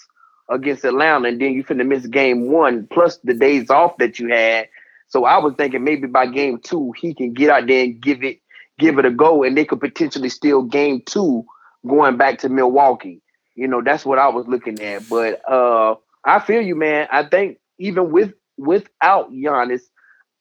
against 0.50 0.84
Atlanta, 0.86 1.30
and 1.30 1.42
then 1.42 1.54
you 1.54 1.64
finna 1.64 1.88
miss 1.88 2.06
game 2.08 2.52
one 2.52 2.88
plus 2.92 3.18
the 3.24 3.34
days 3.34 3.70
off 3.70 3.98
that 3.98 4.20
you 4.20 4.30
had. 4.30 4.68
So 5.08 5.26
I 5.26 5.38
was 5.38 5.54
thinking 5.58 5.84
maybe 5.84 6.08
by 6.08 6.28
game 6.28 6.60
two 6.60 6.94
he 7.00 7.14
can 7.14 7.34
get 7.34 7.50
out 7.50 7.68
there 7.68 7.84
and 7.84 8.02
give 8.02 8.24
it 8.24 8.40
give 8.80 8.98
it 8.98 9.06
a 9.06 9.12
go, 9.12 9.44
and 9.44 9.58
they 9.58 9.66
could 9.66 9.80
potentially 9.80 10.30
steal 10.30 10.64
game 10.64 11.02
two 11.06 11.46
going 11.88 12.18
back 12.18 12.40
to 12.40 12.50
Milwaukee. 12.50 13.22
You 13.56 13.68
know, 13.68 13.82
that's 13.84 14.06
what 14.06 14.18
I 14.20 14.30
was 14.30 14.48
looking 14.48 14.82
at. 14.82 15.08
But 15.10 15.42
uh 15.50 15.96
I 16.26 16.40
feel 16.40 16.62
you, 16.62 16.76
man. 16.76 17.08
I 17.12 17.24
think 17.24 17.58
even 17.78 18.12
with 18.12 18.34
without 18.58 19.32
Giannis, 19.32 19.82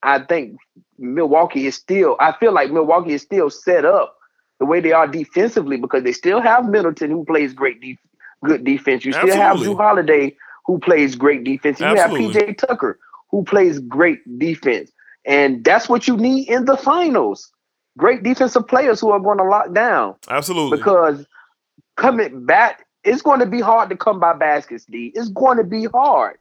I 0.01 0.19
think 0.19 0.57
Milwaukee 0.97 1.67
is 1.67 1.75
still. 1.75 2.15
I 2.19 2.33
feel 2.39 2.53
like 2.53 2.71
Milwaukee 2.71 3.13
is 3.13 3.21
still 3.21 3.49
set 3.49 3.85
up 3.85 4.15
the 4.59 4.65
way 4.65 4.79
they 4.79 4.91
are 4.91 5.07
defensively 5.07 5.77
because 5.77 6.03
they 6.03 6.11
still 6.11 6.41
have 6.41 6.65
Middleton 6.65 7.11
who 7.11 7.25
plays 7.25 7.53
great 7.53 7.81
def- 7.81 7.97
good 8.43 8.63
defense. 8.63 9.05
You 9.05 9.13
still 9.13 9.35
have 9.35 9.57
Jrue 9.57 9.77
Holiday 9.77 10.35
who 10.65 10.79
plays 10.79 11.15
great 11.15 11.43
defense. 11.43 11.79
You 11.79 11.87
Absolutely. 11.87 12.33
have 12.33 12.49
PJ 12.49 12.57
Tucker 12.57 12.99
who 13.29 13.43
plays 13.43 13.79
great 13.79 14.19
defense, 14.39 14.91
and 15.25 15.63
that's 15.63 15.89
what 15.89 16.07
you 16.07 16.17
need 16.17 16.49
in 16.49 16.65
the 16.65 16.77
finals. 16.77 17.51
Great 17.97 18.23
defensive 18.23 18.67
players 18.67 18.99
who 18.99 19.11
are 19.11 19.19
going 19.19 19.37
to 19.37 19.43
lock 19.43 19.73
down 19.73 20.15
Absolutely. 20.27 20.77
because 20.77 21.27
coming 21.95 22.45
back, 22.45 22.85
it's 23.03 23.21
going 23.21 23.39
to 23.39 23.45
be 23.45 23.61
hard 23.61 23.89
to 23.89 23.97
come 23.97 24.19
by 24.19 24.33
baskets. 24.33 24.85
D. 24.85 25.11
It's 25.13 25.29
going 25.29 25.57
to 25.57 25.63
be 25.63 25.85
hard. 25.85 26.37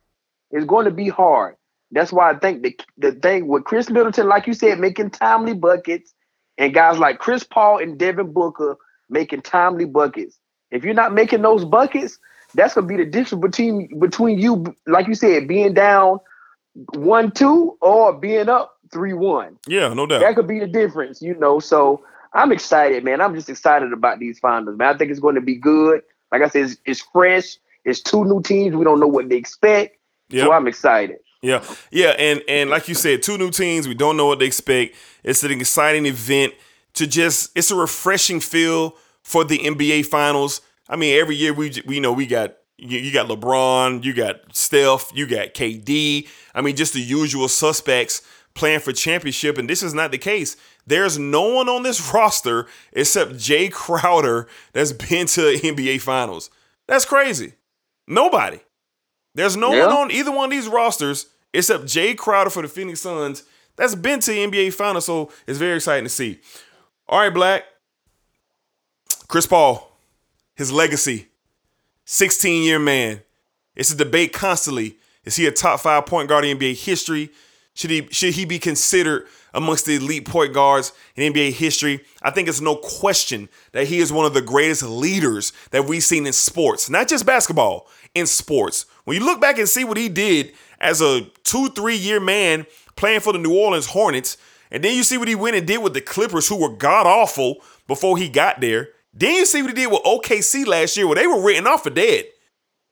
It's 0.50 0.64
going 0.64 0.86
to 0.86 0.90
be 0.90 1.08
hard. 1.08 1.56
That's 1.90 2.12
why 2.12 2.30
I 2.30 2.38
think 2.38 2.62
the 2.62 2.78
the 2.96 3.12
thing 3.12 3.48
with 3.48 3.64
Khris 3.64 3.90
Middleton, 3.90 4.28
like 4.28 4.46
you 4.46 4.54
said, 4.54 4.78
making 4.78 5.10
timely 5.10 5.54
buckets, 5.54 6.14
and 6.58 6.74
guys 6.74 6.98
like 6.98 7.18
Chris 7.18 7.44
Paul 7.44 7.78
and 7.78 7.98
Devin 7.98 8.32
Booker 8.32 8.76
making 9.08 9.42
timely 9.42 9.84
buckets. 9.84 10.38
If 10.70 10.84
you're 10.84 10.94
not 10.94 11.12
making 11.12 11.42
those 11.42 11.64
buckets, 11.64 12.18
that's 12.54 12.74
gonna 12.74 12.86
be 12.86 12.96
the 12.96 13.04
difference 13.04 13.42
between 13.42 13.98
between 13.98 14.38
you, 14.38 14.64
like 14.86 15.06
you 15.06 15.14
said, 15.14 15.48
being 15.48 15.74
down 15.74 16.18
one 16.94 17.30
two 17.30 17.76
or 17.80 18.12
being 18.12 18.48
up 18.48 18.78
three 18.92 19.12
one. 19.12 19.58
yeah, 19.66 19.92
no 19.92 20.06
doubt. 20.06 20.20
That 20.20 20.34
could 20.36 20.46
be 20.46 20.58
the 20.58 20.66
difference, 20.66 21.22
you 21.22 21.34
know. 21.34 21.60
So 21.60 22.04
I'm 22.34 22.52
excited, 22.52 23.04
man. 23.04 23.20
I'm 23.20 23.34
just 23.34 23.48
excited 23.48 23.92
about 23.92 24.18
these 24.18 24.38
finals, 24.38 24.76
man. 24.76 24.94
I 24.94 24.98
think 24.98 25.10
it's 25.10 25.20
going 25.20 25.34
to 25.34 25.40
be 25.40 25.56
good. 25.56 26.02
Like 26.30 26.42
I 26.42 26.48
said, 26.48 26.64
it's, 26.64 26.76
it's 26.84 27.00
fresh. 27.00 27.56
It's 27.84 28.00
two 28.00 28.24
new 28.24 28.40
teams. 28.42 28.74
We 28.74 28.84
don't 28.84 29.00
know 29.00 29.06
what 29.06 29.28
they 29.28 29.36
expect. 29.36 29.96
Yep. 30.30 30.46
So 30.46 30.52
I'm 30.52 30.66
excited. 30.66 31.18
Yeah, 31.42 31.64
yeah, 31.90 32.10
and 32.18 32.40
and 32.48 32.70
like 32.70 32.88
you 32.88 32.94
said, 32.94 33.22
two 33.22 33.36
new 33.36 33.50
teams. 33.50 33.88
We 33.88 33.94
don't 33.94 34.16
know 34.16 34.26
what 34.26 34.38
they 34.38 34.46
expect. 34.46 34.94
It's 35.24 35.42
an 35.42 35.50
exciting 35.60 36.06
event. 36.06 36.54
to 36.94 37.06
just 37.06 37.50
it's 37.56 37.70
a 37.70 37.74
refreshing 37.76 38.38
feel 38.40 38.96
for 39.22 39.44
the 39.44 39.58
NBA 39.58 40.06
finals. 40.06 40.60
I 40.88 40.96
mean, 40.96 41.18
every 41.20 41.34
year 41.36 41.52
we 41.52 41.72
we 41.86 41.98
know 42.00 42.12
we 42.12 42.26
got 42.26 42.54
you, 42.78 42.98
you 42.98 43.12
got 43.12 43.28
LeBron, 43.28 44.04
you 44.04 44.12
got 44.12 44.54
Steph, 44.54 45.10
you 45.14 45.26
got 45.26 45.54
KD. 45.54 46.28
I 46.54 46.60
mean, 46.60 46.76
just 46.76 46.92
the 46.94 47.00
usual 47.00 47.48
suspects 47.48 48.22
playing 48.54 48.80
for 48.80 48.92
championship, 48.92 49.56
and 49.58 49.68
this 49.68 49.82
is 49.82 49.94
not 49.94 50.10
the 50.12 50.18
case. 50.18 50.56
There's 50.86 51.18
no 51.18 51.48
one 51.54 51.68
on 51.68 51.82
this 51.82 52.12
roster 52.14 52.66
except 52.92 53.32
Jae 53.32 53.72
Crowder 53.72 54.46
that's 54.74 54.92
been 54.92 55.26
to 55.28 55.40
NBA 55.40 56.00
finals. 56.02 56.50
That's 56.86 57.04
crazy. 57.04 57.54
Nobody. 58.06 58.60
There's 59.34 59.56
no 59.56 59.72
Yeah. 59.72 59.86
one 59.86 59.94
on 59.96 60.10
either 60.10 60.30
one 60.30 60.44
of 60.44 60.50
these 60.50 60.68
rosters 60.68 61.26
except 61.54 61.84
Jae 61.84 62.16
Crowder 62.16 62.50
for 62.50 62.62
the 62.62 62.68
Phoenix 62.68 63.00
Suns 63.00 63.44
that's 63.76 63.94
been 63.94 64.20
to 64.20 64.30
the 64.30 64.38
NBA 64.38 64.74
finals, 64.74 65.06
so 65.06 65.30
it's 65.46 65.58
very 65.58 65.76
exciting 65.76 66.04
to 66.04 66.10
see. 66.10 66.40
All 67.08 67.20
right, 67.20 67.32
Black. 67.32 67.64
Chris 69.28 69.46
Paul, 69.46 69.96
his 70.54 70.70
legacy, 70.70 71.28
16 72.04 72.64
year 72.64 72.78
man. 72.78 73.22
It's 73.74 73.92
a 73.92 73.96
debate 73.96 74.34
constantly. 74.34 74.96
Is 75.24 75.36
he 75.36 75.46
a 75.46 75.50
top 75.50 75.80
five 75.80 76.04
point 76.04 76.28
guard 76.28 76.44
in 76.44 76.58
NBA 76.58 76.84
history? 76.84 77.30
Should 77.74 77.90
he 77.90 78.06
should 78.10 78.34
he 78.34 78.44
be 78.44 78.58
considered 78.58 79.26
amongst 79.54 79.86
the 79.86 79.96
elite 79.96 80.26
point 80.28 80.52
guards 80.52 80.92
in 81.16 81.32
NBA 81.32 81.52
history? 81.52 82.04
I 82.20 82.30
think 82.30 82.48
it's 82.48 82.60
no 82.60 82.76
question 82.76 83.48
that 83.72 83.86
he 83.86 84.00
is 84.00 84.12
one 84.12 84.26
of 84.26 84.34
the 84.34 84.42
greatest 84.42 84.82
leaders 84.82 85.54
that 85.70 85.86
we've 85.86 86.04
seen 86.04 86.26
in 86.26 86.34
sports, 86.34 86.90
not 86.90 87.08
just 87.08 87.24
basketball, 87.24 87.88
in 88.14 88.26
sports. 88.26 88.84
When 89.04 89.16
you 89.16 89.24
look 89.24 89.40
back 89.40 89.58
and 89.58 89.68
see 89.68 89.84
what 89.84 89.96
he 89.96 90.10
did 90.10 90.52
as 90.82 91.00
a 91.00 91.22
two, 91.44 91.68
three 91.70 91.96
year 91.96 92.20
man 92.20 92.66
playing 92.96 93.20
for 93.20 93.32
the 93.32 93.38
New 93.38 93.56
Orleans 93.56 93.86
Hornets, 93.86 94.36
and 94.70 94.82
then 94.82 94.96
you 94.96 95.02
see 95.02 95.16
what 95.18 95.28
he 95.28 95.34
went 95.34 95.56
and 95.56 95.66
did 95.66 95.82
with 95.82 95.94
the 95.94 96.00
Clippers, 96.00 96.48
who 96.48 96.56
were 96.56 96.76
god 96.76 97.06
awful 97.06 97.62
before 97.86 98.18
he 98.18 98.28
got 98.28 98.60
there. 98.60 98.90
Then 99.14 99.36
you 99.36 99.46
see 99.46 99.62
what 99.62 99.70
he 99.70 99.74
did 99.74 99.90
with 99.90 100.02
OKC 100.02 100.66
last 100.66 100.96
year, 100.96 101.06
where 101.06 101.16
they 101.16 101.26
were 101.26 101.42
written 101.42 101.66
off 101.66 101.84
for 101.84 101.90
dead. 101.90 102.24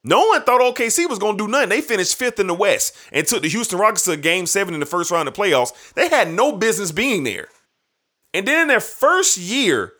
No 0.02 0.26
one 0.26 0.42
thought 0.42 0.60
OKC 0.60 1.08
was 1.08 1.18
going 1.18 1.36
to 1.36 1.44
do 1.44 1.50
nothing. 1.50 1.68
They 1.68 1.82
finished 1.82 2.16
fifth 2.16 2.40
in 2.40 2.46
the 2.46 2.54
West 2.54 2.96
and 3.12 3.26
took 3.26 3.42
the 3.42 3.48
Houston 3.48 3.78
Rockets 3.78 4.04
to 4.04 4.16
game 4.16 4.46
seven 4.46 4.72
in 4.72 4.80
the 4.80 4.86
first 4.86 5.10
round 5.10 5.28
of 5.28 5.34
the 5.34 5.40
playoffs. 5.40 5.92
They 5.94 6.08
had 6.08 6.32
no 6.32 6.52
business 6.52 6.90
being 6.90 7.24
there. 7.24 7.48
And 8.32 8.46
then 8.46 8.62
in 8.62 8.68
their 8.68 8.80
first 8.80 9.36
year 9.36 9.92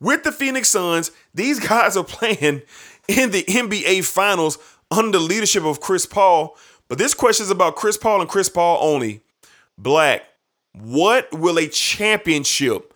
with 0.00 0.22
the 0.22 0.30
Phoenix 0.32 0.68
Suns, 0.68 1.10
these 1.34 1.58
guys 1.68 1.96
are 1.96 2.04
playing 2.04 2.62
in 3.08 3.30
the 3.30 3.42
NBA 3.44 4.04
Finals 4.04 4.58
under 4.90 5.18
the 5.18 5.24
leadership 5.24 5.64
of 5.64 5.80
Chris 5.80 6.06
Paul. 6.06 6.56
But 6.88 6.98
this 6.98 7.14
question 7.14 7.44
is 7.44 7.50
about 7.50 7.76
Chris 7.76 7.96
Paul 7.96 8.20
and 8.20 8.30
Chris 8.30 8.48
Paul 8.48 8.78
only. 8.80 9.20
Black, 9.76 10.22
what 10.72 11.32
will 11.32 11.58
a 11.58 11.68
championship 11.68 12.94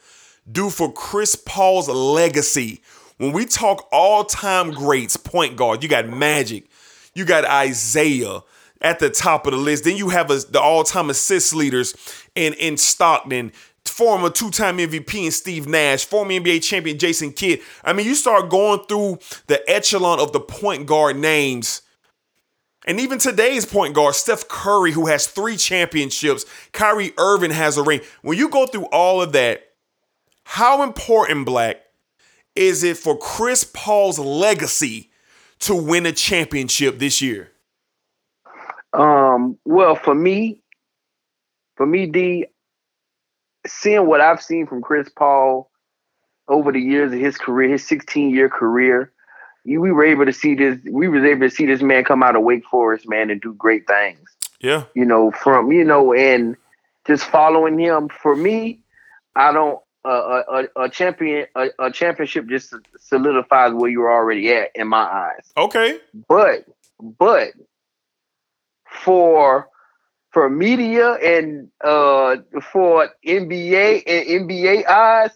do 0.50 0.70
for 0.70 0.92
Chris 0.92 1.36
Paul's 1.36 1.88
legacy? 1.88 2.80
When 3.18 3.32
we 3.32 3.44
talk 3.44 3.88
all 3.92 4.24
time 4.24 4.72
greats, 4.72 5.16
point 5.16 5.56
guard, 5.56 5.82
you 5.82 5.88
got 5.88 6.08
Magic, 6.08 6.68
you 7.14 7.24
got 7.24 7.66
Isiah 7.66 8.40
at 8.80 8.98
the 8.98 9.10
top 9.10 9.46
of 9.46 9.52
the 9.52 9.58
list. 9.58 9.84
Then 9.84 9.96
you 9.96 10.08
have 10.08 10.30
a, 10.30 10.38
the 10.38 10.60
all 10.60 10.84
time 10.84 11.10
assist 11.10 11.54
leaders 11.54 11.94
in, 12.34 12.54
in 12.54 12.76
Stockton, 12.76 13.52
former 13.84 14.30
two 14.30 14.50
time 14.50 14.78
MVP 14.78 15.22
and 15.22 15.32
Steve 15.32 15.68
Nash, 15.68 16.04
former 16.04 16.32
NBA 16.32 16.62
champion 16.64 16.98
Jason 16.98 17.32
Kidd. 17.32 17.60
I 17.84 17.92
mean, 17.92 18.06
you 18.06 18.14
start 18.14 18.50
going 18.50 18.80
through 18.88 19.18
the 19.46 19.62
echelon 19.70 20.18
of 20.18 20.32
the 20.32 20.40
point 20.40 20.86
guard 20.86 21.16
names. 21.16 21.82
And 22.86 22.98
even 22.98 23.18
today's 23.18 23.64
point 23.64 23.94
guard, 23.94 24.14
Steph 24.14 24.48
Curry, 24.48 24.92
who 24.92 25.06
has 25.06 25.26
three 25.26 25.56
championships, 25.56 26.44
Kyrie 26.72 27.12
Irving 27.16 27.52
has 27.52 27.76
a 27.76 27.82
ring. 27.82 28.00
When 28.22 28.36
you 28.36 28.48
go 28.48 28.66
through 28.66 28.86
all 28.86 29.22
of 29.22 29.32
that, 29.32 29.62
how 30.44 30.82
important, 30.82 31.46
Black, 31.46 31.76
is 32.56 32.82
it 32.82 32.96
for 32.96 33.16
Chris 33.16 33.64
Paul's 33.64 34.18
legacy 34.18 35.10
to 35.60 35.74
win 35.74 36.06
a 36.06 36.12
championship 36.12 36.98
this 36.98 37.22
year? 37.22 37.52
Um, 38.92 39.58
well, 39.64 39.94
for 39.94 40.14
me, 40.14 40.60
for 41.76 41.86
me, 41.86 42.06
D, 42.06 42.46
seeing 43.66 44.06
what 44.06 44.20
I've 44.20 44.42
seen 44.42 44.66
from 44.66 44.82
Chris 44.82 45.08
Paul 45.08 45.70
over 46.48 46.72
the 46.72 46.80
years 46.80 47.12
of 47.12 47.18
his 47.18 47.38
career, 47.38 47.70
his 47.70 47.86
16 47.86 48.30
year 48.30 48.48
career, 48.48 49.12
we 49.64 49.92
were 49.92 50.04
able 50.04 50.24
to 50.24 50.32
see 50.32 50.54
this. 50.54 50.78
We 50.90 51.08
was 51.08 51.24
able 51.24 51.48
to 51.48 51.54
see 51.54 51.66
this 51.66 51.82
man 51.82 52.04
come 52.04 52.22
out 52.22 52.36
of 52.36 52.42
Wake 52.42 52.64
Forest, 52.66 53.08
man, 53.08 53.30
and 53.30 53.40
do 53.40 53.54
great 53.54 53.86
things. 53.86 54.28
Yeah. 54.60 54.84
You 54.94 55.04
know, 55.04 55.30
from 55.30 55.72
you 55.72 55.84
know, 55.84 56.12
and 56.12 56.56
just 57.06 57.24
following 57.24 57.78
him. 57.78 58.08
For 58.08 58.34
me, 58.34 58.80
I 59.34 59.52
don't. 59.52 59.80
Uh, 60.04 60.42
a, 60.48 60.64
a, 60.78 60.82
a 60.86 60.88
champion, 60.88 61.46
a, 61.54 61.68
a 61.78 61.92
championship 61.92 62.48
just 62.48 62.74
solidifies 62.98 63.72
where 63.72 63.88
you're 63.88 64.10
already 64.10 64.52
at 64.52 64.70
in 64.74 64.88
my 64.88 65.04
eyes. 65.04 65.52
Okay. 65.56 66.00
But 66.28 66.64
but 66.98 67.52
for 69.04 69.68
for 70.30 70.48
media 70.48 71.12
and 71.14 71.68
uh 71.84 72.36
for 72.72 73.10
NBA 73.24 74.02
and 74.06 74.48
NBA 74.48 74.86
eyes, 74.86 75.30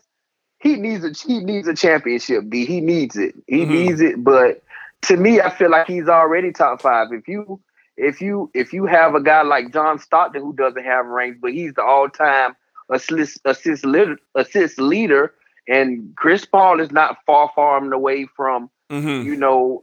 he 0.58 0.76
needs 0.76 1.04
a 1.04 1.10
he 1.26 1.40
needs 1.40 1.68
a 1.68 1.74
championship. 1.74 2.48
D. 2.48 2.64
He 2.64 2.80
needs 2.80 3.16
it. 3.16 3.34
He 3.46 3.64
Mhm. 3.64 3.68
needs 3.68 4.00
it. 4.00 4.22
But 4.24 4.62
to 5.02 5.16
me, 5.16 5.40
I 5.40 5.50
feel 5.50 5.70
like 5.70 5.86
he's 5.86 6.08
already 6.08 6.52
top 6.52 6.80
five. 6.82 7.12
If 7.12 7.28
you 7.28 7.60
if 7.96 8.20
you 8.20 8.50
if 8.54 8.72
you 8.72 8.86
have 8.86 9.14
a 9.14 9.20
guy 9.22 9.42
like 9.42 9.72
John 9.72 9.98
Stockton 9.98 10.42
who 10.42 10.52
doesn't 10.52 10.84
have 10.84 11.06
rings, 11.06 11.36
but 11.40 11.52
he's 11.52 11.74
the 11.74 11.82
all 11.84 12.08
time 12.08 12.56
assist 12.90 13.40
assist 13.44 13.84
leader, 13.84 14.16
assist 14.34 14.78
leader, 14.80 15.34
and 15.68 16.12
Chris 16.16 16.44
Paul 16.44 16.80
is 16.80 16.90
not 16.90 17.18
far 17.26 17.50
far 17.54 17.82
away 17.92 18.26
from 18.36 18.70
Mm-hmm. 18.90 19.26
you 19.26 19.34
know 19.36 19.82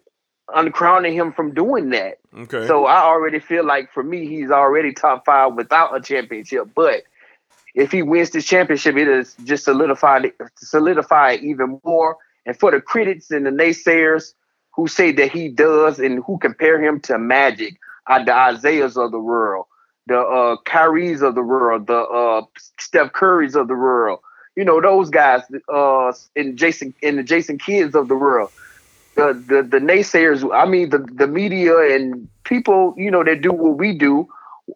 uncrowning 0.56 1.14
him 1.14 1.32
from 1.34 1.54
doing 1.54 1.90
that. 1.90 2.20
Okay. 2.38 2.68
So 2.68 2.86
I 2.86 3.02
already 3.02 3.40
feel 3.40 3.66
like 3.66 3.92
for 3.94 4.04
me, 4.04 4.28
he's 4.28 4.52
already 4.52 4.94
top 4.94 5.26
five 5.26 5.54
without 5.56 5.96
a 5.96 6.02
championship. 6.02 6.70
But 6.76 7.04
if 7.76 7.92
he 7.92 8.02
wins 8.02 8.32
this 8.32 8.46
championship, 8.46 8.96
it 8.98 9.08
is 9.08 9.36
just 9.44 9.66
solidified 9.66 10.32
solidify 10.58 11.38
even 11.42 11.80
more. 11.84 12.18
And 12.46 12.58
for 12.58 12.72
the 12.72 12.82
critics 12.82 13.32
and 13.32 13.46
the 13.46 13.50
naysayers 13.52 14.34
who 14.76 14.88
say 14.88 15.12
that 15.14 15.32
he 15.32 15.50
does 15.50 16.00
and 16.00 16.24
who 16.24 16.38
compare 16.38 16.82
him 16.84 17.00
to 17.02 17.18
Magic, 17.18 17.76
uh, 18.08 18.24
the 18.24 18.32
Isiahs 18.32 18.98
of 19.04 19.12
the 19.12 19.20
world, 19.20 19.66
the 20.08 20.20
uh, 20.20 20.58
Kyries 20.66 21.22
of 21.22 21.36
the 21.36 21.44
world, 21.44 21.88
the 21.88 22.00
uh, 22.00 22.42
Steph 22.80 23.14
Currys 23.14 23.56
of 23.56 23.68
the 23.68 23.76
world, 23.76 24.20
you 24.56 24.66
know 24.66 24.82
those 24.82 25.10
guys, 25.10 25.42
uh, 25.74 26.12
and 26.36 26.58
Jason 26.58 26.94
and 27.02 27.18
the 27.18 27.24
Jason 27.24 27.58
Kidds 27.58 27.96
of 27.96 28.08
the 28.08 28.16
world 28.16 28.52
the, 29.16 29.34
the 29.48 29.64
the 29.64 29.78
naysayers, 29.78 30.48
I 30.54 30.66
mean 30.66 30.90
the 30.90 31.00
the 31.00 31.28
media 31.28 31.78
and 31.96 32.28
people, 32.44 32.94
you 32.98 33.12
know, 33.12 33.24
that 33.24 33.42
do 33.42 33.52
what 33.52 33.78
we 33.78 33.98
do, 33.98 34.28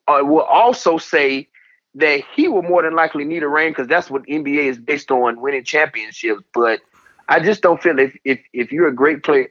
uh, 0.07 0.19
will 0.23 0.43
also 0.43 0.97
say 0.97 1.47
that 1.95 2.21
he 2.35 2.47
will 2.47 2.61
more 2.61 2.83
than 2.83 2.95
likely 2.95 3.25
need 3.25 3.43
a 3.43 3.47
ring 3.47 3.71
because 3.71 3.87
that's 3.87 4.09
what 4.09 4.23
NBA 4.23 4.65
is 4.65 4.77
based 4.77 5.11
on, 5.11 5.41
winning 5.41 5.63
championships. 5.63 6.43
But 6.53 6.81
I 7.29 7.39
just 7.39 7.61
don't 7.61 7.81
feel 7.81 7.99
if 7.99 8.15
if 8.23 8.39
if 8.53 8.71
you're 8.71 8.87
a 8.87 8.95
great 8.95 9.23
player, 9.23 9.49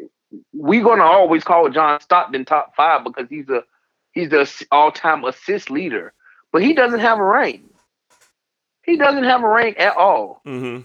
we're 0.52 0.84
gonna 0.84 1.02
always 1.02 1.44
call 1.44 1.68
John 1.70 2.00
Stockton 2.00 2.44
top 2.44 2.74
five 2.76 3.04
because 3.04 3.28
he's 3.28 3.48
a 3.48 3.64
he's 4.12 4.30
the 4.30 4.50
all 4.70 4.92
time 4.92 5.24
assist 5.24 5.70
leader, 5.70 6.12
but 6.52 6.62
he 6.62 6.72
doesn't 6.72 7.00
have 7.00 7.18
a 7.18 7.24
ring. 7.24 7.68
He 8.82 8.96
doesn't 8.96 9.24
have 9.24 9.42
a 9.42 9.48
ring 9.48 9.76
at 9.78 9.96
all. 9.96 10.40
Mm-hmm. 10.46 10.82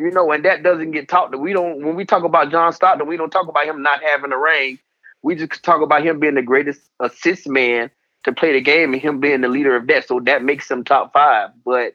You 0.00 0.10
know, 0.12 0.30
and 0.30 0.44
that 0.44 0.62
doesn't 0.62 0.92
get 0.92 1.08
talked. 1.08 1.36
We 1.36 1.52
don't 1.52 1.84
when 1.84 1.96
we 1.96 2.04
talk 2.04 2.24
about 2.24 2.50
John 2.50 2.72
Stockton, 2.72 3.08
we 3.08 3.16
don't 3.16 3.30
talk 3.30 3.48
about 3.48 3.66
him 3.66 3.82
not 3.82 4.02
having 4.02 4.32
a 4.32 4.38
ring. 4.38 4.78
We 5.22 5.34
just 5.34 5.62
talk 5.62 5.82
about 5.82 6.04
him 6.04 6.20
being 6.20 6.36
the 6.36 6.42
greatest 6.42 6.80
assist 7.00 7.46
man 7.46 7.90
to 8.24 8.32
play 8.32 8.52
the 8.52 8.60
game 8.60 8.92
and 8.92 9.02
him 9.02 9.20
being 9.20 9.40
the 9.40 9.48
leader 9.48 9.76
of 9.76 9.86
that. 9.86 10.06
So 10.06 10.20
that 10.20 10.44
makes 10.44 10.70
him 10.70 10.84
top 10.84 11.12
five. 11.12 11.50
But 11.64 11.94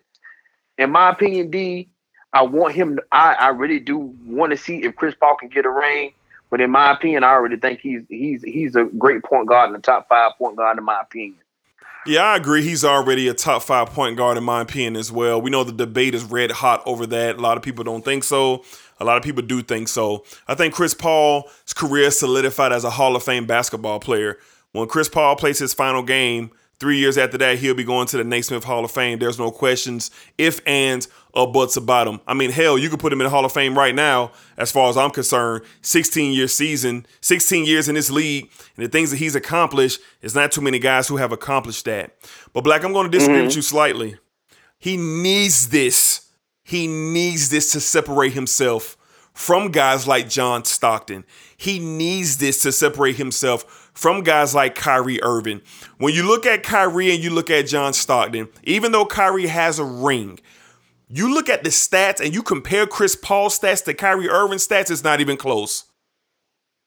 in 0.78 0.92
my 0.92 1.12
opinion, 1.12 1.52
D, 1.52 1.90
I 2.34 2.42
want 2.42 2.76
him. 2.76 3.00
I 3.12 3.34
I 3.34 3.48
really 3.50 3.80
do 3.80 4.14
want 4.26 4.52
to 4.52 4.58
see 4.58 4.84
if 4.84 4.96
Chris 4.96 5.16
Paul 5.20 5.38
can 5.38 5.50
get 5.50 5.66
a 5.66 5.72
ring. 5.72 6.12
But 6.50 6.62
in 6.62 6.70
my 6.72 6.92
opinion, 6.92 7.24
I 7.24 7.32
already 7.32 7.58
think 7.58 7.80
he's 7.80 8.04
he's 8.10 8.44
he's 8.44 8.76
a 8.76 8.86
great 8.98 9.24
point 9.24 9.48
guard 9.48 9.70
and 9.70 9.78
a 9.78 9.82
top 9.82 10.08
five 10.10 10.34
point 10.38 10.58
guard 10.58 10.78
in 10.78 10.84
my 10.84 11.02
opinion. 11.02 11.38
Yeah, 12.08 12.22
I 12.22 12.36
agree. 12.36 12.62
He's 12.62 12.86
already 12.86 13.28
a 13.30 13.34
top 13.34 13.64
five 13.64 13.90
point 13.90 14.16
guard 14.16 14.38
in 14.38 14.44
my 14.44 14.62
opinion 14.62 14.96
as 14.96 15.12
well. 15.12 15.42
We 15.42 15.50
know 15.50 15.64
the 15.64 15.72
debate 15.72 16.14
is 16.14 16.24
red 16.24 16.52
hot 16.52 16.84
over 16.86 17.08
that. 17.08 17.38
A 17.38 17.42
lot 17.42 17.58
of 17.58 17.64
people 17.64 17.84
don't 17.84 18.06
think 18.06 18.24
so. 18.24 18.64
A 19.00 19.06
lot 19.06 19.18
of 19.18 19.24
people 19.24 19.42
do 19.42 19.62
think 19.62 19.88
so. 19.88 20.24
I 20.48 20.54
think 20.54 20.74
Chris 20.74 20.94
Paul's 20.94 21.74
career 21.76 22.12
solidified 22.12 22.72
as 22.72 22.84
a 22.84 22.92
Hall 22.92 23.16
of 23.16 23.24
Fame 23.24 23.46
basketball 23.46 24.00
player. 24.00 24.38
When 24.76 24.88
Chris 24.88 25.10
Paul 25.10 25.36
plays 25.36 25.60
his 25.60 25.74
final 25.74 26.04
game, 26.04 26.52
three 26.80 26.98
years 26.98 27.18
after 27.18 27.38
that, 27.38 27.60
he'll 27.60 27.74
be 27.74 27.84
going 27.84 28.08
to 28.08 28.18
the 28.18 28.24
Naismith 28.24 28.64
Hall 28.64 28.84
of 28.84 28.92
Fame. 28.92 29.20
There's 29.20 29.40
no 29.40 29.52
questions, 29.52 30.12
if, 30.38 30.60
ands, 30.68 31.08
or 31.34 31.52
buts 31.52 31.78
about 31.78 32.08
him. 32.08 32.20
I 32.28 32.34
mean, 32.34 32.52
hell, 32.52 32.78
you 32.78 32.90
could 32.90 33.00
put 33.00 33.14
him 33.14 33.22
in 33.22 33.26
the 33.26 33.30
Hall 33.30 33.46
of 33.46 33.52
Fame 33.52 33.78
right 33.78 33.96
now, 33.96 34.32
as 34.58 34.72
far 34.72 34.90
as 34.90 34.98
I'm 34.98 35.12
concerned. 35.12 35.64
16 35.82 36.34
year 36.34 36.48
season, 36.48 37.06
16 37.22 37.66
years 37.66 37.90
in 37.90 37.96
this 37.96 38.12
league, 38.12 38.50
and 38.76 38.86
the 38.86 38.90
things 38.90 39.12
that 39.12 39.18
he's 39.18 39.36
accomplished, 39.36 40.00
there's 40.22 40.36
not 40.36 40.52
too 40.52 40.62
many 40.62 40.80
guys 40.80 41.08
who 41.08 41.18
have 41.18 41.32
accomplished 41.32 41.86
that. 41.86 42.16
But 42.54 42.64
Black, 42.64 42.84
I'm 42.84 42.94
going 42.94 43.10
to 43.10 43.18
disagree 43.18 43.42
with 43.42 43.52
mm-hmm. 43.52 43.58
you 43.58 43.64
slightly. 43.64 44.18
He 44.78 44.98
needs 44.98 45.70
this 45.70 46.26
he 46.66 46.88
needs 46.88 47.50
this 47.50 47.72
to 47.74 47.80
separate 47.80 48.34
himself 48.34 48.98
from 49.34 49.70
guys 49.70 50.08
like 50.08 50.28
John 50.28 50.66
Stockton. 50.66 51.24
He 51.56 51.78
needs 51.78 52.38
this 52.38 52.64
to 52.64 52.72
separate 52.72 53.18
himself 53.18 53.85
from 53.96 54.22
guys 54.22 54.54
like 54.54 54.76
Kyrie 54.76 55.22
Irving. 55.24 55.62
When 55.98 56.14
you 56.14 56.28
look 56.28 56.46
at 56.46 56.62
Kyrie 56.64 57.14
and 57.16 57.24
you 57.24 57.32
look 57.32 57.50
at 57.50 57.66
John 57.68 57.94
Stockton, 57.94 58.50
even 58.64 58.92
though 58.92 59.06
Kyrie 59.06 59.48
has 59.48 59.80
a 59.80 59.84
ring, 59.84 60.40
you 61.10 61.34
look 61.34 61.50
at 61.50 61.64
the 61.64 61.70
stats 61.70 62.20
and 62.24 62.34
you 62.34 62.44
compare 62.44 62.86
Chris 62.86 63.16
Paul's 63.16 63.58
stats 63.58 63.84
to 63.86 63.94
Kyrie 63.94 64.30
Irving's 64.30 64.68
stats, 64.68 64.92
it's 64.92 65.04
not 65.04 65.22
even 65.22 65.38
close. 65.38 65.86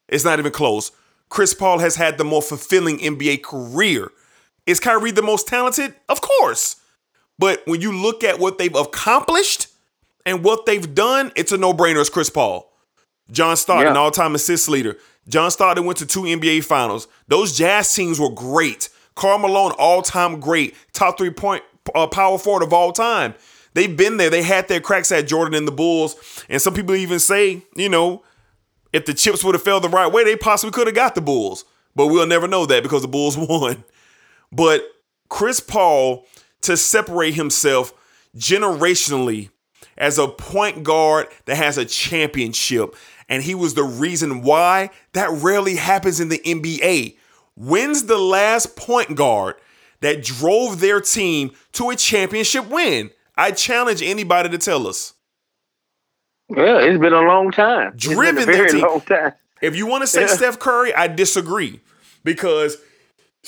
It's 0.09 0.25
not 0.25 0.39
even 0.39 0.53
close. 0.53 0.93
Chris 1.29 1.53
Paul 1.55 1.79
has 1.81 1.97
had 1.97 2.17
the 2.19 2.25
more 2.25 2.43
fulfilling 2.43 2.99
NBA 2.99 3.43
career. 3.43 4.11
Is 4.67 4.81
Kyrie 4.81 5.11
the 5.11 5.23
most 5.23 5.47
talented? 5.47 5.95
Of 6.09 6.21
course. 6.21 6.77
But 7.39 7.63
when 7.67 7.81
you 7.81 7.93
look 7.93 8.25
at 8.25 8.39
what 8.39 8.59
they've 8.59 8.75
accomplished 8.75 9.69
and 10.27 10.43
what 10.45 10.67
they've 10.67 10.95
done, 10.95 11.33
it's 11.37 11.53
a 11.53 11.57
no-brainer. 11.57 12.01
It's 12.01 12.11
Chris 12.11 12.29
Paul. 12.31 12.73
John 13.31 13.57
Stockton, 13.57 13.95
Yeah. 13.95 14.01
all-time 14.01 14.35
assist 14.35 14.69
leader. 14.69 14.97
John 15.29 15.51
Stockton 15.51 15.85
went 15.85 15.99
to 15.99 16.07
two 16.07 16.23
NBA 16.23 16.65
finals. 16.65 17.09
Those 17.29 17.57
Jazz 17.57 17.95
teams 17.95 18.19
were 18.19 18.31
great. 18.31 18.89
Karl 19.15 19.39
Malone, 19.39 19.73
all-time 19.79 20.41
great. 20.41 20.75
Top 20.93 21.19
three-point 21.19 21.63
uh, 21.95 22.07
power 22.07 22.39
forward 22.39 22.63
of 22.63 22.73
all 22.73 22.93
time. 22.93 23.35
They've 23.75 23.95
been 23.95 24.17
there. 24.17 24.31
They 24.31 24.43
had 24.43 24.69
their 24.69 24.81
cracks 24.81 25.13
at 25.13 25.27
Jordan 25.27 25.55
and 25.55 25.69
the 25.69 25.73
Bulls. 25.73 26.45
And 26.49 26.61
some 26.61 26.75
people 26.75 26.95
even 26.95 27.19
say, 27.19 27.63
you 27.77 27.89
know, 27.89 28.23
if 28.93 29.05
the 29.05 29.15
chips 29.15 29.45
would 29.45 29.55
have 29.55 29.63
fell 29.63 29.81
the 29.81 29.89
right 29.89 30.11
way, 30.11 30.25
they 30.25 30.37
possibly 30.37 30.73
could 30.73 30.87
have 30.87 30.97
got 30.97 31.15
the 31.15 31.21
Bulls. 31.21 31.65
But 31.95 32.07
we'll 32.07 32.27
never 32.27 32.49
know 32.49 32.65
that 32.67 32.83
because 32.83 33.03
the 33.03 33.09
Bulls 33.09 33.37
won. 33.39 33.85
But 34.51 34.83
Chris 35.29 35.61
Paul, 35.61 36.27
to 36.63 36.77
separate 36.77 37.35
himself 37.35 37.93
generationally 38.37 39.51
as 39.97 40.19
a 40.19 40.29
point 40.29 40.85
guard 40.85 41.27
that 41.45 41.57
has 41.57 41.77
a 41.77 41.85
championship, 41.85 42.95
and 43.29 43.43
he 43.43 43.55
was 43.55 43.75
the 43.75 43.85
reason 43.85 44.43
why 44.43 44.91
that 45.13 45.31
rarely 45.31 45.77
happens 45.77 46.21
in 46.21 46.29
the 46.29 46.39
NBA. 46.45 47.17
When's 47.57 48.05
the 48.05 48.19
last 48.19 48.77
point 48.77 49.17
guard 49.17 49.57
that 50.01 50.23
drove 50.23 50.81
their 50.81 51.01
team 51.01 51.51
to 51.73 51.91
a 51.91 51.97
championship 51.97 52.69
win? 52.69 53.11
I 53.37 53.51
challenge 53.53 54.03
anybody 54.03 54.49
to 54.49 54.59
tell 54.59 54.87
us. 54.87 55.15
Yeah, 56.49 56.79
it's 56.81 56.99
been 57.01 57.13
a 57.13 57.21
long 57.21 57.51
time. 57.51 57.93
It's 57.95 58.07
been 58.07 58.17
Driven 58.17 58.43
a 58.43 58.47
their 58.47 58.55
very 58.57 58.71
team. 58.71 58.81
long 58.83 59.01
time. 59.03 59.33
If 59.61 59.77
you 59.77 59.87
want 59.87 60.03
to 60.03 60.07
say 60.07 60.23
Yeah. 60.23 60.29
Steph 60.29 60.59
Curry, 60.59 60.95
I 60.95 61.09
disagree 61.09 61.81
because, 62.25 62.79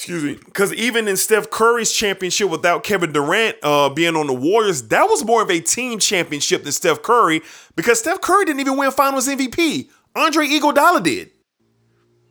excuse 0.01 0.25
me, 0.25 0.39
because 0.43 0.73
even 0.73 1.07
in 1.09 1.17
Steph 1.19 1.51
Curry's 1.51 1.93
championship 1.93 2.49
without 2.49 2.85
Kevin 2.85 3.13
Durant 3.13 3.57
uh, 3.63 3.91
being 3.91 4.17
on 4.17 4.27
the 4.27 4.33
Warriors, 4.33 4.89
that 4.89 5.05
was 5.05 5.23
more 5.27 5.43
of 5.43 5.51
a 5.51 5.61
team 5.61 5.99
championship 5.99 6.63
than 6.63 6.73
Steph 6.73 7.03
Curry 7.03 7.43
because 7.77 7.99
Steph 7.99 8.23
Curry 8.23 8.47
didn't 8.47 8.61
even 8.61 8.79
win 8.79 8.91
Finals 8.93 9.29
MVP. 9.29 9.91
Andre 10.17 10.47
Iguodala 10.47 11.03
did. 11.03 11.31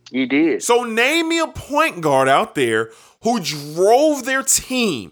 You 0.10 0.26
did. 0.26 0.64
So 0.64 0.84
name 0.84 1.30
me 1.30 1.38
a 1.40 1.48
point 1.48 2.02
guard 2.02 2.28
out 2.28 2.56
there 2.56 2.90
who 3.22 3.40
drove 3.40 4.26
their 4.26 4.42
team 4.42 5.12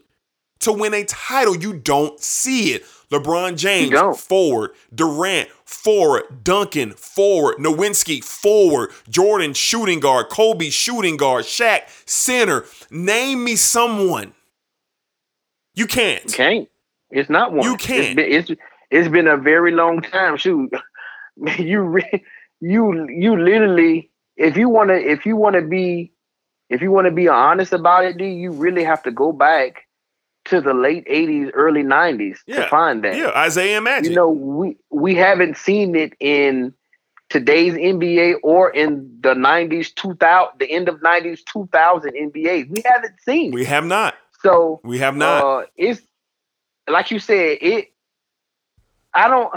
to 0.61 0.71
win 0.71 0.95
a 0.95 1.03
title. 1.03 1.55
You 1.55 1.73
don't 1.73 2.19
see 2.19 2.73
it. 2.73 2.83
LeBron 3.11 3.55
James, 3.55 4.19
forward. 4.19 4.71
Durant, 4.93 5.49
forward. 5.67 6.43
Duncan, 6.43 6.93
forward. 6.93 7.57
Nowitzki, 7.57 8.23
forward. 8.23 8.91
Jordan, 9.09 9.53
shooting 9.53 9.99
guard. 9.99 10.29
Kobe, 10.29 10.69
shooting 10.69 11.17
guard. 11.17 11.45
Shaq, 11.45 11.81
center. 12.09 12.65
Name 12.89 13.43
me 13.43 13.55
someone. 13.55 14.33
You 15.75 15.85
can't. 15.85 16.25
You 16.25 16.31
can't. 16.31 16.69
It's 17.11 17.29
not 17.29 17.53
one. 17.53 17.69
You 17.69 17.77
can't. 17.77 18.17
It's 18.19 18.47
been, 18.47 18.55
it's, 18.57 18.61
it's 18.89 19.07
been 19.09 19.27
a 19.27 19.37
very 19.37 19.71
long 19.71 20.01
time. 20.01 20.37
Shoot, 20.37 20.71
you 21.59 22.01
you 22.59 23.07
you 23.09 23.41
literally, 23.41 24.09
if 24.35 24.57
you 24.57 24.69
want 24.69 24.89
to, 24.89 24.95
if 24.95 25.25
you 25.25 25.35
want 25.35 25.55
to 25.55 25.61
be, 25.61 26.11
if 26.69 26.81
you 26.81 26.91
want 26.91 27.05
to 27.05 27.11
be 27.11 27.27
honest 27.27 27.73
about 27.73 28.05
it, 28.05 28.17
D, 28.17 28.29
you 28.29 28.51
really 28.51 28.83
have 28.83 29.03
to 29.03 29.11
go 29.11 29.31
back 29.31 29.86
to 30.47 30.61
the 30.61 30.73
late 30.73 31.05
'80s, 31.07 31.51
early 31.53 31.83
'90s 31.83 32.39
Yeah. 32.47 32.63
to 32.63 32.69
find 32.69 33.03
that. 33.03 33.15
Yeah, 33.15 33.45
Isiah 33.45 33.81
Magic. 33.81 34.09
You 34.09 34.15
know, 34.15 34.29
we 34.29 34.77
we 34.89 35.15
haven't 35.15 35.57
seen 35.57 35.95
it 35.95 36.13
in 36.19 36.73
today's 37.29 37.73
NBA 37.73 38.35
or 38.43 38.69
in 38.69 39.17
the 39.21 39.33
'90s, 39.33 39.93
2000, 39.95 40.59
the 40.59 40.71
end 40.71 40.89
of 40.89 40.99
'90s, 41.01 41.39
2000 41.45 42.13
NBA. 42.13 42.69
We 42.69 42.81
haven't 42.85 43.15
seen. 43.21 43.51
we 43.51 43.65
have 43.65 43.85
not. 43.85 44.15
So 44.41 44.81
We 44.83 44.99
have 44.99 45.15
not. 45.15 45.43
uh, 45.43 45.65
it's 45.75 46.01
like 46.87 47.11
you 47.11 47.19
said. 47.19 47.57
It. 47.61 47.87
I 49.13 49.27
don't. 49.27 49.53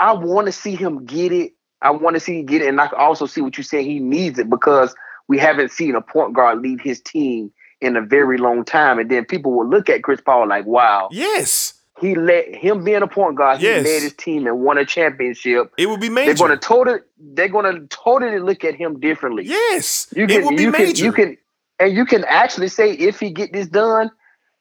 I 0.00 0.12
want 0.12 0.46
to 0.46 0.52
see 0.52 0.74
him 0.74 1.04
get 1.06 1.32
it. 1.32 1.52
I 1.80 1.90
want 1.90 2.14
to 2.14 2.20
see 2.20 2.40
him 2.40 2.46
get 2.46 2.62
it, 2.62 2.68
and 2.68 2.80
I 2.80 2.88
can 2.88 2.98
also 2.98 3.26
see 3.26 3.40
what 3.40 3.56
you 3.56 3.62
say. 3.64 3.84
He 3.84 4.00
needs 4.00 4.38
it 4.38 4.50
because 4.50 4.94
we 5.28 5.38
haven't 5.38 5.70
seen 5.70 5.94
a 5.94 6.00
point 6.00 6.34
guard 6.34 6.60
lead 6.60 6.80
his 6.80 7.00
team 7.00 7.52
in 7.80 7.96
a 7.96 8.00
very 8.00 8.38
long 8.38 8.64
time. 8.64 8.98
And 8.98 9.10
then 9.10 9.24
people 9.24 9.52
will 9.52 9.66
look 9.68 9.88
at 9.88 10.02
Chris 10.02 10.20
Paul 10.20 10.48
like, 10.48 10.66
"Wow, 10.66 11.08
yes. 11.12 11.74
he 12.00 12.14
let 12.14 12.54
him 12.54 12.84
being 12.84 13.02
a 13.02 13.06
point 13.06 13.36
guard. 13.36 13.58
He 13.58 13.66
Yes. 13.66 13.84
led 13.84 14.02
his 14.02 14.14
team 14.14 14.46
and 14.46 14.60
won 14.60 14.78
a 14.78 14.84
championship." 14.84 15.72
It 15.78 15.88
would 15.88 16.00
be 16.00 16.08
major. 16.08 16.26
They're 16.34 16.46
going 16.48 16.58
to 16.58 16.66
totally. 16.66 16.98
They're 17.18 17.48
to 17.48 17.86
totally 17.90 18.38
look 18.38 18.64
at 18.64 18.74
him 18.74 18.98
differently. 19.00 19.44
yes. 19.44 20.08
You 20.14 20.24
it 20.24 20.28
can, 20.28 20.44
would 20.46 20.56
be 20.56 20.62
you 20.64 20.70
major. 20.70 20.92
can, 20.94 21.04
you 21.04 21.12
can, 21.12 21.38
and 21.78 21.92
you 21.94 22.04
can 22.04 22.24
actually 22.24 22.68
say 22.68 22.92
if 22.92 23.20
he 23.20 23.30
get 23.30 23.52
this 23.52 23.66
done, 23.68 24.10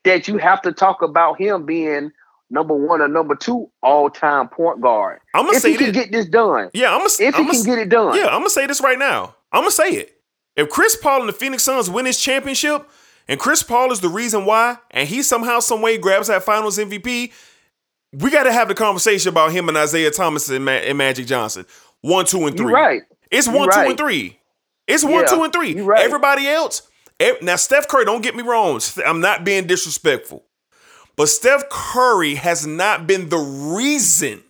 that 0.03 0.28
you 0.28 0.38
have 0.38 0.61
to 0.63 0.72
talk 0.72 1.01
about 1.01 1.39
him 1.39 1.65
being 1.65 2.11
number 2.49 2.74
one 2.74 3.01
or 3.01 3.07
number 3.07 3.36
two 3.36 3.70
all 3.84 4.09
time 4.09 4.47
point 4.47 4.80
guard. 4.82 5.20
I'm 5.34 5.45
gonna 5.45 5.59
say, 5.59 5.74
if 5.74 5.80
say 5.80 5.86
he 5.86 5.91
can 5.91 6.01
get 6.01 6.11
this 6.11 6.26
done, 6.28 6.70
Yeah, 6.74 6.91
I'm 6.93 6.99
gonna. 6.99 7.09
Say 7.09 7.28
if 7.28 7.36
he 7.36 7.45
can 7.45 7.63
get 7.63 7.78
it 7.80 7.89
done, 7.89 8.15
Yeah, 8.15 8.28
I'm 8.28 8.39
gonna 8.39 8.49
say 8.49 8.65
this 8.68 8.80
right 8.82 8.97
now. 8.97 9.36
I'm 9.51 9.61
gonna 9.61 9.72
say 9.72 9.89
it. 9.91 10.13
If 10.55 10.70
Chris 10.70 10.95
Paul 10.95 11.20
and 11.22 11.30
the 11.30 11.34
Phoenix 11.34 11.63
Suns 11.63 11.89
win 11.89 12.05
this 12.05 12.20
championship, 12.22 12.89
and 13.28 13.39
Chris 13.39 13.63
Paul 13.63 13.91
is 13.91 13.99
the 13.99 14.09
reason 14.09 14.45
why, 14.45 14.78
and 14.91 15.07
he 15.07 15.21
somehow, 15.21 15.59
some 15.59 15.82
way 15.82 15.97
grabs 15.97 16.28
that 16.28 16.43
Finals 16.43 16.78
MVP, 16.78 17.32
we 18.13 18.32
got 18.32 18.43
to 18.43 18.53
have 18.53 18.67
the 18.67 18.75
conversation 18.75 19.30
about 19.30 19.51
him 19.51 19.67
and 19.69 19.78
Isiah 19.78 20.11
Thomas 20.11 20.49
and, 20.49 20.63
Ma- 20.63 20.71
and 20.71 20.97
Magic 20.97 21.28
Johnson. 21.28 21.65
One, 22.01 22.25
two, 22.25 22.45
and 22.47 22.55
3 22.55 22.65
you're 22.65 22.73
right. 22.73 23.01
It's 23.30 23.47
one, 23.47 23.69
two, 23.71 23.80
and 23.80 23.97
three. 23.97 24.39
It's 24.88 25.03
one, 25.03 25.23
Yeah, 25.23 25.25
two, 25.25 25.43
and 25.43 25.51
three. 25.51 25.82
right. 25.82 25.99
Everybody 26.01 26.47
else. 26.47 26.84
Now, 27.41 27.57
Steph 27.57 27.88
Curry, 27.88 28.05
don't 28.05 28.21
get 28.21 28.36
me 28.36 28.43
wrong. 28.43 28.80
I'm 29.05 29.19
not 29.19 29.43
being 29.43 29.67
disrespectful. 29.67 30.45
But 31.17 31.28
Steph 31.30 31.67
Curry 31.69 32.36
has 32.36 32.65
not 32.65 33.07
been 33.07 33.30
the 33.30 33.38
reason 33.39 34.43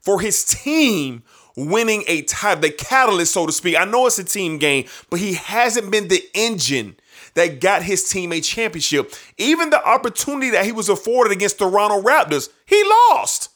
for 0.00 0.20
his 0.20 0.44
team 0.44 1.24
winning 1.56 2.04
a 2.06 2.22
title, 2.22 2.62
the 2.62 2.70
catalyst, 2.70 3.32
so 3.32 3.46
to 3.46 3.52
speak. 3.52 3.76
I 3.76 3.84
know 3.84 4.06
it's 4.06 4.18
a 4.18 4.24
team 4.24 4.58
game, 4.58 4.86
but 5.10 5.18
he 5.20 5.34
hasn't 5.34 5.90
been 5.90 6.08
the 6.08 6.22
engine 6.34 6.96
that 7.36 7.60
got 7.60 7.82
his 7.82 8.08
team 8.08 8.32
a 8.32 8.40
championship. 8.40 9.12
Even 9.38 9.70
the 9.70 9.82
opportunity 9.86 10.50
that 10.50 10.64
he 10.64 10.72
was 10.72 10.88
afforded 10.88 11.32
against 11.32 11.58
the 11.58 11.68
Toronto 11.70 12.02
Raptors, 12.02 12.48
he 12.66 12.82
lost. 12.84 13.50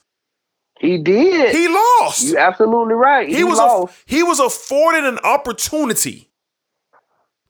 He 0.78 0.96
did. 0.98 1.54
He 1.54 1.68
lost. 1.68 2.22
You're 2.24 2.38
absolutely 2.38 2.94
right. 2.94 3.28
He, 3.28 3.36
He, 3.36 3.44
was 3.44 3.58
lost. 3.58 3.92
aff- 3.92 4.04
he 4.06 4.22
was 4.22 4.38
afforded 4.38 5.04
an 5.04 5.18
opportunity 5.24 6.28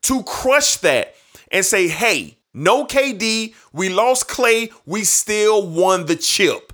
to 0.03 0.23
crush 0.25 0.77
that 0.79 1.15
and 1.53 1.65
say, 1.65 1.87
"Hey, 1.87 2.39
no 2.55 2.87
KD, 2.87 3.55
we 3.73 3.89
lost 3.89 4.29
Klay, 4.29 4.73
we 4.87 5.05
still 5.05 5.69
won 5.69 6.07
the 6.07 6.17
chip." 6.17 6.73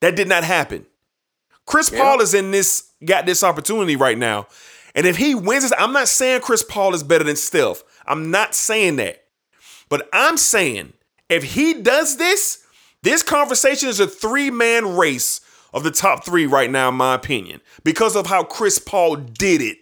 That 0.00 0.16
did 0.16 0.26
not 0.28 0.42
happen. 0.42 0.86
Chris 1.66 1.88
Paul 1.90 2.20
is 2.20 2.34
in 2.34 2.50
this 2.50 2.90
got 3.04 3.26
this 3.26 3.44
opportunity 3.44 3.94
right 3.94 4.18
now. 4.18 4.48
And 4.94 5.06
if 5.06 5.16
he 5.16 5.34
wins 5.34 5.62
this, 5.62 5.72
I'm 5.78 5.92
not 5.92 6.08
saying 6.08 6.40
Chris 6.40 6.62
Paul 6.64 6.94
is 6.94 7.02
better 7.02 7.24
than 7.24 7.36
Steph. 7.36 7.82
I'm 8.06 8.30
not 8.30 8.54
saying 8.54 8.96
that. 8.96 9.24
But 9.88 10.08
I'm 10.12 10.36
saying 10.36 10.92
if 11.28 11.42
he 11.44 11.74
does 11.74 12.16
this, 12.16 12.64
this 13.02 13.22
conversation 13.22 13.88
is 13.88 14.00
a 14.00 14.06
three 14.06 14.50
man 14.50 14.96
race 14.96 15.40
of 15.74 15.84
the 15.84 15.90
top 15.90 16.24
three 16.24 16.46
right 16.46 16.70
now, 16.70 16.88
in 16.90 16.94
my 16.96 17.14
opinion, 17.14 17.60
because 17.84 18.16
of 18.16 18.26
how 18.26 18.44
Chris 18.44 18.78
Paul 18.78 19.16
did 19.16 19.60
it. 19.62 19.78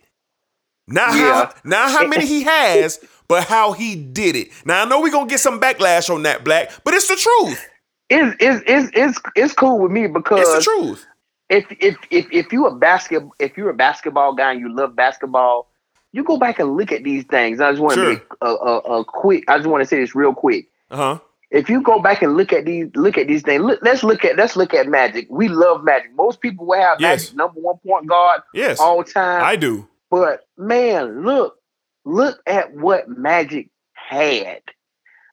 Not 0.89 1.15
Yeah. 1.15 1.47
how 1.47 1.55
not 1.65 1.91
how 1.93 2.07
many 2.07 2.27
he 2.27 2.43
has, 2.45 2.99
but 3.29 3.45
how 3.45 3.73
he 3.73 3.95
did 3.97 4.37
it. 4.37 4.49
Now 4.65 4.83
I 4.83 4.85
know 4.87 5.01
we're 5.01 5.13
gonna 5.13 5.29
get 5.29 5.41
some 5.41 5.61
backlash 5.61 6.13
on 6.13 6.23
that 6.25 6.45
black, 6.45 6.73
but 6.85 6.95
it's 6.95 7.09
the 7.09 7.17
truth. 7.17 7.69
It's, 8.09 8.37
it's, 8.41 8.63
it's, 8.67 8.91
it's, 8.97 9.19
it's 9.37 9.55
cool 9.55 9.79
with 9.79 9.93
me 9.93 10.09
because 10.09 10.41
It's 10.41 10.67
the 10.67 10.73
truth. 10.73 11.07
if 11.49 11.65
if 11.81 11.97
if 12.11 12.27
if 12.33 12.53
you 12.53 12.67
a 12.67 12.75
basket 12.75 13.23
if 13.39 13.57
you're 13.57 13.71
a 13.71 13.75
basketball 13.75 14.35
guy 14.35 14.51
and 14.53 14.61
you 14.61 14.75
love 14.75 14.97
basketball, 14.97 15.70
you 16.13 16.25
go 16.25 16.37
back 16.39 16.59
and 16.59 16.77
look 16.77 16.93
at 16.93 17.05
these 17.05 17.25
things. 17.25 17.61
I 17.61 17.71
just 17.71 17.83
want 17.83 17.95
to 17.95 18.01
Sure. 18.01 18.13
make 18.15 18.23
a, 18.41 18.47
a, 18.49 18.79
a 19.01 19.05
quick. 19.05 19.45
I 19.49 19.57
just 19.59 19.69
want 19.69 19.83
to 19.83 19.87
say 19.89 20.01
this 20.01 20.15
real 20.15 20.35
quick. 20.35 20.69
Uh-huh. 20.91 21.19
If 21.51 21.69
you 21.69 21.83
go 21.83 22.01
back 22.01 22.23
and 22.23 22.37
look 22.37 22.53
at 22.53 22.65
these 22.65 22.89
look 22.95 23.19
at 23.19 23.27
these 23.27 23.43
things, 23.43 23.63
look, 23.63 23.81
let's 23.83 24.03
look 24.05 24.25
at 24.25 24.37
let's 24.37 24.55
look 24.57 24.73
at 24.75 24.87
Magic. 24.89 25.27
We 25.31 25.49
love 25.49 25.83
Magic. 25.85 26.15
Most 26.15 26.41
people 26.41 26.67
will 26.67 26.81
have 26.81 27.01
Yes. 27.01 27.23
Magic 27.25 27.37
number 27.37 27.61
one 27.61 27.77
point 27.85 28.07
guard 28.09 28.43
Yes. 28.55 28.79
all 28.79 29.03
time. 29.03 29.43
I 29.45 29.57
do. 29.57 29.89
but 30.11 30.47
man, 30.57 31.25
look 31.25 31.57
look 32.05 32.41
at 32.47 32.75
what 32.75 33.09
Magic 33.09 33.69
had. 33.95 34.63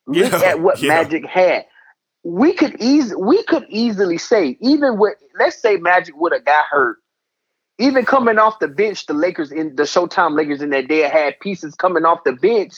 Look 0.08 0.32
Yeah, 0.32 0.50
at 0.50 0.60
what 0.60 0.82
yeah. 0.82 0.90
Magic 1.04 1.26
had. 1.26 1.66
we 2.24 2.54
could 2.54 2.76
easily 2.82 3.22
we 3.24 3.44
could 3.44 3.66
easily 3.70 4.18
say 4.18 4.58
even 4.60 4.98
with 4.98 5.16
let's 5.40 5.62
say 5.62 5.78
Magic 5.78 6.16
would 6.18 6.34
have 6.34 6.46
got 6.46 6.66
hurt, 6.66 6.98
even 7.80 8.06
coming 8.06 8.40
off 8.40 8.60
the 8.60 8.68
bench, 8.68 9.06
the 9.06 9.14
Lakers 9.14 9.52
in 9.52 9.76
the 9.76 9.84
Showtime 9.84 10.36
Lakers 10.36 10.62
in 10.62 10.70
that 10.72 10.88
day 10.88 11.02
had 11.02 11.40
pieces 11.40 11.76
coming 11.76 12.06
off 12.06 12.24
the 12.24 12.34
bench 12.34 12.76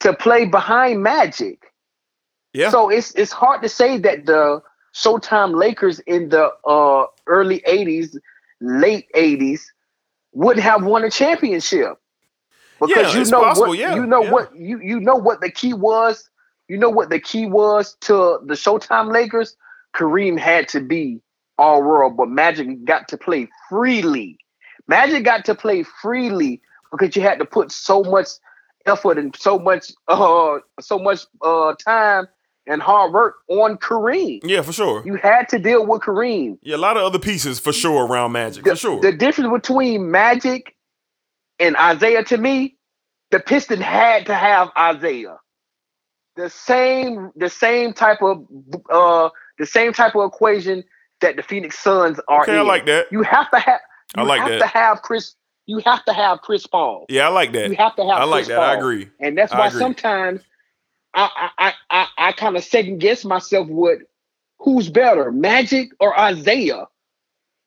to 0.00 0.14
play 0.14 0.46
behind 0.46 1.02
Magic. 1.02 1.60
Yeah. 2.52 2.70
So 2.70 2.88
it's 2.88 3.12
it's 3.14 3.32
hard 3.32 3.62
to 3.62 3.68
say 3.68 3.98
that 3.98 4.26
the 4.26 4.62
Showtime 4.94 5.54
Lakers 5.58 5.98
in 6.00 6.28
the 6.30 6.50
uh, 6.66 7.06
early 7.26 7.62
'80s, 7.68 8.16
late 8.60 9.06
'80s 9.14 9.62
would 10.32 10.58
have 10.58 10.84
won 10.84 11.04
a 11.04 11.10
championship 11.10 11.98
because 12.80 13.14
Yeah, 13.14 13.20
you 13.20 13.26
know 13.26 13.42
possible, 13.42 13.68
what 13.68 13.78
yeah, 13.78 13.94
you 13.94 14.06
know 14.06 14.22
yeah. 14.22 14.30
what 14.30 14.56
you 14.56 14.80
you 14.80 15.00
know 15.00 15.16
what 15.16 15.40
the 15.40 15.50
key 15.50 15.74
was. 15.74 16.30
You 16.68 16.78
know 16.78 16.90
what 16.90 17.10
the 17.10 17.20
key 17.20 17.46
was 17.46 17.94
to 18.02 18.38
the 18.46 18.54
Showtime 18.54 19.12
Lakers. 19.12 19.56
Kareem 19.94 20.38
had 20.38 20.68
to 20.68 20.80
be 20.80 21.20
all 21.58 21.82
world, 21.82 22.16
but 22.16 22.28
Magic 22.28 22.84
got 22.84 23.08
to 23.08 23.16
play 23.18 23.48
freely. 23.68 24.38
Magic 24.88 25.24
got 25.24 25.44
to 25.46 25.54
play 25.54 25.82
freely 25.82 26.60
because 26.90 27.14
you 27.16 27.22
had 27.22 27.38
to 27.38 27.44
put 27.44 27.72
so 27.72 28.02
much 28.02 28.28
effort 28.86 29.18
and 29.18 29.34
so 29.36 29.58
much 29.58 29.90
uh 30.08 30.58
so 30.80 30.98
much 30.98 31.24
uh 31.42 31.72
time 31.82 32.26
and 32.66 32.82
hard 32.82 33.12
work 33.12 33.36
on 33.48 33.76
Kareem. 33.78 34.40
Yeah, 34.42 34.62
for 34.62 34.72
sure. 34.72 35.02
You 35.06 35.16
had 35.16 35.48
to 35.50 35.58
deal 35.58 35.86
with 35.86 36.02
Kareem. 36.02 36.58
Yeah, 36.62 36.76
a 36.76 36.78
lot 36.78 36.96
of 36.96 37.02
other 37.02 37.18
pieces 37.18 37.58
for 37.60 37.72
sure 37.72 38.06
around 38.06 38.32
Magic, 38.32 38.64
The, 38.64 38.70
for 38.70 38.76
sure. 38.76 39.00
the 39.00 39.12
difference 39.12 39.52
between 39.52 40.10
Magic 40.10 40.74
and 41.58 41.76
Isiah 41.78 42.24
to 42.24 42.38
me, 42.38 42.76
the 43.30 43.40
Piston 43.40 43.80
had 43.80 44.26
to 44.26 44.34
have 44.34 44.70
Isiah. 44.76 45.38
The 46.36 46.50
same, 46.50 47.30
the 47.36 47.48
same 47.48 47.92
type 47.92 48.22
of 48.22 48.44
uh 48.90 49.28
the 49.58 49.66
same 49.66 49.92
type 49.92 50.14
of 50.16 50.26
equation 50.26 50.84
that 51.24 51.36
the 51.36 51.42
Phoenix 51.42 51.78
Suns 51.78 52.20
are 52.28 52.42
Okay, 52.42 52.56
I 52.56 52.62
like 52.62 52.86
that. 52.86 53.06
You 53.10 53.22
have 53.22 53.50
to 53.50 53.58
have 53.58 53.80
I 54.16 54.22
like 54.22 54.40
have 54.40 54.50
that. 54.50 54.58
to 54.60 54.66
have 54.66 55.02
Chris 55.02 55.34
you 55.66 55.78
have 55.78 56.04
to 56.04 56.12
have 56.12 56.42
Chris 56.42 56.66
Paul. 56.66 57.06
yeah, 57.08 57.26
I 57.26 57.30
like 57.30 57.52
that. 57.52 57.70
You 57.70 57.76
have 57.76 57.96
to 57.96 58.02
have 58.02 58.18
I 58.18 58.24
like 58.24 58.44
Chris 58.44 58.48
that. 58.48 58.60
I 58.60 58.74
agree. 58.74 59.08
And 59.20 59.36
that's 59.36 59.52
why 59.52 59.70
sometimes 59.70 60.42
I 61.14 61.50
I 61.58 61.72
I, 61.90 62.06
I, 62.18 62.32
kind 62.32 62.56
of 62.56 62.64
second 62.64 62.98
guess 62.98 63.24
myself 63.24 63.66
with 63.68 64.02
who's 64.58 64.88
better, 64.88 65.32
Magic 65.32 65.90
or 66.00 66.14
Isiah. 66.18 66.86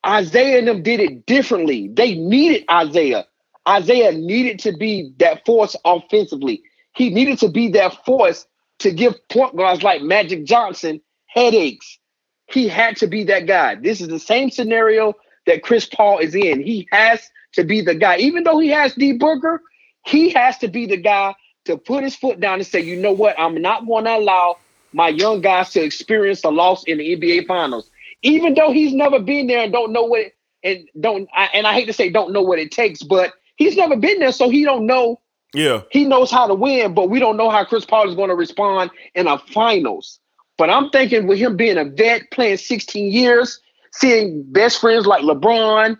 Isiah 0.07 0.59
and 0.59 0.67
them 0.67 0.83
did 0.83 0.99
it 0.99 1.25
differently. 1.25 1.89
They 1.89 2.15
needed 2.15 2.65
Isiah. 2.71 3.25
Isiah 3.67 4.13
needed 4.13 4.59
to 4.59 4.77
be 4.77 5.11
that 5.17 5.45
force 5.45 5.75
offensively. 5.83 6.61
He 6.95 7.09
needed 7.09 7.39
to 7.39 7.49
be 7.49 7.69
that 7.69 8.05
force 8.05 8.47
to 8.79 8.91
give 8.91 9.15
point 9.29 9.57
guards 9.57 9.83
like 9.83 10.01
Magic 10.01 10.45
Johnson 10.45 11.01
headaches. 11.27 11.99
He 12.47 12.67
had 12.67 12.97
to 12.97 13.07
be 13.07 13.23
that 13.25 13.45
guy. 13.45 13.75
This 13.75 14.01
is 14.01 14.07
the 14.07 14.19
same 14.19 14.49
scenario 14.49 15.13
that 15.45 15.63
Chris 15.63 15.85
Paul 15.85 16.19
is 16.19 16.35
in. 16.35 16.61
He 16.61 16.87
has 16.91 17.29
to 17.53 17.63
be 17.63 17.81
the 17.81 17.95
guy. 17.95 18.17
Even 18.17 18.43
though 18.43 18.59
he 18.59 18.69
has 18.69 18.93
D 18.93 19.13
Booker, 19.13 19.61
he 20.05 20.29
has 20.31 20.57
to 20.59 20.67
be 20.67 20.85
the 20.85 20.97
guy 20.97 21.35
to 21.65 21.77
put 21.77 22.03
his 22.03 22.15
foot 22.15 22.39
down 22.39 22.55
and 22.55 22.67
say, 22.67 22.79
you 22.79 22.95
know 22.95 23.11
what? 23.11 23.37
I'm 23.39 23.61
not 23.61 23.85
going 23.85 24.05
to 24.05 24.15
allow 24.15 24.57
my 24.93 25.09
young 25.09 25.41
guys 25.41 25.71
to 25.71 25.81
experience 25.81 26.43
a 26.43 26.49
loss 26.49 26.83
in 26.85 26.97
the 26.97 27.15
NBA 27.15 27.47
Finals. 27.47 27.89
Even 28.23 28.53
though 28.53 28.71
he's 28.71 28.93
never 28.93 29.19
been 29.19 29.47
there 29.47 29.63
and 29.63 29.71
don't 29.71 29.91
know 29.91 30.03
what 30.03 30.21
it, 30.21 30.33
and 30.63 30.87
don't 30.99 31.29
I, 31.35 31.49
and 31.53 31.67
I 31.67 31.73
hate 31.73 31.85
to 31.85 31.93
say 31.93 32.09
don't 32.09 32.33
know 32.33 32.41
what 32.41 32.59
it 32.59 32.71
takes, 32.71 33.03
but 33.03 33.33
he's 33.57 33.77
never 33.77 33.95
been 33.95 34.19
there, 34.19 34.31
so 34.31 34.49
he 34.49 34.63
don't 34.63 34.85
know. 34.85 35.19
Yeah. 35.53 35.81
He 35.91 36.05
knows 36.05 36.31
how 36.31 36.47
to 36.47 36.55
win, 36.55 36.93
but 36.93 37.09
we 37.09 37.19
don't 37.19 37.37
know 37.37 37.49
how 37.49 37.63
Chris 37.63 37.85
Paul 37.85 38.09
is 38.09 38.15
going 38.15 38.29
to 38.29 38.35
respond 38.35 38.91
in 39.13 39.27
a 39.27 39.37
finals. 39.37 40.19
But 40.57 40.69
I'm 40.69 40.89
thinking 40.89 41.27
with 41.27 41.37
him 41.37 41.55
being 41.55 41.77
a 41.77 41.85
vet, 41.85 42.31
playing 42.31 42.57
16 42.57 43.11
years, 43.11 43.59
seeing 43.91 44.43
best 44.51 44.81
friends 44.81 45.05
like 45.05 45.21
LeBron, 45.21 45.97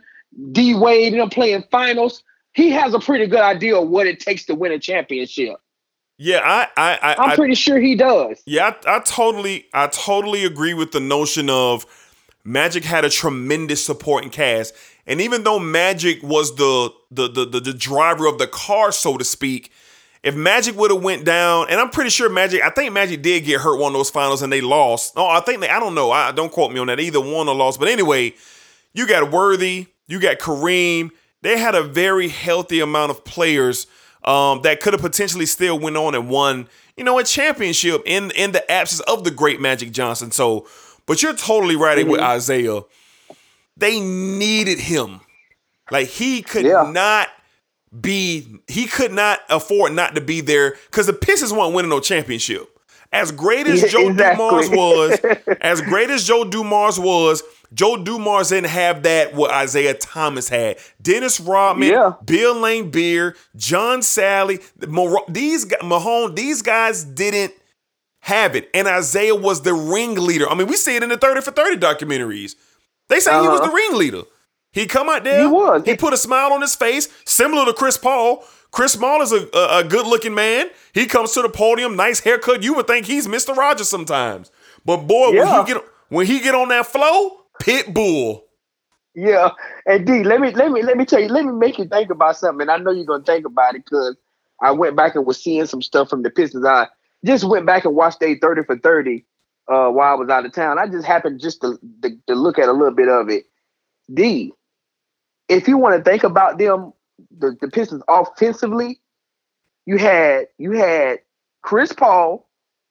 D 0.52 0.74
Wade, 0.76 1.14
and 1.14 1.22
them 1.22 1.30
playing 1.30 1.64
finals, 1.72 2.24
he 2.54 2.72
has 2.72 2.94
a 2.94 3.00
pretty 3.00 3.28
good 3.28 3.42
idea 3.42 3.78
of 3.78 3.88
what 3.88 4.08
it 4.08 4.20
takes 4.20 4.46
to 4.46 4.56
win 4.56 4.72
a 4.72 4.80
championship. 4.80 5.58
Yeah, 6.18 6.42
I 6.44 6.68
I 6.76 6.98
I, 7.02 7.24
I'm 7.24 7.30
I 7.32 7.36
pretty 7.36 7.54
sure 7.54 7.80
he 7.80 7.94
does. 7.96 8.42
Yeah, 8.48 8.74
I, 8.86 8.98
I 8.98 9.00
totally, 9.02 9.68
I 9.74 9.88
totally 9.88 10.44
agree 10.46 10.74
with 10.74 10.92
the 10.92 11.00
notion 11.00 11.50
of 11.50 11.86
Magic 12.44 12.84
had 12.84 13.06
a 13.06 13.10
tremendous 13.10 13.86
supporting 13.86 14.32
cast, 14.32 14.74
and 15.06 15.22
even 15.22 15.44
though 15.44 15.60
Magic 15.60 16.24
was 16.24 16.56
the 16.56 16.92
the 17.12 17.28
the 17.28 17.46
the, 17.46 17.60
the 17.60 17.74
driver 17.74 18.26
of 18.26 18.40
the 18.40 18.48
car, 18.48 18.92
so 18.92 19.18
to 19.18 19.24
speak, 19.24 19.72
if 20.28 20.36
Magic 20.36 20.76
would 20.76 20.92
have 20.92 21.02
went 21.02 21.24
down, 21.24 21.68
and 21.70 21.80
I'm 21.80 21.90
pretty 21.90 22.10
sure 22.10 22.30
Magic, 22.30 22.62
I 22.62 22.70
think 22.70 22.92
Magic 22.92 23.22
did 23.22 23.46
get 23.46 23.62
hurt 23.62 23.80
one 23.80 23.94
of 23.94 23.98
those 23.98 24.10
finals 24.10 24.42
and 24.42 24.52
they 24.52 24.60
lost. 24.60 25.16
No, 25.16 25.26
I 25.26 25.40
think 25.40 25.62
they, 25.62 25.70
I 25.70 25.80
don't 25.80 25.96
know, 25.96 26.12
I 26.12 26.34
don't 26.34 26.52
quote 26.52 26.74
me 26.74 26.80
on 26.80 26.88
that, 26.88 27.00
either 27.00 27.22
won 27.22 27.48
or 27.48 27.56
lost. 27.56 27.80
But 27.80 27.88
anyway, 27.88 28.34
you 28.94 29.08
got 29.08 29.32
Worthy, 29.32 29.88
you 30.08 30.20
got 30.20 30.38
Kareem. 30.38 31.12
They 31.44 31.58
had 31.58 31.76
a 31.76 31.84
very 31.84 32.28
healthy 32.28 32.82
amount 32.82 33.12
of 33.12 33.24
players 33.24 33.88
um, 34.26 34.62
that 34.64 34.82
could 34.82 34.92
have 34.94 35.02
potentially 35.02 35.46
still 35.46 35.80
went 35.80 35.96
on 35.96 36.14
and 36.14 36.30
won, 36.30 36.68
you 36.98 37.06
know, 37.06 37.18
a 37.20 37.24
championship 37.24 38.02
in 38.06 38.32
in 38.32 38.52
the 38.52 38.70
absence 38.70 39.00
of 39.02 39.24
the 39.24 39.32
great 39.32 39.62
Magic 39.62 39.92
Johnson. 39.92 40.32
So, 40.32 40.68
but 41.06 41.24
you're 41.24 41.36
totally 41.36 41.78
right 41.78 42.06
with 42.06 42.20
Isiah. 42.22 42.82
They 43.78 44.02
needed 44.02 44.80
him. 44.80 45.22
Like 45.90 46.08
he 46.08 46.42
could 46.42 46.66
Yeah. 46.66 46.90
not 46.92 47.30
be, 48.02 48.60
he 48.68 48.86
could 48.86 49.12
not 49.12 49.40
afford 49.50 49.94
not 49.94 50.16
to 50.16 50.22
be 50.22 50.42
there 50.42 50.76
because 50.92 51.08
the 51.08 51.14
Pistons 51.14 51.54
weren't 51.54 51.74
winning 51.74 51.90
no 51.90 52.00
championship. 52.00 52.68
As 53.14 53.32
great 53.32 53.68
as 53.68 53.90
Joe 53.90 54.10
exactly. 54.10 54.46
Dumars 54.46 54.70
was, 54.70 55.20
as 55.62 55.82
great 55.82 56.10
as 56.10 56.26
Joe 56.28 56.44
Dumars 56.44 57.00
was, 57.00 57.42
Joe 57.74 57.96
Dumars 58.04 58.50
didn't 58.50 58.70
have 58.70 59.04
that 59.04 59.34
what 59.34 59.64
Isiah 59.64 59.94
Thomas 59.94 60.50
had. 60.50 60.78
Dennis 61.02 61.40
Rodman, 61.40 61.90
Yeah. 61.90 62.14
Bill 62.26 62.56
Laimbeer, 62.56 63.36
John 63.56 64.00
Salley, 64.00 64.62
Mor- 64.90 65.24
these 65.30 65.66
Mahorn, 65.66 66.36
these 66.36 66.62
guys 66.62 67.06
didn't 67.06 67.54
have 68.20 68.58
it. 68.58 68.70
And 68.74 68.88
Isiah 68.90 69.36
was 69.36 69.62
the 69.62 69.74
ringleader. 69.74 70.50
I 70.50 70.56
mean, 70.56 70.68
we 70.68 70.76
see 70.76 70.98
it 70.98 71.04
in 71.04 71.08
the 71.10 71.18
30 71.18 71.42
for 71.42 71.52
30 71.52 71.78
documentaries. 71.78 72.56
They 73.08 73.22
say 73.22 73.32
he 73.42 73.48
was 73.48 73.60
the 73.62 73.68
Uh-huh. 73.68 73.74
ringleader. 73.76 74.24
He 74.78 74.86
come 74.86 75.10
out 75.10 75.24
there, 75.24 75.42
He 75.42 75.48
was. 75.48 75.84
he 75.86 75.96
put 75.96 76.14
a 76.14 76.18
smile 76.18 76.54
on 76.54 76.62
his 76.62 76.76
face, 76.76 77.10
similar 77.26 77.66
to 77.66 77.74
Chris 77.74 77.98
Paul. 77.98 78.44
Chris 78.72 78.96
Paul 78.96 79.22
is 79.24 79.32
a, 79.32 79.48
a, 79.58 79.80
a 79.80 79.84
good 79.84 80.06
looking 80.06 80.36
man. 80.36 80.70
He 80.94 81.08
comes 81.08 81.32
to 81.32 81.42
the 81.42 81.50
podium, 81.50 81.96
nice 81.96 82.20
haircut. 82.20 82.62
You 82.62 82.76
would 82.76 82.86
think 82.86 83.08
he's 83.08 83.28
Mr. 83.28 83.56
Rogers 83.56 83.90
sometimes. 83.90 84.52
But 84.86 85.08
boy, 85.08 85.30
Yeah. 85.32 85.58
when 85.58 85.66
he 85.66 85.74
get 85.74 85.84
when 86.10 86.26
he 86.28 86.40
get 86.40 86.54
on 86.54 86.70
that 86.70 86.86
flow, 86.86 87.42
pit 87.60 87.94
bull. 87.94 88.46
Yeah, 89.16 89.50
and 89.88 90.06
D, 90.06 90.24
let 90.24 90.40
me 90.40 90.52
let 90.52 90.72
me 90.72 90.84
let 90.84 90.96
me 90.96 91.06
tell 91.06 91.20
you, 91.20 91.28
let 91.30 91.44
me 91.44 91.52
make 91.54 91.80
you 91.80 91.86
think 91.86 92.12
about 92.12 92.38
something. 92.38 92.62
And 92.62 92.70
I 92.70 92.78
know 92.78 92.92
you're 92.92 93.06
gonna 93.06 93.24
think 93.24 93.48
about 93.48 93.74
it 93.74 93.84
because 93.84 94.16
I 94.62 94.72
went 94.72 94.96
back 94.96 95.16
and 95.16 95.26
was 95.26 95.42
seeing 95.42 95.66
some 95.66 95.82
stuff 95.82 96.08
from 96.10 96.22
the 96.22 96.30
Pistons. 96.30 96.66
I 96.66 96.88
just 97.26 97.44
went 97.50 97.66
back 97.66 97.84
and 97.86 97.96
watched 97.96 98.22
a 98.22 98.36
30 98.38 98.64
for 98.66 98.78
30 98.78 99.26
uh, 99.70 99.90
while 99.90 100.12
I 100.12 100.16
was 100.20 100.30
out 100.30 100.46
of 100.46 100.54
town. 100.54 100.78
I 100.78 100.86
just 100.88 101.06
happened 101.08 101.40
just 101.42 101.62
to, 101.62 101.80
to, 102.04 102.12
to 102.28 102.36
look 102.36 102.60
at 102.60 102.70
a 102.70 102.74
little 102.74 102.94
bit 102.94 103.10
of 103.10 103.28
it. 103.30 103.46
D, 104.14 104.54
if 105.50 105.68
you 105.68 105.78
want 105.78 105.96
to 105.96 106.10
think 106.10 106.24
about 106.24 106.58
them, 106.58 106.94
the, 107.38 107.56
the 107.62 107.68
Pistons 107.68 108.04
offensively, 108.08 109.00
you 109.86 109.98
had 109.98 110.48
you 110.58 110.72
had 110.72 111.20
Chris 111.62 111.94
Paul. 111.94 112.48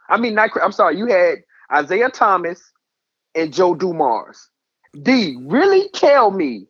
I 0.09 0.19
mean, 0.19 0.35
not 0.35 0.51
I'm 0.63 0.73
sorry, 0.73 0.97
you 0.99 1.07
had 1.07 1.39
Isiah 1.77 2.11
Thomas 2.11 2.61
and 3.35 3.53
Joe 3.53 3.75
Dumars. 3.75 4.49
D, 5.03 5.37
really 5.43 5.89
tell 5.91 6.31
me 6.31 6.67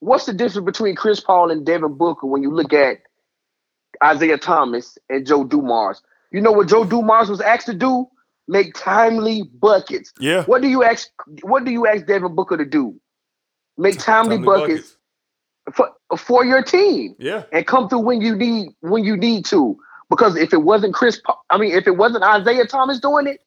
what's 0.00 0.26
the 0.26 0.32
difference 0.32 0.64
between 0.64 0.96
Chris 0.96 1.20
Paul 1.20 1.50
and 1.50 1.64
Devin 1.64 1.94
Booker 1.94 2.26
when 2.26 2.42
you 2.42 2.50
look 2.50 2.72
at 2.72 2.98
Isiah 4.04 4.38
Thomas 4.38 4.98
and 5.08 5.26
Joe 5.26 5.44
Dumars? 5.44 6.02
You 6.32 6.40
know 6.40 6.52
what 6.52 6.68
Joe 6.68 6.84
Dumars 6.84 7.28
was 7.28 7.40
asked 7.40 7.66
to 7.66 7.74
do? 7.74 8.06
Make 8.48 8.74
timely 8.74 9.44
buckets. 9.44 10.12
Yeah. 10.18 10.42
What 10.44 10.62
do 10.62 10.68
you 10.68 10.82
ask? 10.82 11.08
What 11.42 11.64
do 11.64 11.70
you 11.70 11.86
ask 11.86 12.06
Devin 12.06 12.34
Booker 12.34 12.56
to 12.56 12.64
do? 12.64 12.98
Make 13.78 13.98
timely, 14.00 14.38
Timely 14.38 14.46
buckets, 14.46 14.96
for 15.74 15.90
for 16.18 16.44
your 16.44 16.62
team 16.62 17.14
Yeah. 17.18 17.44
and 17.52 17.66
come 17.66 17.88
through 17.88 18.00
when 18.00 18.20
you 18.20 18.34
need 18.36 18.68
when 18.80 19.04
you 19.04 19.16
need 19.16 19.44
to. 19.46 19.78
Because 20.10 20.36
if 20.36 20.52
it 20.52 20.62
wasn't 20.62 20.94
Chris, 20.94 21.20
I 21.50 21.56
mean, 21.56 21.72
if 21.72 21.86
it 21.86 21.96
wasn't 21.96 22.24
Isiah 22.24 22.66
Thomas 22.66 23.00
doing 23.00 23.26
it, 23.26 23.40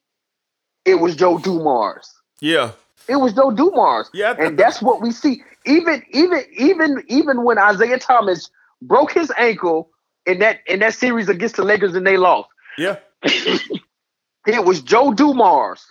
it 0.84 0.96
was 0.96 1.14
Joe 1.14 1.38
Dumars. 1.38 2.12
Yeah. 2.40 2.72
It 3.08 3.16
was 3.16 3.32
Joe 3.34 3.52
Dumars. 3.52 4.10
Yeah, 4.12 4.34
and 4.36 4.58
that's 4.58 4.82
what 4.82 5.00
we 5.00 5.12
see. 5.12 5.42
Even 5.64 6.02
even 6.10 6.42
even 6.56 7.04
even 7.06 7.44
when 7.44 7.56
Isiah 7.58 7.98
Thomas 7.98 8.50
broke 8.82 9.12
his 9.12 9.30
ankle 9.38 9.90
in 10.26 10.40
that 10.40 10.58
in 10.66 10.80
that 10.80 10.94
series 10.94 11.28
against 11.28 11.56
the 11.56 11.64
Lakers 11.64 11.94
and 11.94 12.04
they 12.06 12.16
lost, 12.16 12.48
Yeah. 12.78 12.96
it 13.22 14.64
was 14.64 14.80
Joe 14.82 15.12
Dumars 15.12 15.84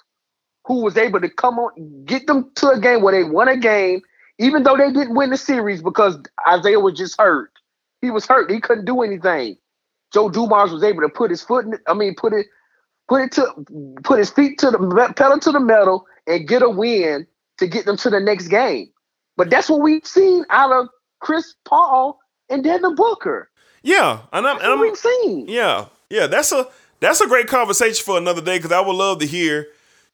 who 0.66 0.82
was 0.82 0.98
able 0.98 1.22
to 1.22 1.30
come 1.30 1.60
on, 1.60 2.04
get 2.06 2.26
them 2.28 2.52
to 2.56 2.70
a 2.70 2.80
game 2.80 3.02
where 3.02 3.14
they 3.14 3.30
won 3.30 3.48
a 3.48 3.56
game, 3.56 4.02
even 4.40 4.64
though 4.64 4.78
they 4.78 4.92
didn't 4.92 5.16
win 5.16 5.30
the 5.30 5.38
series 5.38 5.82
because 5.82 6.18
Isiah 6.52 6.80
was 6.80 6.98
just 6.98 7.20
hurt. 7.20 7.52
He 8.02 8.12
was 8.12 8.26
hurt. 8.26 8.52
He 8.52 8.60
couldn't 8.60 8.86
do 8.86 9.02
anything. 9.02 9.58
Joe 10.14 10.30
Dumars 10.30 10.72
was 10.72 10.84
able 10.84 11.02
to 11.02 11.10
put 11.10 11.32
his 11.32 11.42
foot 11.42 11.66
in, 11.66 11.74
I 11.88 11.94
mean, 11.94 12.16
put 12.16 12.34
it, 12.34 12.48
put 13.08 13.22
it 13.22 13.32
to 13.34 13.46
put 14.04 14.20
his 14.20 14.30
feet 14.30 14.60
to 14.60 14.72
the 14.72 15.14
pedal 15.16 15.40
to 15.40 15.52
the 15.52 15.60
metal 15.60 16.06
and 16.28 16.48
get 16.48 16.62
a 16.62 16.70
win 16.70 17.28
to 17.58 17.68
get 17.68 17.86
them 17.86 17.98
to 17.98 18.10
the 18.10 18.20
next 18.20 18.48
game. 18.48 18.90
But 19.38 19.50
that's 19.50 19.70
what 19.70 19.82
we've 19.82 20.06
seen 20.06 20.46
out 20.50 20.72
of 20.72 20.88
Chris 21.20 21.56
Paul 21.66 22.20
and 22.50 22.64
Devin 22.64 22.96
Booker. 22.96 23.50
Yeah, 23.84 24.22
and 24.34 24.48
I'm, 24.48 24.58
and 24.58 24.66
I'm 24.68 24.80
we've 24.80 24.98
seen. 24.98 25.48
Yeah, 25.48 25.86
yeah, 26.10 26.28
that's 26.28 26.52
a 26.52 26.68
that's 27.00 27.22
a 27.22 27.28
great 27.28 27.48
conversation 27.48 28.04
for 28.04 28.18
another 28.18 28.42
day 28.42 28.58
because 28.58 28.72
I 28.72 28.80
would 28.80 28.96
love 28.96 29.20
to 29.20 29.28
hear, 29.28 29.68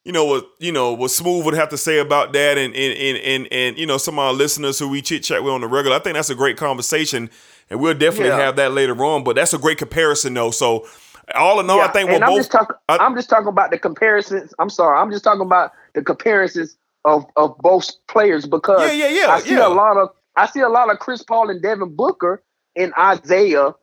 you 0.05 0.11
know, 0.11 0.25
what 0.25 0.47
you 0.59 0.71
know 0.71 0.93
what 0.93 1.11
Smooth 1.11 1.45
would 1.45 1.53
have 1.53 1.69
to 1.69 1.77
say 1.77 1.99
about 1.99 2.33
that, 2.33 2.57
and 2.57 2.73
and 2.75 2.97
and 2.97 3.17
and, 3.19 3.47
and 3.51 3.77
you 3.77 3.85
know 3.85 3.97
some 3.97 4.15
of 4.17 4.25
our 4.25 4.33
listeners 4.33 4.79
who 4.79 4.89
we 4.89 5.01
chit 5.01 5.23
chat 5.23 5.43
with 5.43 5.53
on 5.53 5.61
the 5.61 5.67
regular. 5.67 5.95
I 5.95 5.99
think 5.99 6.15
that's 6.15 6.29
a 6.29 6.35
great 6.35 6.57
conversation, 6.57 7.29
and 7.69 7.79
we'll 7.79 7.93
definitely 7.93 8.29
Yeah. 8.29 8.37
have 8.39 8.55
that 8.55 8.71
later 8.71 9.03
on. 9.05 9.23
But 9.23 9.35
that's 9.35 9.53
a 9.53 9.59
great 9.59 9.77
comparison, 9.77 10.33
though. 10.33 10.51
So 10.51 10.87
all 11.35 11.59
in 11.59 11.69
all, 11.69 11.79
I 11.81 11.87
think 11.89 12.09
we're 12.09 12.15
and 12.15 12.23
I'm 12.23 12.31
both. 12.31 12.39
just 12.39 12.51
talking. 12.51 12.75
I- 12.89 12.97
I'm 12.97 13.15
just 13.15 13.29
talking 13.29 13.47
about 13.47 13.69
the 13.71 13.77
comparisons. 13.77 14.53
I'm 14.59 14.69
sorry. 14.71 14.97
I'm 14.97 15.11
just 15.11 15.23
talking 15.23 15.41
about 15.45 15.71
the 15.93 16.01
comparisons 16.03 16.77
of 17.05 17.25
of 17.35 17.55
both 17.59 17.89
players 18.07 18.45
because 18.47 18.81
Yeah, 18.91 19.07
yeah, 19.07 19.21
yeah, 19.25 19.31
I 19.31 19.39
see 19.41 19.51
yeah. 19.53 19.67
a 19.67 19.69
lot 19.69 19.97
of 19.97 20.09
I 20.35 20.47
see 20.47 20.61
a 20.61 20.69
lot 20.69 20.89
of 20.91 20.97
Chris 20.99 21.21
Paul 21.23 21.49
and 21.51 21.61
Devin 21.61 21.95
Booker 21.95 22.41
and 22.75 22.91
Isiah 22.97 23.75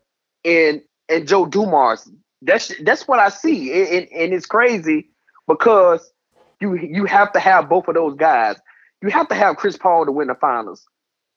and 0.44 0.82
and 1.08 1.28
Joe 1.28 1.46
Dumars. 1.46 2.10
That's 2.42 2.72
that's 2.82 3.06
what 3.06 3.18
I 3.20 3.28
see, 3.28 3.72
and, 3.72 3.88
and, 3.88 4.08
and 4.12 4.34
it's 4.34 4.46
crazy 4.46 5.10
because 5.48 6.12
you 6.60 6.76
you 6.76 7.04
have 7.06 7.32
to 7.32 7.40
have 7.40 7.68
both 7.68 7.88
of 7.88 7.94
those 7.94 8.14
guys. 8.16 8.56
You 9.02 9.08
have 9.10 9.28
to 9.28 9.34
have 9.34 9.56
Chris 9.56 9.76
Paul 9.76 10.06
to 10.06 10.12
win 10.12 10.28
the 10.28 10.34
finals. 10.34 10.84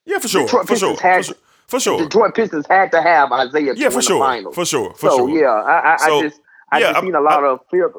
yeah, 0.05 0.20
for 0.20 0.28
sure, 0.28 0.43
Detroit 0.43 0.68
for 0.68 0.76
sure, 0.76 0.89
Pistons 0.95 0.99
for 1.01 1.07
had- 1.07 1.26
sure, 1.26 1.36
for 1.68 1.80
sure. 1.80 1.97
Detroit 1.99 2.36
Pistons 2.36 2.66
had 2.68 2.91
to 2.91 3.01
have 3.01 3.32
Isiah. 3.32 3.74
Yeah, 3.76 3.89
for 3.89 4.01
sure, 4.01 4.20
The 4.20 4.26
finals. 4.26 4.55
for 4.55 4.66
sure, 4.66 4.93
for 4.95 5.09
so 5.09 5.18
sure. 5.18 5.30
yeah, 5.30 5.47
I, 5.51 5.93
I, 5.93 5.97
So, 5.97 6.20
I 6.20 6.22
just 6.24 6.41
I 6.72 6.80
yeah, 6.80 6.86
just 6.88 6.97
I- 6.97 7.01
seen 7.01 7.16
a 7.16 7.22
lot 7.22 7.43
of 7.43 7.59
fear. 7.72 7.91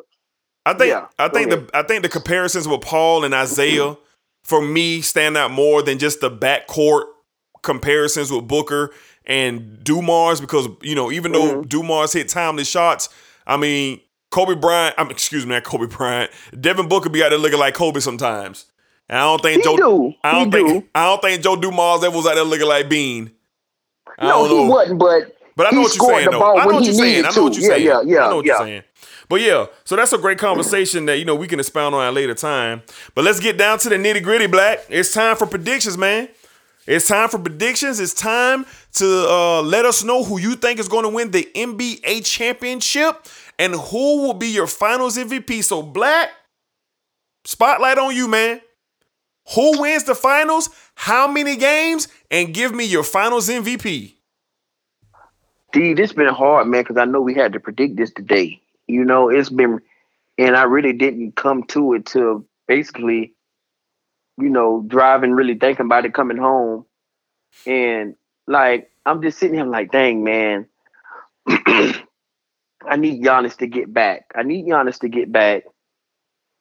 I 0.67 0.75
think 0.75 0.91
Yeah, 0.91 1.07
I 1.19 1.29
think 1.29 1.49
ahead. 1.53 1.69
the 1.69 1.77
I 1.79 1.83
think 1.83 2.03
the 2.03 2.09
comparisons 2.09 2.69
with 2.69 2.81
Paul 2.83 3.25
and 3.25 3.35
Isiah 3.35 3.97
for 4.45 4.61
me 4.61 5.01
stand 5.01 5.37
out 5.37 5.51
more 5.53 5.83
than 5.83 5.99
just 5.99 6.21
the 6.21 6.31
backcourt 6.31 7.05
comparisons 7.63 8.31
with 8.33 8.47
Booker 8.49 8.91
and 9.25 9.83
Dumars 9.85 10.41
because 10.41 10.69
you 10.83 10.95
know 10.95 11.11
even 11.13 11.33
though 11.33 11.53
Mm-hmm. 11.59 11.69
Dumars 11.69 12.13
hit 12.13 12.29
timely 12.29 12.65
shots, 12.65 13.09
I 13.47 13.57
mean 13.57 14.01
Kobe 14.33 14.55
Bryant, 14.55 14.95
I'm 14.99 15.11
excuse 15.11 15.47
me, 15.47 15.55
not 15.55 15.63
Kobe 15.63 15.87
Bryant, 15.87 16.31
Devin 16.59 16.89
Booker 16.89 17.11
be 17.11 17.23
out 17.23 17.29
there 17.29 17.39
looking 17.39 17.59
like 17.59 17.75
Kobe 17.75 18.01
sometimes. 18.01 18.67
And 19.09 19.19
I 19.19 19.23
don't 19.25 19.43
think 19.43 19.59
He 19.59 19.63
Joe 19.63 19.77
do. 19.77 20.15
I 20.25 20.33
don't 20.33 20.47
He 20.47 20.51
think 20.51 20.69
do. 20.69 20.89
I 20.95 21.07
don't 21.07 21.23
think 21.23 21.43
Joe 21.43 21.55
Dumars 21.55 22.03
ever 22.03 22.17
was 22.17 22.27
out 22.27 22.35
there 22.35 22.45
looking 22.45 22.67
like 22.67 22.89
Bean. 22.89 23.31
I 24.19 24.29
No, 24.29 24.49
he 24.49 24.69
wasn't, 24.69 24.99
but 24.99 25.37
But 25.55 25.67
I 25.67 25.77
know 25.77 25.83
what 25.83 25.95
you're 25.95 26.09
saying, 26.09 26.31
though. 26.31 26.57
I 26.57 26.65
know 26.65 26.75
what 26.75 26.85
you're 26.85 26.95
saying. 26.95 27.25
I 27.27 27.31
know 27.31 27.43
what 27.45 27.55
you're 27.55 27.71
saying. 27.71 27.85
Yeah, 27.85 28.01
yeah, 28.01 28.15
yeah. 28.15 28.27
I 28.27 28.31
know 28.31 28.37
what 28.37 28.47
yeah. 28.47 28.53
you're 28.53 28.67
saying. 28.67 28.83
But 29.29 29.41
yeah, 29.43 29.67
so 29.85 29.97
that's 29.97 30.13
a 30.13 30.19
great 30.19 30.39
conversation 30.39 31.07
that 31.07 31.19
you 31.19 31.25
know 31.25 31.35
we 31.35 31.47
can 31.47 31.59
expound 31.59 31.95
on 31.95 32.03
at 32.03 32.11
a 32.11 32.13
later 32.13 32.35
time. 32.35 32.83
But 33.15 33.25
let's 33.25 33.41
get 33.41 33.59
down 33.59 33.79
to 33.81 33.89
the 33.89 33.97
nitty 33.97 34.23
gritty, 34.23 34.47
Black. 34.47 34.81
It's 34.89 35.13
time 35.13 35.37
for 35.37 35.47
predictions, 35.47 35.97
man. 35.97 36.29
It's 36.87 37.07
time 37.07 37.29
for 37.29 37.39
predictions. 37.39 38.01
It's 38.01 38.13
time 38.13 38.67
to 38.95 39.27
uh, 39.29 39.63
let 39.63 39.85
us 39.85 40.03
know 40.03 40.25
who 40.25 40.39
you 40.39 40.57
think 40.57 40.81
is 40.81 40.89
going 40.89 41.05
to 41.05 41.09
win 41.09 41.31
the 41.31 41.49
NBA 41.55 42.25
championship 42.25 43.27
and 43.59 43.75
who 43.75 44.23
will 44.23 44.35
be 44.35 44.49
your 44.49 44.67
Finals 44.67 45.17
MVP. 45.17 45.63
So, 45.65 45.83
Black, 45.83 46.31
spotlight 47.45 47.99
on 47.99 48.15
you, 48.15 48.29
man. 48.29 48.61
Who 49.55 49.81
wins 49.81 50.05
the 50.05 50.15
finals? 50.15 50.71
How 50.95 51.27
many 51.27 51.57
games? 51.57 52.09
And 52.31 52.55
give 52.55 52.75
me 52.75 52.85
your 52.85 53.03
Finals 53.03 53.49
MVP. 53.49 54.15
D, 55.73 55.95
this 55.95 56.13
been 56.13 56.29
hard, 56.29 56.67
man, 56.69 56.83
because 56.83 56.99
I 56.99 57.07
know 57.07 57.21
we 57.21 57.35
had 57.35 57.55
to 57.55 57.61
predict 57.61 57.97
this 57.97 58.13
today. 58.13 58.61
You 58.87 59.05
know, 59.05 59.31
it's 59.31 59.49
been, 59.49 59.81
and 60.39 60.57
I 60.57 60.65
really 60.65 60.93
didn't 60.93 61.35
come 61.35 61.65
to 61.69 61.95
it 61.95 62.07
till 62.07 62.45
basically, 62.69 63.33
you 64.39 64.51
know, 64.51 64.85
driving, 64.87 65.33
really 65.33 65.55
thinking 65.55 65.87
about 65.87 66.05
it 66.05 66.15
coming 66.15 66.37
home, 66.37 66.85
and 67.67 68.15
like 68.47 68.91
I'm 69.07 69.23
just 69.23 69.39
sitting 69.39 69.57
here 69.57 69.65
like, 69.65 69.91
dang, 69.91 70.23
man, 70.23 70.67
I 72.89 72.97
need 72.97 73.23
Giannis 73.23 73.57
to 73.59 73.67
get 73.67 73.93
back. 73.93 74.27
I 74.35 74.43
need 74.43 74.67
Giannis 74.67 75.01
to 75.01 75.09
get 75.09 75.33
back, 75.33 75.65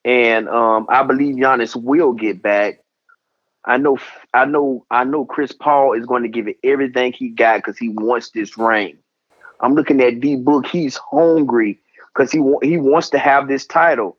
and 0.06 0.50
um, 0.50 0.88
I 0.90 1.04
believe 1.04 1.36
Giannis 1.36 1.76
will 1.76 2.14
get 2.14 2.42
back. 2.42 2.80
I 3.66 3.78
know, 3.78 4.00
I 4.34 4.46
know, 4.46 4.86
I 4.92 5.04
know. 5.04 5.26
Chris 5.26 5.52
Paul 5.52 5.94
is 5.94 6.06
going 6.06 6.24
to 6.24 6.30
give 6.30 6.48
it 6.48 6.58
everything 6.64 7.14
he 7.14 7.30
got 7.30 7.58
because 7.58 7.78
he 7.78 7.90
wants 7.90 8.32
this 8.32 8.58
ring. 8.58 8.98
I'm 9.62 9.76
looking 9.76 10.02
at 10.02 10.20
D 10.22 10.36
Book. 10.38 10.68
He's 10.68 10.98
hungry 10.98 11.80
because 12.14 12.32
he 12.32 12.40
wa- 12.40 12.60
he 12.64 12.78
wants 12.78 13.10
to 13.12 13.20
have 13.20 13.48
this 13.48 13.66
title, 13.66 14.18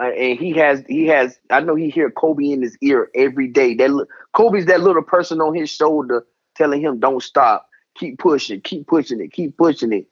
uh, 0.00 0.10
and 0.12 0.38
he 0.38 0.52
has 0.54 0.84
he 0.88 1.06
has. 1.08 1.38
I 1.50 1.60
know 1.60 1.74
he 1.76 1.90
hear 1.90 2.10
Kobe 2.10 2.50
in 2.52 2.62
his 2.62 2.76
ear 2.82 3.10
every 3.14 3.48
day. 3.48 3.74
That 3.74 4.06
Kobe's 4.34 4.66
that 4.66 4.82
little 4.82 5.02
person 5.02 5.40
on 5.40 5.54
his 5.54 5.70
shoulder 5.70 6.26
telling 6.56 6.82
him, 6.82 7.00
"Don't 7.00 7.22
stop, 7.22 7.68
keep 7.96 8.18
pushing, 8.18 8.60
keep 8.62 8.86
pushing 8.88 9.20
it, 9.20 9.32
keep 9.32 9.56
pushing 9.56 9.92
it." 9.92 10.06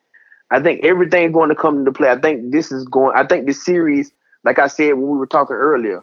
I 0.50 0.60
think 0.60 0.84
everything's 0.84 1.32
going 1.32 1.50
to 1.50 1.54
come 1.54 1.78
into 1.78 1.92
play. 1.92 2.10
I 2.10 2.18
think 2.18 2.50
this 2.50 2.72
is 2.72 2.84
going. 2.84 3.16
I 3.16 3.26
think 3.26 3.46
this 3.46 3.64
series, 3.64 4.12
like 4.44 4.58
I 4.58 4.66
said 4.66 4.94
when 4.94 5.08
we 5.08 5.18
were 5.18 5.26
talking 5.26 5.56
earlier, 5.56 6.02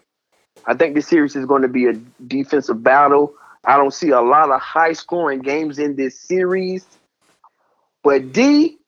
I 0.66 0.74
think 0.74 0.94
this 0.94 1.06
series 1.06 1.36
is 1.36 1.46
going 1.46 1.62
to 1.62 1.68
be 1.68 1.86
a 1.86 1.92
defensive 2.26 2.82
battle. 2.82 3.34
I 3.64 3.76
don't 3.76 3.92
see 3.92 4.10
a 4.10 4.20
lot 4.20 4.50
of 4.50 4.60
high 4.60 4.92
scoring 4.94 5.40
games 5.40 5.78
in 5.78 5.96
this 5.96 6.18
series. 6.18 6.86
But 8.02 8.32
D, 8.32 8.78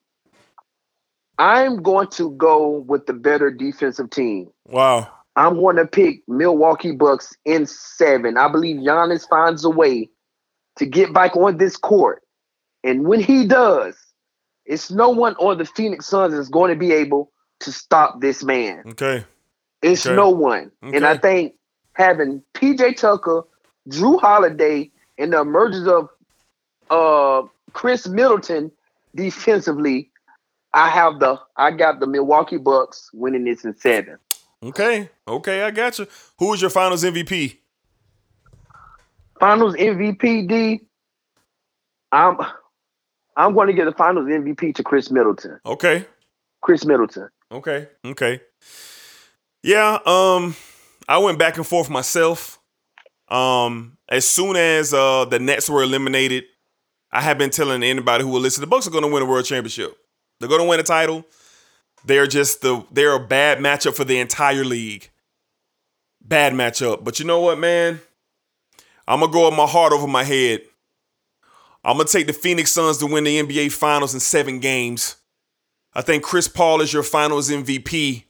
I'm 1.38 1.82
going 1.82 2.08
to 2.08 2.30
go 2.32 2.84
with 2.86 3.06
the 3.06 3.12
better 3.12 3.50
defensive 3.50 4.10
team. 4.10 4.50
Wow. 4.66 5.08
I'm 5.36 5.54
going 5.54 5.76
to 5.76 5.86
pick 5.86 6.22
Milwaukee 6.28 6.92
Bucks 6.92 7.34
in 7.44 7.66
seven. 7.66 8.36
I 8.36 8.48
believe 8.48 8.76
Giannis 8.76 9.28
finds 9.28 9.64
a 9.64 9.70
way 9.70 10.10
to 10.76 10.86
get 10.86 11.12
back 11.12 11.36
on 11.36 11.56
this 11.56 11.76
court. 11.76 12.22
And 12.84 13.04
when 13.04 13.20
he 13.20 13.46
does, 13.46 13.96
it's 14.70 14.90
no 14.90 15.10
one 15.10 15.34
on 15.34 15.58
the 15.58 15.64
Phoenix 15.64 16.06
Suns 16.06 16.32
that's 16.32 16.48
going 16.48 16.70
to 16.70 16.78
be 16.78 16.92
able 16.92 17.32
to 17.58 17.72
stop 17.72 18.20
this 18.20 18.44
man. 18.44 18.82
Okay. 18.86 19.24
It's 19.82 20.06
Okay. 20.06 20.14
no 20.14 20.30
one. 20.30 20.70
And 20.80 21.04
I 21.04 21.16
think 21.16 21.54
having 21.94 22.42
PJ 22.54 22.96
Tucker, 22.96 23.42
Jrue 23.88 24.20
Holiday, 24.20 24.90
and 25.18 25.32
the 25.32 25.40
emergence 25.40 25.88
of 25.88 26.08
uh 26.90 27.46
Khris 27.72 28.06
Middleton 28.08 28.70
defensively, 29.14 30.10
I 30.72 30.88
have 30.88 31.18
the 31.18 31.38
I 31.56 31.72
got 31.72 31.98
the 31.98 32.06
Milwaukee 32.06 32.56
Bucks 32.56 33.10
winning 33.12 33.44
this 33.44 33.64
in 33.64 33.76
seven. 33.76 34.18
Okay. 34.62 35.10
Okay, 35.26 35.62
I 35.62 35.70
got 35.72 35.98
you. 35.98 36.06
Who 36.38 36.52
is 36.54 36.60
your 36.60 36.70
finals 36.70 37.02
MVP? 37.02 37.56
Finals 39.40 39.74
MVP 39.74 40.46
D. 40.48 40.80
I'm 42.12 42.38
I'm 43.36 43.54
going 43.54 43.68
to 43.68 43.72
give 43.72 43.86
the 43.86 43.92
Finals 43.92 44.26
MVP 44.26 44.74
to 44.74 44.82
Khris 44.82 45.10
Middleton. 45.10 45.60
Okay. 45.64 46.06
Khris 46.62 46.84
Middleton. 46.84 47.28
Okay. 47.52 47.88
Okay. 48.04 48.40
Yeah, 49.62 49.98
um 50.06 50.54
I 51.08 51.18
went 51.18 51.38
back 51.38 51.56
and 51.56 51.66
forth 51.66 51.90
myself. 51.90 52.58
Um 53.28 53.98
as 54.08 54.26
soon 54.26 54.56
as 54.56 54.94
uh 54.94 55.24
the 55.26 55.38
Nets 55.38 55.68
were 55.68 55.82
eliminated, 55.82 56.44
I 57.12 57.20
have 57.22 57.38
been 57.38 57.50
telling 57.50 57.82
anybody 57.82 58.24
who 58.24 58.30
will 58.30 58.40
listen, 58.40 58.60
the 58.60 58.66
Bucks 58.66 58.86
are 58.86 58.90
going 58.90 59.04
to 59.04 59.10
win 59.10 59.22
a 59.22 59.26
world 59.26 59.44
championship. 59.44 59.96
They're 60.38 60.48
going 60.48 60.60
to 60.62 60.66
win 60.68 60.80
a 60.80 60.84
title. 60.84 61.24
They're 62.04 62.26
just 62.26 62.62
the 62.62 62.84
they're 62.90 63.14
a 63.14 63.26
bad 63.26 63.58
matchup 63.58 63.94
for 63.94 64.04
the 64.04 64.18
entire 64.18 64.64
league. 64.64 65.10
Bad 66.22 66.52
matchup. 66.54 67.04
But 67.04 67.18
you 67.18 67.26
know 67.26 67.40
what, 67.40 67.58
man? 67.58 68.00
I'm 69.06 69.20
gonna 69.20 69.32
go 69.32 69.48
with 69.48 69.56
my 69.56 69.66
heart 69.66 69.92
over 69.92 70.06
my 70.06 70.24
head. 70.24 70.62
I'm 71.84 71.96
gonna 71.96 72.08
take 72.08 72.26
the 72.26 72.32
Phoenix 72.32 72.72
Suns 72.72 72.98
to 72.98 73.06
win 73.06 73.24
the 73.24 73.38
NBA 73.38 73.72
Finals 73.72 74.12
in 74.12 74.20
seven 74.20 74.58
games. 74.58 75.16
I 75.94 76.02
think 76.02 76.22
Chris 76.22 76.46
Paul 76.46 76.80
is 76.82 76.92
your 76.92 77.02
Finals 77.02 77.50
MVP. 77.50 78.24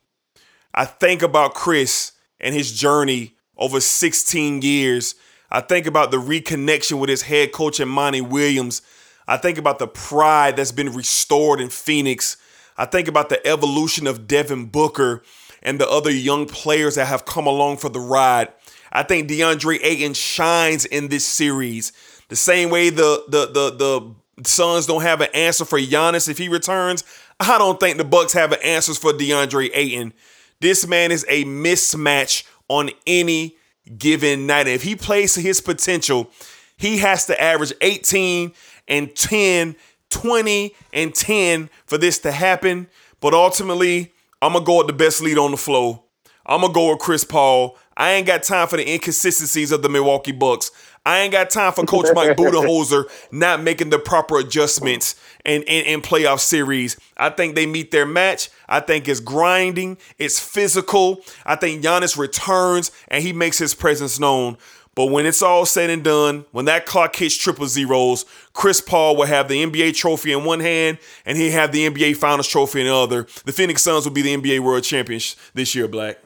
I 0.73 0.85
think 0.85 1.23
about 1.23 1.55
Chris 1.55 2.13
and 2.39 2.55
his 2.55 2.73
journey 2.73 3.35
over 3.57 3.81
16 3.81 4.63
years. 4.63 5.15
I 5.51 5.61
think 5.61 5.87
about 5.87 6.13
the 6.13 6.17
reconnection 6.17 7.01
with 7.01 7.11
his 7.11 7.23
head 7.23 7.53
coach, 7.53 7.81
and 7.81 7.91
Monty 7.91 8.21
Williams. 8.21 8.83
I 9.27 9.37
think 9.37 9.59
about 9.59 9.79
the 9.79 9.89
pride 9.89 10.57
that's 10.57 10.73
been 10.73 10.93
restored 10.93 11.61
in 11.61 11.69
Phoenix. 11.69 12.37
I 12.79 12.87
think 12.87 13.09
about 13.09 13.29
the 13.29 13.45
evolution 13.47 14.07
of 14.07 14.27
Devin 14.27 14.67
Booker 14.67 15.23
and 15.63 15.79
the 15.79 15.89
other 15.89 16.11
young 16.11 16.47
players 16.47 16.95
that 16.95 17.07
have 17.07 17.25
come 17.27 17.47
along 17.47 17.79
for 17.79 17.89
the 17.89 18.01
ride. 18.01 18.49
I 18.93 19.03
think 19.03 19.29
DeAndre 19.29 19.81
Ayton 19.83 20.15
shines 20.15 20.85
in 20.85 21.09
this 21.09 21.27
series 21.27 21.93
the 22.31 22.37
same 22.37 22.71
way 22.71 22.89
the 22.89 23.25
the 23.29 23.47
the 23.47 23.71
the 23.77 24.15
Suns 24.49 24.87
don't 24.87 25.03
have 25.03 25.21
an 25.21 25.29
answer 25.35 25.67
for 25.67 25.79
Giannis 25.79 26.29
if 26.29 26.39
he 26.39 26.49
returns. 26.49 27.05
I 27.39 27.59
don't 27.59 27.79
think 27.79 27.99
the 27.99 28.05
Bucks 28.05 28.33
have 28.33 28.53
an 28.53 28.61
answers 28.65 28.97
for 28.97 29.13
DeAndre 29.13 29.71
Ayton. 29.75 30.15
This 30.61 30.87
man 30.87 31.13
is 31.13 31.27
a 31.29 31.45
mismatch 31.45 32.45
on 32.69 32.91
any 33.07 33.57
given 33.99 34.47
night. 34.47 34.67
If 34.67 34.83
he 34.83 34.97
plays 34.97 35.35
to 35.35 35.41
his 35.41 35.61
potential, 35.61 36.31
he 36.77 36.99
has 36.99 37.27
to 37.27 37.41
average 37.41 37.73
18 37.81 38.53
and 38.89 39.15
10, 39.15 39.77
20 40.11 40.75
and 40.93 41.15
10 41.15 41.71
for 41.87 41.99
this 41.99 42.19
to 42.21 42.33
happen. 42.33 42.89
But 43.21 43.35
ultimately, 43.35 44.13
I'm 44.41 44.55
gonna 44.55 44.65
go 44.65 44.79
with 44.79 44.87
the 44.87 44.93
best 44.93 45.21
lead 45.21 45.39
on 45.39 45.51
the 45.51 45.57
floor. 45.57 46.03
I'm 46.47 46.63
gonna 46.63 46.73
go 46.73 46.91
with 46.91 47.01
Chris 47.01 47.25
Paul. 47.25 47.77
I 47.97 48.13
ain't 48.13 48.27
got 48.27 48.43
time 48.43 48.67
for 48.69 48.77
the 48.77 48.91
inconsistencies 48.91 49.73
of 49.73 49.83
the 49.83 49.89
Milwaukee 49.89 50.33
Bucks. 50.33 50.71
I 51.11 51.23
ain't 51.23 51.33
got 51.33 51.51
time 51.51 51.73
for 51.73 51.85
Coach 51.85 52.07
Mike 52.15 52.37
Budenholzer 52.37 53.11
not 53.33 53.65
making 53.65 53.91
the 53.91 53.99
proper 53.99 54.39
adjustments 54.39 55.17
in, 55.45 55.63
in, 55.63 55.85
in 55.85 56.03
playoff 56.03 56.39
series. 56.39 56.97
I 57.17 57.31
think 57.31 57.57
they 57.57 57.67
meet 57.67 57.91
their 57.91 58.07
match. 58.07 58.49
I 58.69 58.79
think 58.79 59.09
it's 59.09 59.19
grinding, 59.19 59.99
it's 60.19 60.39
physical. 60.39 61.21
I 61.45 61.57
think 61.57 61.83
Giannis 61.83 62.17
returns 62.17 62.93
and 63.09 63.25
he 63.25 63.33
makes 63.33 63.59
his 63.59 63.75
presence 63.75 64.21
known. 64.21 64.57
But 64.95 65.07
when 65.07 65.27
it's 65.27 65.43
all 65.43 65.67
said 65.67 65.91
and 65.91 66.05
done, 66.05 66.45
when 66.53 66.67
that 66.67 66.87
clock 66.87 67.17
hits 67.17 67.37
triple 67.37 67.67
zeros, 67.67 68.25
Chris 68.53 68.81
Paul 68.81 69.17
will 69.17 69.27
have 69.27 69.49
the 69.49 69.65
NBA 69.65 69.97
trophy 69.97 70.31
in 70.31 70.45
one 70.45 70.61
hand 70.61 70.99
and 71.27 71.37
he 71.37 71.51
have 71.51 71.73
the 71.73 71.91
NBA 71.91 72.19
Finals 72.19 72.47
trophy 72.47 72.83
in 72.83 72.87
the 72.87 72.95
other. 72.95 73.27
The 73.45 73.53
Phoenix 73.53 73.83
Suns 73.83 74.05
will 74.05 74.13
be 74.13 74.23
the 74.23 74.37
NBA 74.37 74.61
World 74.61 74.85
Champions 74.85 75.35
this 75.55 75.75
year, 75.75 75.89
Black. 75.89 76.19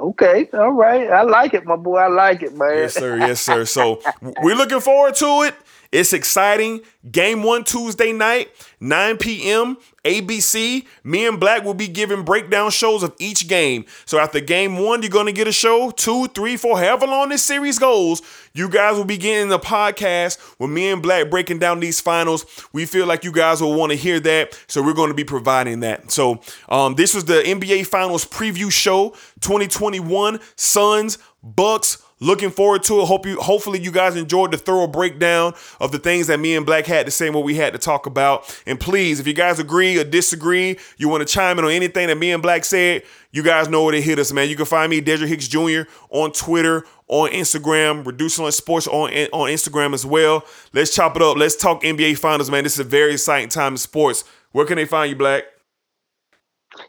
Okay, 0.00 0.48
all 0.54 0.72
right. 0.72 1.10
I 1.10 1.22
like 1.22 1.54
it, 1.54 1.64
my 1.64 1.76
boy. 1.76 1.98
I 1.98 2.08
like 2.08 2.42
it, 2.42 2.54
man. 2.56 2.76
Yes, 2.76 2.94
sir. 2.94 3.18
Yes, 3.18 3.40
sir. 3.40 3.64
So 3.66 4.00
we're 4.42 4.56
looking 4.56 4.80
forward 4.80 5.14
to 5.16 5.42
it. 5.42 5.54
It's 5.92 6.12
exciting. 6.12 6.82
Game 7.10 7.42
one 7.42 7.64
Tuesday 7.64 8.12
night, 8.12 8.50
9 8.78 9.16
p.m. 9.16 9.76
ABC. 10.04 10.86
Me 11.02 11.26
and 11.26 11.40
Black 11.40 11.64
will 11.64 11.74
be 11.74 11.88
giving 11.88 12.24
breakdown 12.24 12.70
shows 12.70 13.02
of 13.02 13.14
each 13.18 13.48
game. 13.48 13.84
So 14.04 14.18
after 14.18 14.38
game 14.38 14.78
one, 14.78 15.02
you're 15.02 15.10
gonna 15.10 15.32
get 15.32 15.48
a 15.48 15.52
show. 15.52 15.90
Two, 15.90 16.28
three, 16.28 16.56
four, 16.56 16.78
however 16.78 17.06
long 17.06 17.30
this 17.30 17.42
series 17.42 17.78
goes, 17.78 18.22
you 18.52 18.68
guys 18.68 18.96
will 18.96 19.04
be 19.04 19.16
getting 19.16 19.48
the 19.48 19.58
podcast 19.58 20.38
with 20.60 20.70
me 20.70 20.90
and 20.90 21.02
Black 21.02 21.28
breaking 21.28 21.58
down 21.58 21.80
these 21.80 22.00
finals. 22.00 22.46
We 22.72 22.86
feel 22.86 23.06
like 23.06 23.24
you 23.24 23.32
guys 23.32 23.60
will 23.60 23.74
want 23.74 23.90
to 23.90 23.96
hear 23.96 24.20
that, 24.20 24.58
so 24.68 24.82
we're 24.82 24.94
going 24.94 25.10
to 25.10 25.14
be 25.14 25.24
providing 25.24 25.80
that. 25.80 26.12
So 26.12 26.40
um, 26.68 26.94
this 26.94 27.14
was 27.14 27.24
the 27.24 27.42
NBA 27.42 27.86
Finals 27.86 28.24
preview 28.24 28.70
show 28.70 29.10
2021 29.40 30.38
Suns 30.54 31.18
Bucks. 31.42 32.02
Looking 32.22 32.50
forward 32.50 32.82
to 32.84 33.00
it. 33.00 33.06
Hope 33.06 33.24
you 33.24 33.40
hopefully 33.40 33.80
you 33.80 33.90
guys 33.90 34.14
enjoyed 34.14 34.50
the 34.50 34.58
thorough 34.58 34.86
breakdown 34.86 35.54
of 35.80 35.90
the 35.90 35.98
things 35.98 36.26
that 36.26 36.38
me 36.38 36.54
and 36.54 36.66
Black 36.66 36.84
had 36.84 37.06
to 37.06 37.10
say 37.10 37.30
what 37.30 37.44
we 37.44 37.54
had 37.54 37.72
to 37.72 37.78
talk 37.78 38.04
about. 38.04 38.62
And 38.66 38.78
please, 38.78 39.20
if 39.20 39.26
you 39.26 39.32
guys 39.32 39.58
agree 39.58 39.98
or 39.98 40.04
disagree, 40.04 40.78
you 40.98 41.08
want 41.08 41.26
to 41.26 41.32
chime 41.32 41.58
in 41.58 41.64
on 41.64 41.70
anything 41.70 42.08
that 42.08 42.18
me 42.18 42.30
and 42.30 42.42
Black 42.42 42.66
said, 42.66 43.04
you 43.32 43.42
guys 43.42 43.68
know 43.68 43.84
where 43.84 43.92
to 43.92 44.02
hit 44.02 44.18
us, 44.18 44.34
man. 44.34 44.50
You 44.50 44.56
can 44.56 44.66
find 44.66 44.90
me, 44.90 45.00
Dedrick 45.00 45.28
Hicks 45.28 45.48
Jr., 45.48 45.90
on 46.10 46.32
Twitter, 46.32 46.84
on 47.08 47.30
Instagram, 47.30 48.04
Reducing 48.04 48.50
Sports 48.50 48.86
on, 48.86 49.10
on 49.32 49.48
Instagram 49.48 49.94
as 49.94 50.04
well. 50.04 50.44
Let's 50.74 50.94
chop 50.94 51.16
it 51.16 51.22
up. 51.22 51.38
Let's 51.38 51.56
talk 51.56 51.82
NBA 51.82 52.18
Finals, 52.18 52.50
man. 52.50 52.64
This 52.64 52.74
is 52.74 52.80
a 52.80 52.84
very 52.84 53.12
exciting 53.12 53.48
time 53.48 53.74
in 53.74 53.78
sports. 53.78 54.24
Where 54.52 54.66
can 54.66 54.76
they 54.76 54.84
find 54.84 55.08
you, 55.08 55.16
Black? 55.16 55.44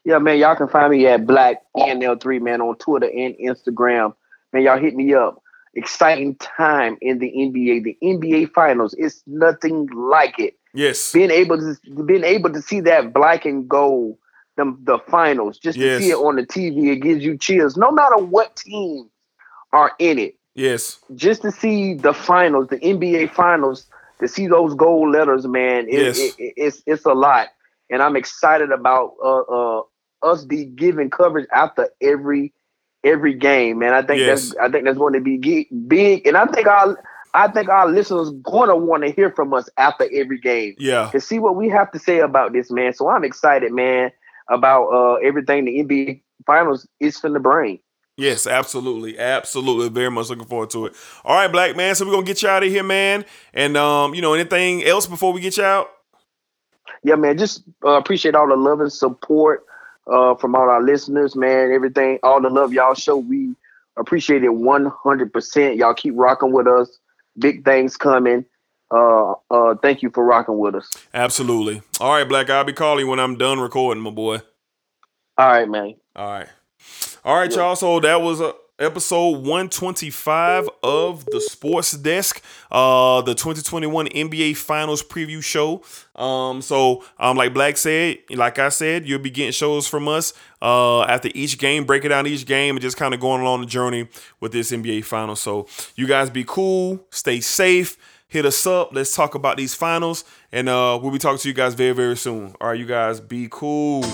Yeah, 0.04 0.18
man, 0.20 0.40
y'all 0.40 0.56
can 0.56 0.68
find 0.68 0.92
me 0.92 1.08
at 1.08 1.26
Black 1.26 1.62
NL3, 1.78 2.42
man, 2.42 2.60
on 2.60 2.76
Twitter 2.76 3.08
and 3.08 3.34
Instagram. 3.36 4.14
Man, 4.54 4.64
y'all 4.64 4.80
hit 4.80 4.96
me 4.96 5.14
up. 5.14 5.42
Exciting 5.74 6.36
time 6.36 6.98
in 7.02 7.20
the 7.20 7.32
NBA. 7.32 7.84
The 7.84 7.98
NBA 8.04 8.52
Finals. 8.52 8.94
It's 8.98 9.24
nothing 9.26 9.88
like 9.94 10.38
it. 10.38 10.56
Yes. 10.74 11.12
Being 11.14 11.32
able 11.32 11.58
to 11.58 12.04
being 12.04 12.24
able 12.24 12.52
to 12.52 12.62
see 12.62 12.82
that 12.82 13.14
black 13.14 13.46
and 13.46 13.68
gold, 13.70 14.18
the, 14.58 14.76
the 14.84 15.00
finals, 15.10 15.58
just 15.58 15.78
Yes. 15.78 16.00
to 16.00 16.04
see 16.06 16.12
it 16.12 16.16
on 16.16 16.36
the 16.36 16.46
TV, 16.46 16.92
it 16.92 16.98
gives 16.98 17.24
you 17.24 17.38
chills. 17.38 17.78
No 17.78 17.92
matter 17.92 18.18
what 18.18 18.56
team 18.58 19.10
are 19.74 19.92
in 20.00 20.20
it, 20.20 20.36
Yes. 20.56 21.00
just 21.16 21.42
to 21.44 21.52
see 21.52 21.94
the 21.94 22.14
finals, 22.14 22.68
the 22.68 22.78
NBA 22.80 23.32
finals, 23.34 23.86
to 24.20 24.28
see 24.28 24.48
those 24.48 24.74
gold 24.76 25.12
letters, 25.12 25.48
man, 25.48 25.88
it, 25.88 25.94
Yes. 25.94 26.20
it- 26.20 26.36
it- 26.38 26.54
it's 26.58 26.84
it's 26.86 27.06
a 27.06 27.14
lot, 27.14 27.48
and 27.90 28.02
I'm 28.02 28.16
excited 28.18 28.72
about 28.72 29.14
uh, 29.24 29.40
uh, 29.42 29.82
us 30.22 30.44
be 30.44 30.66
giving 30.66 31.10
coverage 31.10 31.48
after 31.54 31.90
every 32.02 32.54
every 33.04 33.34
game, 33.34 33.80
man. 33.80 33.94
I 33.94 34.02
think 34.02 34.20
Yes. 34.22 34.50
that's 34.50 34.58
I 34.58 34.70
think 34.70 34.86
that's 34.86 34.98
going 34.98 35.14
to 35.14 35.22
be 35.22 35.68
big, 35.88 36.26
and 36.28 36.38
I 36.38 36.46
think 36.46 36.68
our 36.68 37.02
I 37.34 37.48
think 37.48 37.70
our 37.70 37.88
listeners 37.88 38.30
going 38.44 38.68
to 38.70 38.76
want 38.76 39.04
to 39.04 39.10
hear 39.12 39.32
from 39.32 39.54
us 39.54 39.70
after 39.78 40.06
every 40.14 40.38
game 40.40 40.76
Yeah. 40.78 41.10
to 41.12 41.22
see 41.22 41.40
what 41.40 41.56
we 41.56 41.70
have 41.70 41.90
to 41.92 42.00
say 42.00 42.20
about 42.20 42.52
this, 42.54 42.70
man. 42.70 42.94
So 42.94 43.08
I'm 43.10 43.24
excited, 43.24 43.72
man, 43.72 44.12
about 44.50 44.88
uh, 44.90 45.14
everything 45.16 45.64
the 45.66 45.80
NBA 45.84 46.22
finals 46.46 46.86
is 47.00 47.18
from 47.18 47.32
the 47.34 47.40
brain. 47.40 47.80
Yes, 48.18 48.46
absolutely. 48.46 49.18
Absolutely. 49.18 49.88
Very 49.88 50.12
much 50.12 50.30
looking 50.30 50.46
forward 50.46 50.70
to 50.72 50.88
it. 50.88 50.94
All 51.24 51.34
right, 51.36 51.50
Black 51.52 51.76
man. 51.78 51.96
So 51.96 52.06
we're 52.06 52.12
gonna 52.12 52.26
get 52.26 52.44
you 52.44 52.50
out 52.50 52.64
of 52.64 52.70
here, 52.70 52.84
man. 52.84 53.24
And 53.54 53.78
um, 53.78 54.14
you 54.14 54.22
know, 54.22 54.34
anything 54.34 54.84
else 54.84 55.08
before 55.08 55.32
we 55.32 55.40
get 55.42 55.56
you 55.58 55.64
out? 55.64 55.88
yeah, 57.04 57.16
man, 57.16 57.38
just 57.38 57.64
uh, 57.86 57.92
appreciate 57.92 58.36
all 58.36 58.48
the 58.48 58.56
love 58.56 58.80
and 58.82 58.92
support 58.92 59.64
uh, 60.12 60.36
from 60.36 60.56
all 60.56 60.70
our 60.70 60.84
listeners, 60.84 61.36
man. 61.36 61.72
Everything, 61.72 62.20
all 62.24 62.42
the 62.42 62.50
love 62.50 62.74
y'all 62.74 62.94
show, 62.94 63.18
we 63.18 63.56
appreciate 63.98 64.44
it 64.44 64.54
one 64.54 64.92
hundred 65.04 65.34
percent. 65.34 65.78
Y'all 65.78 65.94
keep 65.94 66.14
rocking 66.16 66.52
with 66.52 66.68
us. 66.68 67.00
Big 67.40 67.64
things 67.64 67.98
coming. 67.98 68.46
Uh, 68.94 69.34
uh, 69.50 69.76
thank 69.82 70.02
you 70.02 70.10
for 70.10 70.24
rocking 70.26 70.58
with 70.58 70.76
us. 70.76 70.90
Absolutely. 71.14 71.82
All 72.02 72.12
right, 72.14 72.28
Black. 72.28 72.50
I'll 72.50 72.66
be 72.66 72.74
calling 72.74 73.06
you 73.06 73.10
when 73.10 73.20
I'm 73.20 73.38
done 73.38 73.60
recording, 73.60 74.04
my 74.04 74.10
boy. 74.10 74.40
All 75.38 75.48
right, 75.48 75.70
man. 75.70 75.96
All 76.16 76.30
right. 76.30 76.48
All 77.24 77.38
right, 77.38 77.52
y'all. 77.56 77.76
So 77.76 78.00
that 78.02 78.22
was 78.22 78.42
uh, 78.42 78.52
episode 78.82 79.38
125 79.38 80.70
of 80.84 81.26
the 81.26 81.40
Sports 81.40 81.92
Desk, 81.94 82.42
uh, 82.72 83.22
the 83.22 83.34
2021 83.34 84.08
NBA 84.08 84.58
Finals 84.58 85.04
preview 85.04 85.44
show. 85.44 85.84
Um, 86.16 86.62
so 86.62 87.04
um, 87.20 87.38
like 87.38 87.54
Black 87.54 87.78
said, 87.78 88.18
like 88.32 88.60
I 88.60 88.70
said, 88.70 89.08
you'll 89.08 89.20
be 89.20 89.30
getting 89.30 89.52
shows 89.52 89.88
from 89.88 90.08
us 90.08 90.34
uh 90.62 91.02
after 91.04 91.30
each 91.34 91.58
game, 91.58 91.86
breaking 91.86 92.10
down 92.10 92.28
each 92.28 92.46
game, 92.46 92.76
and 92.76 92.82
just 92.82 92.98
kind 92.98 93.14
of 93.14 93.20
going 93.20 93.42
along 93.42 93.62
the 93.62 93.68
journey 93.68 94.08
with 94.40 94.52
this 94.52 94.72
NBA 94.72 95.06
Finals. 95.06 95.40
So 95.40 95.68
you 95.96 96.08
guys 96.08 96.30
be 96.30 96.44
cool, 96.46 97.06
stay 97.12 97.40
safe. 97.40 97.98
Hit 98.28 98.46
us 98.46 98.66
up. 98.66 98.94
Let's 98.94 99.14
talk 99.14 99.36
about 99.36 99.58
these 99.58 99.76
finals, 99.76 100.24
and 100.54 100.70
uh, 100.70 100.98
we'll 101.02 101.12
be 101.12 101.20
talking 101.20 101.40
to 101.40 101.48
you 101.50 101.54
guys 101.54 101.74
very, 101.74 101.92
very 101.92 102.16
soon. 102.16 102.56
All 102.62 102.70
right, 102.70 102.80
you 102.80 102.86
guys 102.86 103.20
be 103.20 103.50
cool. 103.52 104.06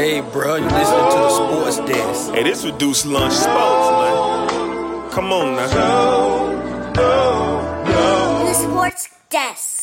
Hey, 0.00 0.20
bro, 0.20 0.56
you 0.56 0.64
listening 0.64 1.10
to 1.10 1.18
the 1.26 1.30
sports 1.30 1.78
desk. 1.90 2.32
Hey, 2.32 2.42
this 2.44 2.64
reduced 2.64 3.04
lunch 3.06 3.34
sports, 3.34 3.90
man. 3.90 5.10
Come 5.10 5.32
on 5.32 5.56
now. 5.56 6.46
The 8.44 8.54
sports 8.54 9.08
desk. 9.28 9.79